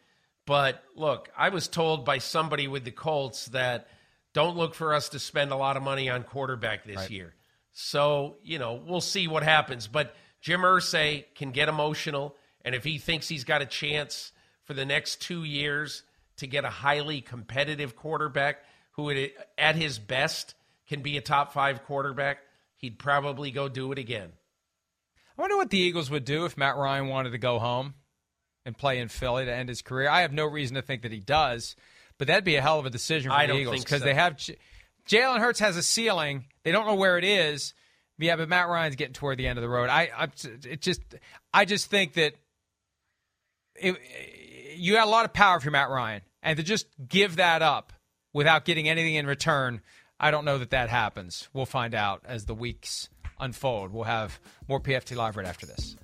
But 0.45 0.83
look, 0.97 1.31
I 1.39 1.51
was 1.51 1.69
told 1.69 2.05
by 2.05 2.19
somebody 2.19 2.67
with 2.67 2.85
the 2.85 2.91
Colts 2.91 3.47
that 3.47 3.87
don't 4.33 4.57
look 4.57 4.75
for 4.75 4.93
us 4.93 5.11
to 5.11 5.21
spend 5.21 5.53
a 5.53 5.57
lot 5.57 5.77
of 5.77 5.85
money 5.85 6.11
on 6.11 6.25
quarterback 6.25 6.85
this 6.85 6.97
right. 6.97 7.11
year. 7.11 7.35
So, 7.73 8.39
you 8.43 8.59
know, 8.59 8.83
we'll 8.85 9.01
see 9.01 9.29
what 9.29 9.45
happens. 9.45 9.87
But 9.87 10.17
Jim 10.41 10.63
Irsay 10.63 11.27
can 11.37 11.53
get 11.53 11.69
emotional. 11.69 12.35
And 12.65 12.75
if 12.75 12.83
he 12.83 12.99
thinks 12.99 13.29
he's 13.29 13.45
got 13.45 13.63
a 13.63 13.67
chance 13.67 14.33
for 14.65 14.75
the 14.75 14.85
next 14.85 15.23
two 15.23 15.45
years 15.45 16.03
to 16.39 16.49
get 16.49 16.65
a 16.65 16.71
highly 16.71 17.21
competitive 17.21 17.95
quarterback 17.95 18.65
who, 18.93 19.29
at 19.57 19.77
his 19.77 20.01
best, 20.01 20.55
can 20.89 21.03
be 21.03 21.17
a 21.17 21.21
top 21.21 21.53
five 21.53 21.85
quarterback, 21.85 22.39
he'd 22.79 22.99
probably 22.99 23.53
go 23.53 23.69
do 23.69 23.93
it 23.93 23.99
again. 23.99 24.33
I 25.37 25.43
wonder 25.43 25.57
what 25.57 25.71
the 25.71 25.79
Eagles 25.79 26.11
would 26.11 26.25
do 26.25 26.45
if 26.45 26.57
Matt 26.57 26.77
Ryan 26.77 27.09
wanted 27.09 27.31
to 27.31 27.39
go 27.39 27.59
home 27.59 27.95
and 28.65 28.77
play 28.77 28.99
in 28.99 29.09
Philly 29.09 29.45
to 29.45 29.53
end 29.53 29.69
his 29.69 29.83
career. 29.83 30.09
I 30.09 30.23
have 30.23 30.33
no 30.33 30.47
reason 30.47 30.77
to 30.77 30.83
think 30.83 31.03
that 31.03 31.13
he 31.13 31.21
does, 31.21 31.77
but 32.19 32.29
that'd 32.29 32.45
be 32.45 32.57
a 32.57 32.63
hell 32.63 32.79
of 32.79 32.87
a 32.87 32.91
decision 32.91 33.31
for 33.31 33.37
I 33.37 33.47
the 33.47 33.55
Eagles 33.55 33.85
because 33.85 34.01
so. 34.01 34.05
they 34.05 34.15
have 34.15 34.37
Jalen 35.09 35.41
Hurts 35.41 35.61
has 35.61 35.77
a 35.77 35.83
ceiling. 35.83 36.47
They 36.63 36.73
don't 36.73 36.87
know 36.87 36.95
where 36.95 37.19
it 37.19 37.25
is. 37.25 37.75
Yeah, 38.19 38.37
but 38.37 38.49
Matt 38.49 38.69
Ryan's 38.69 38.97
getting 38.97 39.13
toward 39.13 39.39
the 39.39 39.49
end 39.49 39.59
of 39.59 39.63
the 39.63 39.69
road. 39.69 39.89
I, 39.91 40.09
I 40.17 40.29
it 40.65 40.81
just, 40.81 41.03
I 41.53 41.65
just 41.65 41.91
think 41.91 42.15
that 42.15 42.35
it, 43.75 43.97
you 44.77 44.93
got 44.95 45.07
a 45.07 45.11
lot 45.11 45.25
of 45.25 45.33
power 45.33 45.59
for 45.59 45.71
Matt 45.71 45.91
Ryan, 45.91 46.23
and 46.43 46.57
to 46.57 46.63
just 46.63 46.87
give 47.07 47.37
that 47.37 47.61
up 47.61 47.93
without 48.33 48.65
getting 48.65 48.89
anything 48.89 49.17
in 49.17 49.27
return, 49.27 49.81
I 50.21 50.31
don't 50.31 50.45
know 50.45 50.59
that 50.59 50.71
that 50.71 50.91
happens. 50.91 51.49
We'll 51.53 51.67
find 51.67 51.93
out 51.93 52.23
as 52.25 52.47
the 52.47 52.55
weeks 52.55 53.09
unfold. 53.41 53.93
We'll 53.93 54.05
have 54.05 54.39
more 54.69 54.81
PFT 54.81 55.17
Live 55.17 55.37
right 55.37 55.47
after 55.47 55.67
this. 55.67 55.97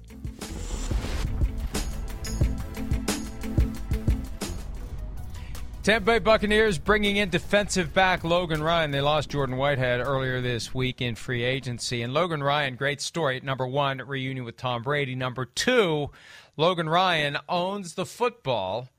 Tampa 5.83 6.05
Bay 6.05 6.19
Buccaneers 6.19 6.77
bringing 6.77 7.17
in 7.17 7.31
defensive 7.31 7.95
back 7.95 8.23
Logan 8.23 8.63
Ryan. 8.63 8.91
They 8.91 9.01
lost 9.01 9.31
Jordan 9.31 9.57
Whitehead 9.57 10.01
earlier 10.01 10.43
this 10.43 10.75
week 10.75 11.01
in 11.01 11.15
free 11.15 11.43
agency. 11.43 12.03
And 12.03 12.13
Logan 12.13 12.43
Ryan, 12.43 12.77
great 12.77 13.01
story. 13.01 13.41
Number 13.43 13.67
one, 13.67 13.97
reunion 13.99 14.45
with 14.45 14.59
Tom 14.59 14.83
Brady. 14.83 15.15
Number 15.15 15.47
two, 15.47 16.11
Logan 16.59 16.87
Ryan 16.87 17.39
owns 17.49 17.95
the 17.95 18.05
football 18.05 18.91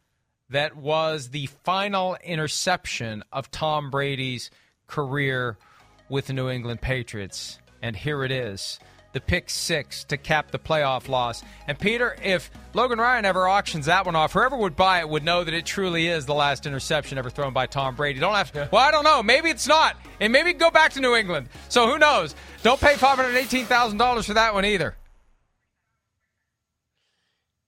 that 0.50 0.76
was 0.76 1.30
the 1.30 1.46
final 1.64 2.18
interception 2.24 3.24
of 3.32 3.52
Tom 3.52 3.92
Brady's 3.92 4.50
career 4.88 5.60
with 6.10 6.26
the 6.26 6.34
New 6.34 6.50
England 6.50 6.82
Patriots. 6.82 7.60
And 7.82 7.96
here 7.96 8.24
it 8.24 8.32
is 8.32 8.80
the 9.14 9.22
pick 9.22 9.50
six 9.50 10.04
to 10.06 10.18
cap 10.18 10.52
the 10.52 10.60
playoff 10.60 11.08
loss. 11.10 11.44
And 11.68 11.78
Peter, 11.78 12.16
if 12.24 12.50
Logan 12.74 13.00
Ryan 13.00 13.26
ever 13.26 13.48
auctions 13.48 13.88
that 13.88 14.06
one 14.06 14.16
off, 14.16 14.34
whoever 14.34 14.56
would 14.56 14.76
buy 14.76 15.00
it 15.00 15.10
would 15.10 15.24
know 15.24 15.44
that 15.44 15.54
it 15.54 15.66
truly 15.66 16.08
is 16.08 16.26
the 16.26 16.34
last 16.34 16.66
interception 16.66 17.18
ever 17.18 17.30
thrown 17.30 17.54
by 17.54 17.66
Tom 17.66 17.96
Brady. 17.96 18.20
Don't 18.20 18.36
have 18.36 18.52
to, 18.54 18.70
well, 18.72 18.82
I 18.82 18.92
don't 18.92 19.04
know. 19.04 19.22
Maybe 19.22 19.50
it's 19.50 19.68
not. 19.68 19.98
And 20.20 20.32
maybe 20.32 20.54
go 20.54 20.72
back 20.72 20.94
to 20.94 21.02
New 21.02 21.16
England. 21.16 21.50
So 21.70 21.90
who 21.90 22.00
knows? 22.00 22.36
Don't 22.64 22.80
pay 22.80 22.94
$518,000 22.94 24.26
for 24.26 24.34
that 24.34 24.54
one 24.54 24.66
either. 24.66 24.96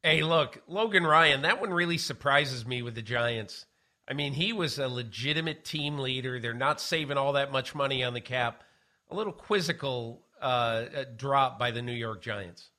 Hey, 0.02 0.22
look, 0.22 0.62
Logan 0.68 1.06
Ryan, 1.06 1.44
that 1.44 1.62
one 1.62 1.72
really 1.72 1.98
surprises 1.98 2.66
me 2.66 2.82
with 2.82 2.96
the 2.96 3.02
Giants. 3.02 3.66
I 4.06 4.14
mean, 4.14 4.34
he 4.34 4.52
was 4.52 4.78
a 4.78 4.90
legitimate 4.90 5.64
team 5.64 5.98
leader. 5.98 6.40
They're 6.40 6.54
not 6.54 6.82
saving 6.82 7.18
all 7.18 7.34
that 7.34 7.54
much 7.54 7.74
money 7.74 8.04
on 8.04 8.14
the 8.14 8.20
cap. 8.20 8.64
A 9.12 9.16
little 9.16 9.34
quizzical 9.34 10.22
uh, 10.42 10.46
uh 10.46 11.06
drop 11.16 11.60
by 11.60 11.72
the 11.72 11.82
New 11.82 11.94
York 11.94 12.22
Giants. 12.22 12.70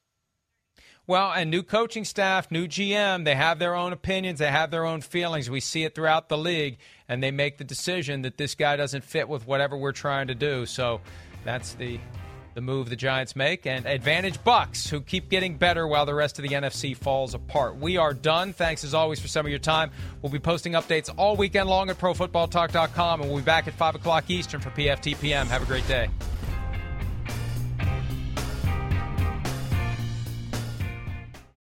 Well, 1.07 1.33
and 1.33 1.51
new 1.51 1.63
coaching 1.63 2.07
staff, 2.07 2.51
new 2.51 2.67
GM, 2.67 3.27
they 3.27 3.35
have 3.35 3.59
their 3.59 3.75
own 3.75 3.93
opinions, 3.93 4.39
they 4.39 4.51
have 4.51 4.71
their 4.71 4.87
own 4.87 5.03
feelings. 5.03 5.51
We 5.51 5.61
see 5.61 5.85
it 5.85 5.95
throughout 5.95 6.31
the 6.31 6.39
league, 6.39 6.79
and 7.09 7.23
they 7.23 7.31
make 7.31 7.59
the 7.59 7.65
decision 7.65 8.23
that 8.23 8.39
this 8.39 8.55
guy 8.55 8.77
doesn't 8.77 9.05
fit 9.05 9.29
with 9.29 9.47
whatever 9.47 9.77
we're 9.77 9.93
trying 9.93 10.29
to 10.29 10.35
do. 10.35 10.65
So 10.65 11.03
that's 11.45 11.75
the 11.75 12.01
the 12.55 12.61
move 12.61 12.89
the 12.89 12.97
Giants 12.97 13.37
make, 13.37 13.67
and 13.67 13.85
advantage 13.87 14.43
Bucks, 14.45 14.89
who 14.89 15.01
keep 15.01 15.29
getting 15.29 15.57
better 15.57 15.87
while 15.87 16.07
the 16.07 16.15
rest 16.15 16.39
of 16.39 16.43
the 16.43 16.55
NFC 16.55 16.97
falls 16.97 17.35
apart. 17.35 17.77
We 17.77 17.97
are 17.97 18.15
done. 18.15 18.53
Thanks 18.53 18.85
as 18.85 18.95
always 18.95 19.21
for 19.21 19.29
some 19.29 19.45
of 19.45 19.51
your 19.51 19.59
time. 19.59 19.91
We'll 20.23 20.33
be 20.33 20.39
posting 20.39 20.73
updates 20.73 21.13
all 21.17 21.37
weekend 21.37 21.69
long 21.69 21.91
at 21.91 21.99
ProFootballTalk.com, 21.99 23.21
and 23.21 23.31
we'll 23.31 23.41
be 23.41 23.45
back 23.45 23.69
at 23.69 23.75
5 23.75 23.97
o'clock 23.97 24.31
Eastern 24.31 24.61
for 24.61 24.71
PFTPM. 24.71 25.47
Have 25.47 25.63
a 25.63 25.67
great 25.67 25.87
day. 25.89 26.09